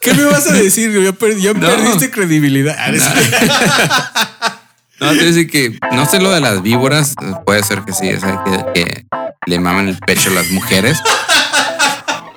qué 0.00 0.14
me 0.14 0.24
vas 0.24 0.46
a 0.46 0.52
decir? 0.52 0.92
Ya, 1.02 1.12
per- 1.12 1.38
ya 1.38 1.54
No. 1.54 1.60
perdiste 1.60 2.10
credibilidad. 2.10 2.76
Ah, 2.78 4.58
No, 5.00 5.10
te 5.12 5.24
decir 5.24 5.50
que 5.50 5.78
no 5.92 6.06
sé 6.06 6.20
lo 6.20 6.30
de 6.30 6.40
las 6.40 6.62
víboras, 6.62 7.14
puede 7.46 7.62
ser 7.64 7.80
que 7.82 7.92
sí, 7.92 8.12
o 8.12 8.20
sea, 8.20 8.44
que, 8.44 8.82
que 8.84 9.06
le 9.46 9.58
maman 9.58 9.88
el 9.88 9.96
pecho 9.98 10.30
a 10.30 10.34
las 10.34 10.50
mujeres. 10.50 10.98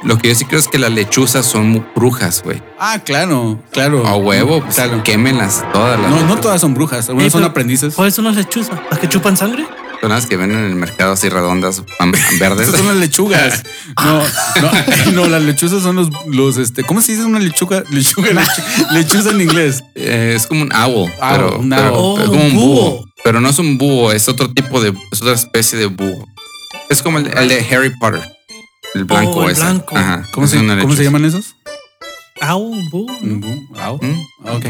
Lo 0.06 0.18
que 0.18 0.30
yo 0.30 0.36
sí 0.36 0.46
creo 0.46 0.60
es 0.60 0.68
que 0.68 0.78
las 0.78 0.92
lechuzas 0.92 1.46
son 1.46 1.86
brujas, 1.96 2.42
güey. 2.44 2.62
Ah, 2.80 3.00
claro, 3.04 3.60
claro. 3.72 4.06
A 4.08 4.16
huevo, 4.16 4.62
pues 4.62 4.76
Claro. 4.76 5.04
quémenlas 5.04 5.66
todas 5.74 6.00
las. 6.00 6.10
No, 6.12 6.24
no 6.28 6.38
todas 6.38 6.62
son 6.62 6.74
brujas, 6.76 7.08
algunas 7.10 7.26
Ey, 7.26 7.32
son 7.32 7.42
pero- 7.42 7.50
aprendices. 7.52 7.96
¿Cuáles 7.96 8.14
son 8.14 8.26
las 8.26 8.36
lechuzas? 8.36 8.80
¿Las 8.90 9.00
que 9.00 9.10
chupan 9.10 9.36
sangre? 9.36 9.66
Son 10.02 10.10
las 10.12 10.28
que 10.28 10.38
venden 10.38 10.60
en 10.60 10.66
el 10.66 10.76
mercado 10.76 11.14
así 11.14 11.28
redondas, 11.30 11.82
verdes. 12.40 12.68
Esas 12.68 12.80
son 12.82 12.88
las 12.90 12.98
lechugas. 12.98 13.64
No, 14.04 14.20
no, 14.62 15.12
no, 15.14 15.28
las 15.28 15.42
lechuzas 15.42 15.82
son 15.82 15.96
los, 15.96 16.10
los 16.28 16.58
este, 16.58 16.84
¿cómo 16.84 17.02
se 17.02 17.14
dice 17.14 17.24
una 17.26 17.40
lechuga? 17.40 17.84
Lechuga, 17.90 18.30
lechu- 18.32 18.92
lechuza 18.92 19.32
en 19.32 19.42
inglés. 19.42 19.84
Eh, 19.96 20.34
es 20.36 20.46
como 20.48 20.62
un 20.64 20.72
owl, 20.74 21.10
Owl, 21.10 21.12
pero, 21.32 21.60
un 21.60 21.70
pero 21.70 21.96
owl. 21.96 22.22
es 22.22 22.28
como 22.28 22.42
Oh, 22.42 22.46
un 22.46 22.52
un 22.52 22.56
búho. 22.56 22.92
búho. 22.92 23.06
Pero 23.24 23.42
no 23.42 23.50
es 23.50 23.58
un 23.58 23.78
búho, 23.78 24.12
es 24.12 24.28
otro 24.30 24.52
tipo 24.54 24.82
de, 24.82 24.94
es 25.12 25.22
otra 25.22 25.34
especie 25.34 25.80
de 25.80 25.86
búho. 25.88 26.28
Es 26.90 27.02
como 27.02 27.18
el, 27.20 27.28
el 27.38 27.48
de 27.48 27.66
Harry 27.72 27.90
Potter. 27.98 28.22
El 28.96 29.06
blanco 29.06 29.44
el 29.44 29.52
ese. 29.52 29.62
blanco. 29.62 29.96
Ajá, 29.98 30.26
¿Cómo, 30.32 30.46
es 30.46 30.52
se, 30.52 30.58
¿cómo 30.82 30.96
se 30.96 31.04
llaman 31.04 31.26
esos? 31.26 31.56
Au, 32.42 32.74
búho. 32.90 33.08
Ah, 33.78 33.92
Mm, 33.94 34.48
ok. 34.50 34.66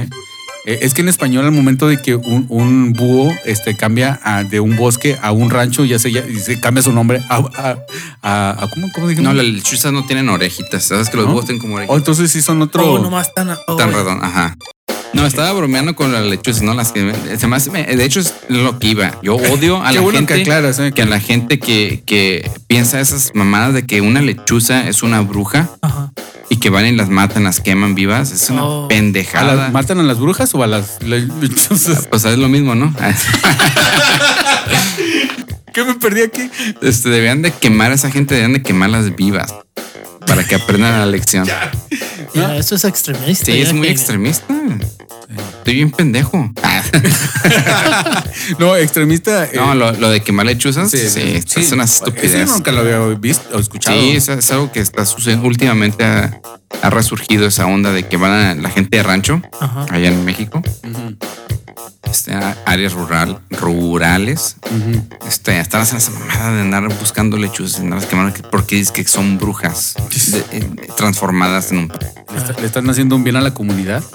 Eh, 0.67 0.79
Es 0.81 0.93
que 0.95 1.01
en 1.01 1.09
español 1.09 1.45
al 1.45 1.51
momento 1.51 1.87
de 1.87 2.01
que 2.01 2.15
un, 2.15 2.47
un 2.49 2.93
búho 2.93 3.31
este, 3.45 3.77
cambia 3.77 4.19
a- 4.23 4.43
de 4.43 4.59
un 4.59 4.75
bosque 4.77 5.15
a 5.21 5.31
un 5.31 5.49
rancho, 5.51 5.85
ya 5.85 5.99
se, 5.99 6.11
ya, 6.11 6.25
y 6.27 6.37
se 6.39 6.59
cambia 6.59 6.81
su 6.81 6.91
nombre 6.91 7.21
a, 7.29 7.35
a, 7.37 7.77
a- 8.23 8.63
a- 8.63 8.69
¿cómo, 8.71 8.87
cómo 8.93 9.07
dijimos? 9.07 9.31
No, 9.31 9.33
las 9.35 9.45
lechuzas 9.45 9.93
no 9.93 10.05
tienen 10.07 10.27
orejitas. 10.29 10.83
¿Sabes 10.83 11.09
que 11.11 11.17
los 11.17 11.27
¿No? 11.27 11.33
búhos 11.33 11.45
tienen 11.45 11.61
como 11.61 11.75
Oh, 11.75 11.77
orejitas? 11.77 11.97
entonces 11.97 12.31
sí 12.31 12.41
son 12.41 12.61
otro. 12.63 12.83
Oh, 12.93 12.99
nomás 12.99 13.31
tan. 13.33 13.49
oh, 13.67 13.75
Tan 13.75 13.93
redondas, 13.93 14.27
ajá. 14.29 14.55
No, 15.15 15.25
estaba 15.25 15.51
bromeando 15.53 15.95
con 15.95 16.11
las 16.11 16.25
lechuzas, 16.25 16.61
¿no? 16.61 16.73
Las 16.73 16.91
que 16.91 17.13
se 17.37 17.47
me 17.47 17.55
hace- 17.55 17.71
de 17.71 18.03
hecho 18.03 18.19
es 18.19 18.33
lo 18.49 18.77
que 18.79 18.87
iba. 18.89 19.17
Yo 19.23 19.35
odio 19.35 19.81
a 19.81 19.89
Qué 19.89 19.95
la 19.95 20.01
bueno 20.01 20.19
gente 20.19 20.35
que 20.35 20.41
aclaras, 20.41 20.77
eh, 20.79 20.91
que 20.93 21.01
a 21.03 21.05
la 21.05 21.19
gente 21.21 21.57
que, 21.57 22.03
que 22.05 22.49
piensa 22.67 22.99
esas 22.99 23.31
mamadas 23.33 23.73
de 23.73 23.85
que 23.85 24.01
una 24.01 24.21
lechuza 24.21 24.87
es 24.89 25.03
una 25.03 25.21
bruja 25.21 25.69
Ajá. 25.81 26.11
y 26.49 26.57
que 26.57 26.69
van 26.69 26.85
y 26.85 26.91
las 26.91 27.09
matan, 27.09 27.45
las 27.45 27.61
queman 27.61 27.95
vivas. 27.95 28.31
Es 28.31 28.49
una 28.49 28.65
Oh. 28.65 28.85
¿A 28.85 28.87
pendejada. 28.89 29.55
las- 29.55 29.71
¿Matan 29.71 29.99
a 29.99 30.03
las 30.03 30.19
brujas 30.19 30.53
o 30.53 30.61
a 30.63 30.67
las 30.67 31.01
le- 31.01 31.27
lechuzas? 31.41 32.07
Pues 32.07 32.25
es 32.25 32.37
lo 32.37 32.49
mismo, 32.49 32.75
¿no? 32.75 32.93
¿Qué 35.73 35.83
me 35.83 35.93
perdí 35.95 36.21
aquí? 36.21 36.49
Este, 36.81 37.09
debían 37.09 37.41
de 37.41 37.51
quemar 37.51 37.91
a 37.91 37.95
esa 37.95 38.09
gente, 38.11 38.33
debían 38.35 38.53
de 38.53 38.61
quemarlas 38.61 39.15
vivas 39.15 39.53
para 40.25 40.43
que 40.43 40.55
aprendan 40.55 40.99
la 40.99 41.05
lección. 41.05 41.45
Ya, 42.33 42.55
eso 42.57 42.75
es 42.75 42.83
extremista. 42.85 43.45
Sí, 43.45 43.61
es 43.61 43.73
muy 43.73 43.87
que- 43.87 43.93
extremista. 43.93 44.45
Estoy 45.59 45.75
bien 45.75 45.91
pendejo. 45.91 46.51
No, 48.59 48.75
extremista. 48.75 49.45
eh, 49.45 49.51
No, 49.55 49.73
lo, 49.75 49.91
lo 49.93 50.09
de 50.09 50.21
quemar 50.21 50.45
lechuzas, 50.45 50.91
sí, 50.91 50.97
es 50.97 51.71
una 51.71 51.83
Eso 51.85 52.05
estupidez. 52.05 52.47
yo 52.47 52.53
nunca 52.55 52.71
lo 52.71 52.81
había 52.81 52.99
visto 53.17 53.55
o 53.55 53.59
escuchado. 53.59 53.99
Sí, 53.99 54.11
es, 54.15 54.27
es 54.29 54.51
algo 54.51 54.71
que 54.71 54.79
está 54.81 55.05
sucediendo 55.05 55.47
últimamente. 55.47 56.03
Ha, 56.03 56.39
ha 56.81 56.89
resurgido 56.89 57.47
esa 57.47 57.65
onda 57.65 57.91
de 57.91 58.07
que 58.07 58.17
van 58.17 58.31
a 58.31 58.55
la 58.55 58.69
gente 58.69 58.97
de 58.97 59.03
rancho 59.03 59.41
Ajá. 59.59 59.85
allá 59.89 60.09
en 60.09 60.23
México, 60.25 60.61
este, 62.03 62.33
áreas 62.65 62.93
rural, 62.93 63.39
rurales. 63.51 64.57
ujú. 64.69 65.05
Este, 65.27 65.59
están 65.59 65.81
haciendo 65.81 66.03
esa 66.05 66.11
mamada 66.11 66.53
de 66.55 66.61
andar 66.61 66.87
buscando 66.99 67.37
lechuzas, 67.37 67.81
porque 68.51 68.75
dice 68.77 68.93
que 68.93 69.03
son 69.05 69.37
brujas 69.37 69.95
de- 70.31 70.57
eh, 70.57 70.69
transformadas 70.97 71.71
en 71.71 71.77
un. 71.79 71.87
Le, 72.31 72.37
está- 72.37 72.59
le 72.59 72.65
están 72.67 72.89
haciendo 72.89 73.15
un 73.15 73.23
bien 73.23 73.35
a 73.35 73.41
la 73.41 73.53
comunidad. 73.53 74.03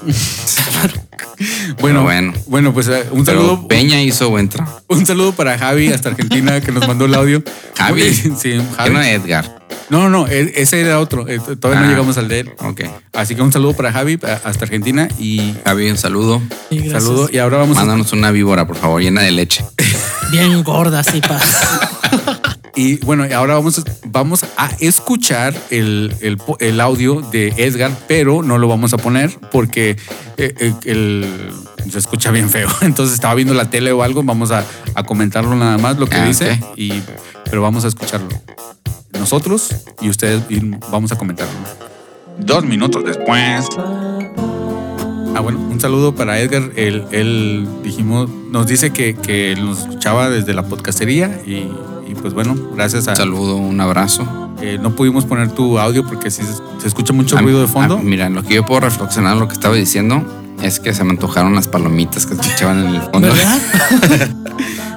Bueno, 1.81 2.03
bueno, 2.03 2.33
bueno. 2.47 2.73
pues 2.75 2.89
eh, 2.89 3.07
un 3.13 3.25
Pero 3.25 3.41
saludo. 3.41 3.69
Peña 3.69 4.03
hizo 4.03 4.29
buen 4.29 4.49
trabajo. 4.49 4.83
Un 4.89 5.07
saludo 5.07 5.33
para 5.33 5.57
Javi 5.59 5.91
hasta 5.93 6.11
Argentina 6.11 6.61
que 6.61 6.71
nos 6.73 6.87
mandó 6.87 7.07
el 7.07 7.15
audio. 7.15 7.43
Javi. 7.77 8.13
Sí, 8.39 8.61
Javi. 8.77 8.93
no 8.93 9.03
Edgar. 9.03 9.60
No, 9.91 10.09
no, 10.09 10.27
e- 10.29 10.53
ese 10.57 10.81
era 10.81 11.01
otro. 11.01 11.27
eh, 11.29 11.39
Todavía 11.41 11.81
no 11.81 11.87
Ah. 11.87 11.91
llegamos 11.91 12.17
al 12.17 12.29
de 12.29 12.41
él. 12.41 12.53
Ok. 12.61 12.83
Así 13.13 13.35
que 13.35 13.43
un 13.43 13.53
saludo 13.53 13.75
para 13.75 13.93
Javi 13.93 14.19
a- 14.23 14.49
hasta 14.49 14.65
Argentina 14.65 15.09
y 15.19 15.55
Javi, 15.65 15.91
un 15.91 15.99
saludo. 15.99 16.41
Sí, 16.71 16.89
saludo. 16.91 17.29
Y 17.33 17.39
ahora 17.39 17.59
vamos 17.59 17.77
a, 17.77 17.81
Mándanos 17.81 18.13
una 18.13 18.31
víbora, 18.31 18.67
por 18.67 18.77
favor, 18.77 19.03
llena 19.03 19.23
de 19.23 19.33
leche. 19.33 19.65
Bien 20.33 20.63
gorda, 20.63 21.03
sí, 21.03 21.21
pa. 21.21 21.41
y 22.77 22.99
bueno, 22.99 23.27
ahora 23.35 23.55
vamos 23.55 23.79
a, 23.81 23.83
vamos 24.07 24.45
a 24.57 24.71
escuchar 24.79 25.55
el, 25.71 26.15
el 26.61 26.81
audio 26.81 27.21
de 27.21 27.49
Edgar, 27.57 27.91
pero 28.07 28.43
no 28.45 28.59
lo 28.59 28.69
vamos 28.69 28.93
a 28.93 28.97
poner 28.97 29.37
porque 29.51 29.97
eh, 30.37 30.55
eh, 30.61 30.73
el- 30.85 31.51
se 31.91 31.99
escucha 31.99 32.31
bien 32.31 32.49
feo. 32.49 32.69
Entonces 32.83 33.15
estaba 33.15 33.35
viendo 33.35 33.55
la 33.55 33.71
tele 33.71 33.91
o 33.91 34.03
algo, 34.05 34.23
vamos 34.23 34.51
a, 34.53 34.65
a 34.95 35.03
comentarlo 35.03 35.57
nada 35.57 35.79
más 35.79 35.99
lo 35.99 36.07
que 36.07 36.17
Ah, 36.17 36.25
dice, 36.27 36.61
ok. 36.63 36.75
y, 36.77 37.03
pero 37.51 37.63
vamos 37.63 37.85
a 37.85 37.89
escucharlo. 37.89 38.29
Nosotros 39.19 39.75
y 40.01 40.09
ustedes 40.09 40.43
y 40.49 40.61
vamos 40.91 41.13
a 41.13 41.17
comentarlo. 41.19 41.53
Dos 42.39 42.65
minutos 42.65 43.05
después. 43.05 43.67
Ah, 45.37 45.41
bueno, 45.41 45.59
un 45.71 45.81
saludo 45.81 46.15
para 46.15 46.39
Edgar. 46.41 46.71
Él, 46.77 47.05
él 47.13 47.69
dijimos, 47.83 48.29
nos 48.51 48.67
dice 48.67 48.91
que, 48.91 49.15
que 49.15 49.55
nos 49.59 49.81
escuchaba 49.81 50.29
desde 50.31 50.55
la 50.55 50.65
podcastería 50.65 51.41
y, 51.47 51.69
y 52.09 52.15
pues 52.21 52.35
bueno, 52.35 52.57
gracias 52.75 53.07
a... 53.09 53.13
Un 53.13 53.17
saludo, 53.17 53.57
un 53.57 53.81
abrazo. 53.81 54.27
eh, 54.61 54.79
no 54.81 54.95
pudimos 54.97 55.25
poner 55.27 55.51
tu 55.53 55.79
audio 55.79 56.05
porque 56.07 56.31
sí 56.31 56.43
se, 56.43 56.55
se 56.81 56.89
escucha 56.89 57.13
mucho 57.13 57.37
A- 57.39 57.43
ruido 57.43 57.61
de 57.61 57.69
fondo. 57.69 57.99
a- 57.99 58.03
mira, 58.03 58.29
lo 58.29 58.43
que 58.43 58.55
yo 58.55 58.65
puedo 58.67 58.81
reflexionar 58.81 59.37
lo 59.37 59.47
que 59.49 59.55
estaba 59.55 59.75
diciendo 59.77 60.25
es 60.63 60.81
que 60.81 60.93
se 60.95 61.05
me 61.05 61.11
antojaron 61.11 61.55
las 61.55 61.69
palomitas 61.69 62.27
que 62.27 62.35
escuchaban 62.35 62.87
en 62.87 62.95
el 62.97 63.03
fondo. 63.03 63.29
¿Verdad? 63.29 64.31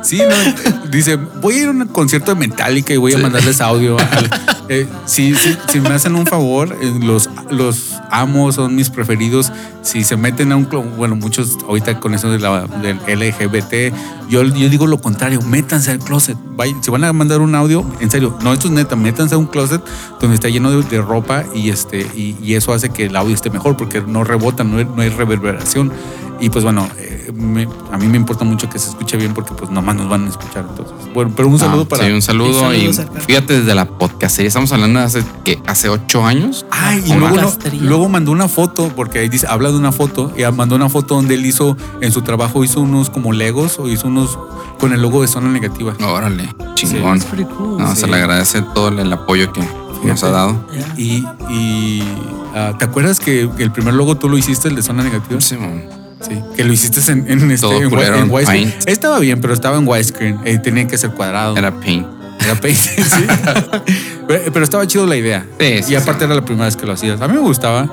Sí, 0.03 0.19
no, 0.19 0.89
dice, 0.91 1.15
voy 1.15 1.55
a 1.55 1.61
ir 1.61 1.67
a 1.67 1.71
un 1.71 1.87
concierto 1.87 2.33
de 2.33 2.39
Metallica 2.39 2.93
y 2.93 2.97
voy 2.97 3.13
a 3.13 3.17
mandarles 3.17 3.61
audio. 3.61 3.97
al- 3.97 4.29
eh, 4.69 4.87
si, 5.05 5.33
si- 5.35 5.57
si 5.71 5.79
me 5.79 5.89
hacen 5.89 6.15
un 6.15 6.25
favor, 6.27 6.75
eh, 6.81 6.93
los, 7.01 7.29
los 7.49 7.93
amo, 8.11 8.51
son 8.51 8.75
mis 8.75 8.89
preferidos. 8.89 9.51
Si 9.81 10.03
se 10.03 10.15
meten 10.17 10.51
a 10.51 10.55
un 10.55 10.65
club, 10.65 10.85
bueno, 10.97 11.15
muchos 11.15 11.57
ahorita 11.67 11.99
con 11.99 12.13
eso 12.13 12.29
de 12.31 12.39
la, 12.39 12.67
del 12.81 12.97
LGBT, 13.07 13.93
yo, 14.29 14.43
yo 14.43 14.69
digo 14.69 14.87
lo 14.87 14.99
contrario, 15.01 15.41
métanse 15.41 15.91
al 15.91 15.99
closet. 15.99 16.37
Vaya, 16.55 16.73
si 16.81 16.89
van 16.91 17.03
a 17.03 17.11
mandar 17.13 17.41
un 17.41 17.55
audio, 17.55 17.85
en 17.99 18.09
serio, 18.11 18.37
no, 18.43 18.53
esto 18.53 18.67
es 18.67 18.73
neta, 18.73 18.95
métanse 18.95 19.35
a 19.35 19.37
un 19.37 19.47
closet 19.47 19.81
donde 20.19 20.35
está 20.35 20.47
lleno 20.49 20.71
de, 20.71 20.81
de 20.87 21.01
ropa 21.01 21.43
y, 21.53 21.69
este, 21.69 22.01
y, 22.15 22.37
y 22.41 22.55
eso 22.55 22.73
hace 22.73 22.89
que 22.89 23.05
el 23.05 23.15
audio 23.15 23.33
esté 23.35 23.49
mejor 23.49 23.75
porque 23.77 24.01
no 24.01 24.23
rebota, 24.23 24.63
no 24.63 24.77
hay, 24.77 24.85
no 24.85 25.01
hay 25.01 25.09
reverberación. 25.09 25.91
Y 26.39 26.49
pues 26.49 26.63
bueno, 26.63 26.89
eh, 26.97 27.12
me- 27.31 27.67
a 27.91 27.97
mí 27.97 28.07
me 28.07 28.17
importa 28.17 28.43
mucho 28.43 28.69
que 28.69 28.79
se 28.79 28.89
escuche 28.89 29.15
bien 29.17 29.33
porque 29.33 29.53
pues 29.53 29.69
nomás 29.71 29.95
nos 29.95 30.09
van 30.09 30.25
a 30.25 30.29
escuchar. 30.29 30.65
Entonces, 30.69 30.93
bueno, 31.13 31.31
pero 31.35 31.47
un 31.47 31.59
saludo 31.59 31.83
Ah, 31.83 31.89
para... 31.89 32.05
Sí, 32.05 32.11
un 32.11 32.21
saludo. 32.21 32.73
Y 32.73 32.85
Y, 32.87 32.93
fíjate 33.27 33.59
desde 33.59 33.75
la 33.75 33.85
podcast. 33.85 34.39
Estamos 34.39 34.71
hablando 34.73 34.99
de 34.99 35.05
hace, 35.05 35.23
¿qué? 35.43 35.61
hace 35.67 35.89
ocho 35.89 36.25
años. 36.25 36.65
Ay, 36.71 37.03
y 37.05 37.11
¿O 37.13 37.15
luego, 37.19 37.35
no- 37.37 37.51
luego 37.81 38.09
mandó 38.09 38.31
una 38.31 38.47
foto, 38.47 38.91
porque 38.95 39.19
ahí 39.19 39.29
dice, 39.29 39.47
habla 39.47 39.69
de 39.71 39.77
una 39.77 39.91
foto, 39.91 40.31
y 40.37 40.43
mandó 40.51 40.75
una 40.75 40.89
foto 40.89 41.15
donde 41.15 41.35
él 41.35 41.45
hizo, 41.45 41.77
en 42.01 42.11
su 42.11 42.21
trabajo 42.23 42.63
hizo 42.63 42.81
unos 42.81 43.09
como 43.09 43.31
legos, 43.33 43.79
o 43.79 43.87
hizo 43.87 44.07
unos 44.07 44.37
con 44.79 44.91
el 44.91 45.01
logo 45.01 45.21
de 45.21 45.27
zona 45.27 45.49
negativa. 45.49 45.93
Órale, 46.05 46.49
chingón. 46.75 47.19
Pretty 47.19 47.45
cool. 47.45 47.77
No, 47.77 47.95
Sí. 47.95 48.01
se 48.01 48.07
le 48.07 48.17
agradece 48.17 48.61
todo 48.73 48.89
el 48.89 49.13
apoyo 49.13 49.51
que 49.53 49.61
nos 50.03 50.23
ha 50.23 50.29
dado. 50.31 50.65
Yeah. 50.71 50.93
Y, 50.97 51.25
y 51.49 52.03
ah, 52.55 52.73
¿te 52.77 52.83
acuerdas 52.85 53.19
que 53.21 53.49
el 53.57 53.71
primer 53.71 53.93
logo 53.93 54.15
tú 54.15 54.27
lo 54.27 54.37
hiciste, 54.37 54.67
el 54.67 54.75
de 54.75 54.81
zona 54.83 55.03
negativa? 55.03 55.39
Sí, 55.39 55.55
mon. 55.55 56.02
Sí, 56.27 56.41
que 56.55 56.63
lo 56.63 56.73
hiciste 56.73 56.99
en, 57.11 57.29
en, 57.29 57.51
este, 57.51 57.67
en, 57.67 57.83
en 57.93 58.13
en 58.15 58.31
widescreen. 58.31 58.73
Estaba 58.85 59.19
bien, 59.19 59.41
pero 59.41 59.53
estaba 59.53 59.77
en 59.77 59.87
widescreen, 59.87 60.39
eh, 60.45 60.57
tenía 60.57 60.87
que 60.87 60.97
ser 60.97 61.11
cuadrado. 61.11 61.55
Era 61.57 61.71
paint. 61.79 62.07
Era 62.43 62.55
Paint, 62.55 62.77
sí. 62.77 63.25
pero, 64.27 64.51
pero 64.51 64.65
estaba 64.65 64.85
chido 64.87 65.05
la 65.05 65.15
idea. 65.15 65.45
Sí, 65.59 65.83
sí, 65.83 65.93
y 65.93 65.95
aparte 65.95 66.25
era 66.25 66.35
la 66.35 66.43
primera 66.43 66.65
vez 66.65 66.75
que 66.75 66.85
lo 66.85 66.93
hacías. 66.93 67.21
A 67.21 67.27
mí 67.27 67.35
me 67.35 67.39
gustaba, 67.41 67.87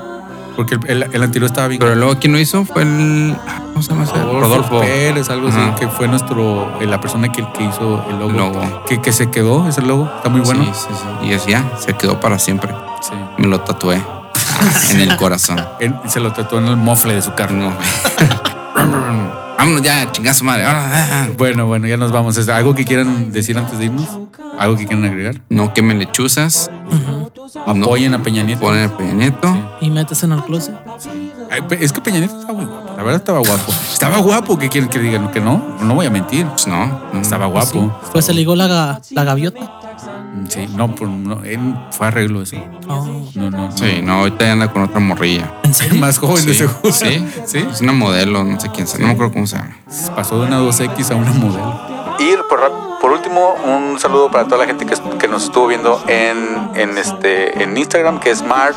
porque 0.57 0.75
el, 0.75 1.03
el- 1.03 1.07
el 1.13 1.23
anterior 1.23 1.45
estaba 1.49 1.67
bien. 1.69 1.79
Pero 1.79 1.95
luego, 1.95 2.17
¿quién 2.19 2.33
lo 2.33 2.39
hizo? 2.39 2.65
Fue 2.65 2.81
el. 2.81 3.35
ah, 3.47 3.61
¿Cómo 3.71 3.81
se 3.83 3.89
llama? 3.91 4.03
ese? 4.03 4.13
Rodolfo. 4.15 4.81
Pérez, 4.81 5.29
algo 5.29 5.47
Ajá. 5.47 5.69
así, 5.69 5.79
que 5.79 5.87
fue 5.87 6.07
nuestro, 6.09 6.81
eh, 6.81 6.85
la 6.85 6.99
persona 6.99 7.31
que, 7.31 7.45
que 7.53 7.63
hizo 7.63 8.03
el 8.09 8.19
logo. 8.19 8.31
Logo. 8.31 8.83
Que, 8.87 8.99
que 9.01 9.13
se 9.13 9.29
quedó 9.29 9.67
ese 9.69 9.81
logo, 9.83 10.11
está 10.17 10.27
muy 10.29 10.41
bueno. 10.41 10.65
Sí, 10.65 10.71
sí, 10.73 10.87
sí. 11.21 11.27
Y 11.27 11.33
es 11.33 11.45
ya, 11.45 11.63
se 11.79 11.93
quedó 11.93 12.19
para 12.19 12.37
siempre. 12.37 12.73
Sí. 13.01 13.13
Me 13.37 13.47
lo 13.47 13.61
tatué 13.61 14.01
en 14.91 14.99
el 15.01 15.15
corazón. 15.17 15.59
Él 15.79 15.93
se 16.07 16.19
lo 16.19 16.31
tatuó 16.33 16.59
en 16.59 16.67
el 16.67 16.77
mofle 16.77 17.15
de 17.15 17.21
su 17.21 17.33
carne. 17.33 17.69
No. 17.69 17.75
Vámonos 19.57 19.81
ya, 19.83 20.11
chingazo 20.11 20.43
madre. 20.43 20.65
Bueno, 21.37 21.67
bueno, 21.67 21.85
ya 21.87 21.95
nos 21.95 22.11
vamos. 22.11 22.35
¿Es 22.37 22.49
¿Algo 22.49 22.73
que 22.73 22.83
quieran 22.83 23.31
decir 23.31 23.57
antes 23.59 23.77
de 23.77 23.85
irnos? 23.85 24.07
¿Algo 24.57 24.75
que 24.75 24.87
quieran 24.87 25.05
agregar? 25.05 25.35
No 25.49 25.71
quemen 25.73 25.99
lechuzas. 25.99 26.71
No 27.67 27.85
Apoyen 27.85 28.13
a 28.15 28.23
Peña 28.23 28.41
Nieto. 28.43 28.61
ponen 28.61 28.83
el 28.85 28.91
Peña 28.91 29.13
Nieto. 29.13 29.77
Y 29.81 29.91
metes 29.91 30.23
en 30.23 30.31
el 30.31 30.43
closet. 30.43 30.73
Ay, 31.51 31.61
es 31.79 31.93
que 31.93 32.01
Peña 32.01 32.17
Nieto 32.19 32.39
estaba 32.39 32.53
muy 32.57 32.65
guapo. 32.65 32.93
La 32.97 33.03
verdad 33.03 33.15
estaba 33.21 33.39
guapo. 33.39 33.71
Estaba 33.91 34.17
guapo. 34.17 34.57
¿Qué 34.57 34.67
quieren 34.69 34.89
que 34.89 34.97
digan? 34.97 35.29
Que 35.31 35.39
no. 35.39 35.63
No 35.81 35.93
voy 35.93 36.07
a 36.07 36.09
mentir. 36.09 36.47
Pues 36.47 36.65
no. 36.65 36.87
no. 37.13 37.21
Estaba 37.21 37.45
guapo. 37.45 37.95
Pues 38.11 38.25
se 38.25 38.33
ligó 38.33 38.55
la, 38.55 38.67
ga- 38.67 39.01
la 39.11 39.23
gaviota. 39.23 39.59
Sí, 40.47 40.67
no, 40.75 40.95
pues 40.95 41.09
no, 41.09 41.43
él 41.43 41.59
fue 41.91 42.07
arreglo 42.07 42.41
eso. 42.41 42.55
Oh, 42.87 43.29
No, 43.35 43.49
no. 43.51 43.67
no. 43.67 43.77
Sí, 43.77 44.01
no, 44.01 44.13
ahorita 44.21 44.45
ya 44.45 44.51
anda 44.53 44.71
con 44.71 44.83
otra 44.83 44.99
morrilla. 44.99 45.53
¿En 45.63 45.73
serio? 45.73 45.99
Más 45.99 46.17
joven 46.19 46.45
de 46.45 46.53
Sí, 46.53 46.59
seguro. 46.59 46.91
sí. 46.93 47.25
Sí. 47.45 47.57
Es 47.69 47.81
una 47.81 47.91
modelo, 47.93 48.43
no 48.43 48.59
sé 48.59 48.69
quién 48.69 48.87
sea. 48.87 48.99
No 49.01 49.07
me 49.07 49.13
acuerdo 49.13 49.33
cómo 49.33 49.47
se 49.47 49.57
llama. 49.57 49.75
Pasó 50.15 50.39
de 50.39 50.47
una 50.47 50.59
2X 50.61 51.11
a 51.11 51.15
una 51.15 51.31
modelo. 51.33 51.81
Y 52.19 52.35
por, 52.49 52.59
rap- 52.59 52.71
por 52.71 52.90
un 53.39 53.97
saludo 53.99 54.29
para 54.29 54.45
toda 54.45 54.57
la 54.57 54.65
gente 54.65 54.85
que, 54.85 55.27
nos 55.27 55.45
estuvo 55.45 55.67
viendo 55.67 56.03
en, 56.07 56.71
en, 56.75 56.97
este, 56.97 57.63
en 57.63 57.77
Instagram, 57.77 58.19
que 58.19 58.31
es 58.31 58.43
Mark, 58.43 58.75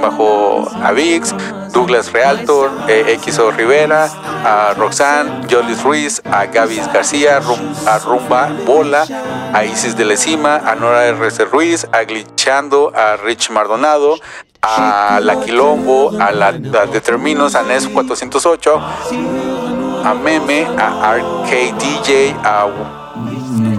bajo 0.00 0.68
Avix, 0.82 1.34
Douglas 1.72 2.12
Realtor, 2.12 2.70
eh, 2.88 3.18
XO 3.24 3.52
Rivera, 3.52 4.08
a 4.44 4.74
Roxanne, 4.74 5.46
Jolis 5.48 5.82
Ruiz, 5.84 6.20
a 6.24 6.46
Gaby 6.46 6.80
García, 6.92 7.40
a 7.86 7.98
Rumba 8.00 8.50
Bola, 8.66 9.04
a 9.52 9.64
Isis 9.64 9.96
de 9.96 10.04
Lecima, 10.04 10.56
a 10.56 10.74
Nora 10.74 11.06
RC 11.06 11.44
Ruiz, 11.44 11.86
a 11.92 12.02
Glitchando, 12.02 12.92
a 12.94 13.16
Rich 13.16 13.50
Mardonado, 13.50 14.16
a 14.62 15.20
La 15.22 15.40
Quilombo, 15.40 16.12
a 16.20 16.32
la, 16.32 16.52
Determinos, 16.52 17.54
a 17.54 17.62
NES 17.62 17.88
408, 17.88 18.80
a 20.04 20.14
Meme, 20.14 20.66
a 20.76 21.16
DJ, 21.78 22.34
a 22.42 23.01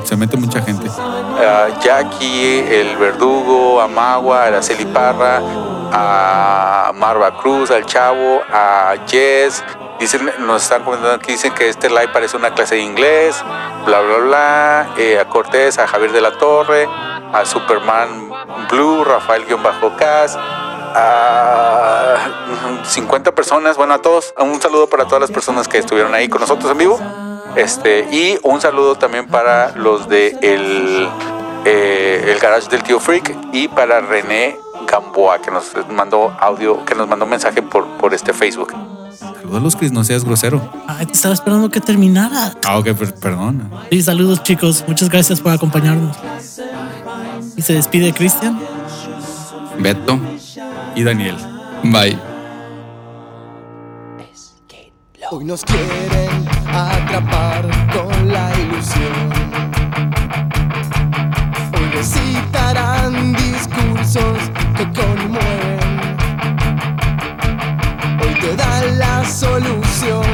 se 0.06 0.16
mete 0.16 0.38
mucha 0.38 0.62
gente. 0.62 0.88
A 0.89 1.80
Jackie, 1.80 2.60
el 2.60 2.97
Verdugo, 2.97 3.82
a 3.82 3.88
Magua, 3.88 4.43
a 4.43 4.47
Araceli 4.47 4.86
Parra, 4.86 5.41
a 5.91 6.91
Marva 6.95 7.38
Cruz, 7.38 7.72
al 7.72 7.86
Chavo, 7.86 8.41
a 8.51 8.95
Jess. 9.08 9.64
Dicen, 9.99 10.30
nos 10.39 10.64
están 10.64 10.84
comentando 10.84 11.16
aquí, 11.16 11.34
dicen 11.34 11.54
que 11.54 11.70
este 11.70 11.89
live 11.89 12.10
parece 12.10 12.36
una 12.36 12.54
clase 12.54 12.76
de 12.76 12.82
inglés, 12.82 13.43
bla, 13.86 14.01
bla, 14.01 14.18
bla. 14.18 14.88
Eh, 14.97 15.20
a 15.20 15.26
Cortés, 15.26 15.78
a 15.80 15.88
Javier 15.88 16.12
de 16.12 16.22
la 16.22 16.32
Torre, 16.38 16.88
a 17.32 17.45
Superman 17.45 18.30
Blue, 18.70 19.04
Rafael-Cas, 19.04 20.38
a 20.95 22.18
50 22.84 23.34
personas, 23.34 23.78
bueno, 23.78 23.93
a 23.93 24.01
todos, 24.01 24.34
un 24.39 24.62
saludo 24.62 24.88
para 24.88 25.06
todas 25.06 25.22
las 25.22 25.32
personas 25.32 25.68
que 25.68 25.78
estuvieron 25.78 26.14
ahí 26.14 26.28
con 26.28 26.41
nosotros 26.41 26.72
en 26.72 26.78
vivo. 26.78 26.99
Este, 27.56 28.08
y 28.12 28.38
un 28.43 28.60
saludo 28.60 28.95
también 28.95 29.28
para 29.28 29.76
los 29.76 30.10
de 30.10 30.30
el, 30.41 31.08
eh, 31.66 32.26
el 32.28 32.39
garage 32.39 32.68
del 32.70 32.82
tío 32.82 32.99
Freak 32.99 33.36
y 33.54 33.68
para 33.68 34.01
René 34.01 34.58
Gamboa, 34.88 35.39
que 35.39 35.51
nos 35.51 35.72
mandó 35.89 36.36
audio, 36.39 36.84
que 36.86 36.95
nos 36.95 37.08
mandó 37.08 37.26
mensaje 37.26 37.62
por, 37.62 37.86
por 37.97 38.14
este 38.14 38.34
Facebook. 38.34 38.74
Saludos, 39.54 39.76
Chris, 39.76 39.91
no 39.91 40.04
seas 40.04 40.24
grosero. 40.24 40.62
Ay, 40.88 41.06
te 41.06 41.14
estaba 41.14 41.34
esperando 41.34 41.70
que 41.70 41.80
terminara. 41.80 42.54
Ah, 42.66 42.80
ok, 42.80 42.88
perdón. 43.22 43.70
Sí, 43.91 44.01
saludos, 44.01 44.41
chicos. 44.41 44.84
Muchas 44.88 45.10
gracias 45.10 45.39
por 45.39 45.51
acompañarnos. 45.51 46.18
Y 47.56 47.62
se 47.62 47.74
despide 47.74 48.14
Cristian, 48.14 48.60
Beto 49.78 50.20
y 50.95 51.04
Daniel. 51.04 51.38
Bye. 51.84 52.18
Hoy 55.30 55.45
nos 55.45 55.64
quieren 55.64 56.62
con 57.22 58.28
la 58.28 58.51
ilusión. 58.59 59.30
Hoy 61.76 61.89
recitarán 61.93 63.34
discursos 63.34 64.39
que 64.76 64.84
conmueven. 64.99 65.99
Hoy 68.20 68.34
te 68.41 68.55
dan 68.55 68.97
la 68.97 69.24
solución. 69.26 70.26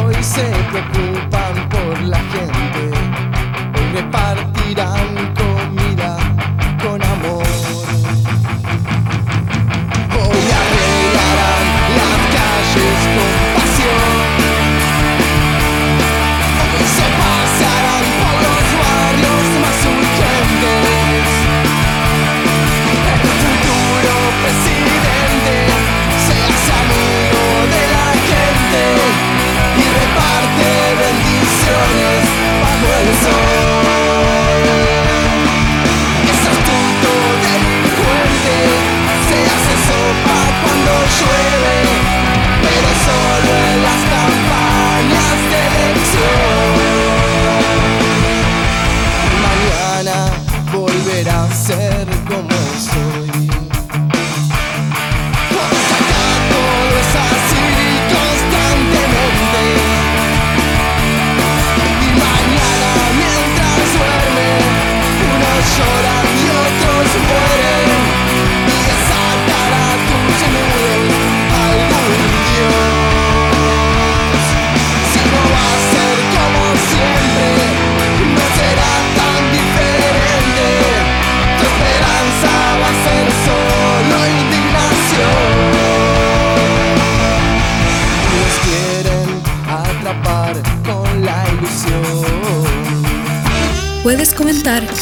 Hoy 0.00 0.14
se 0.20 0.48
preocupan 0.70 1.68
por 1.68 2.00
la 2.02 2.18
gente. 2.18 2.90
Hoy 3.74 3.92
repartirán 3.92 5.34
comida 5.34 5.51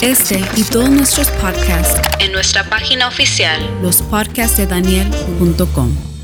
este 0.03 0.41
y 0.57 0.65
todos 0.65 0.91
nuestros 0.91 1.31
podcasts 1.33 2.01
en 2.21 2.33
nuestra 2.33 2.65
página 2.69 3.09
oficial, 3.09 3.61
lospodcastdedaniel.com. 3.83 6.20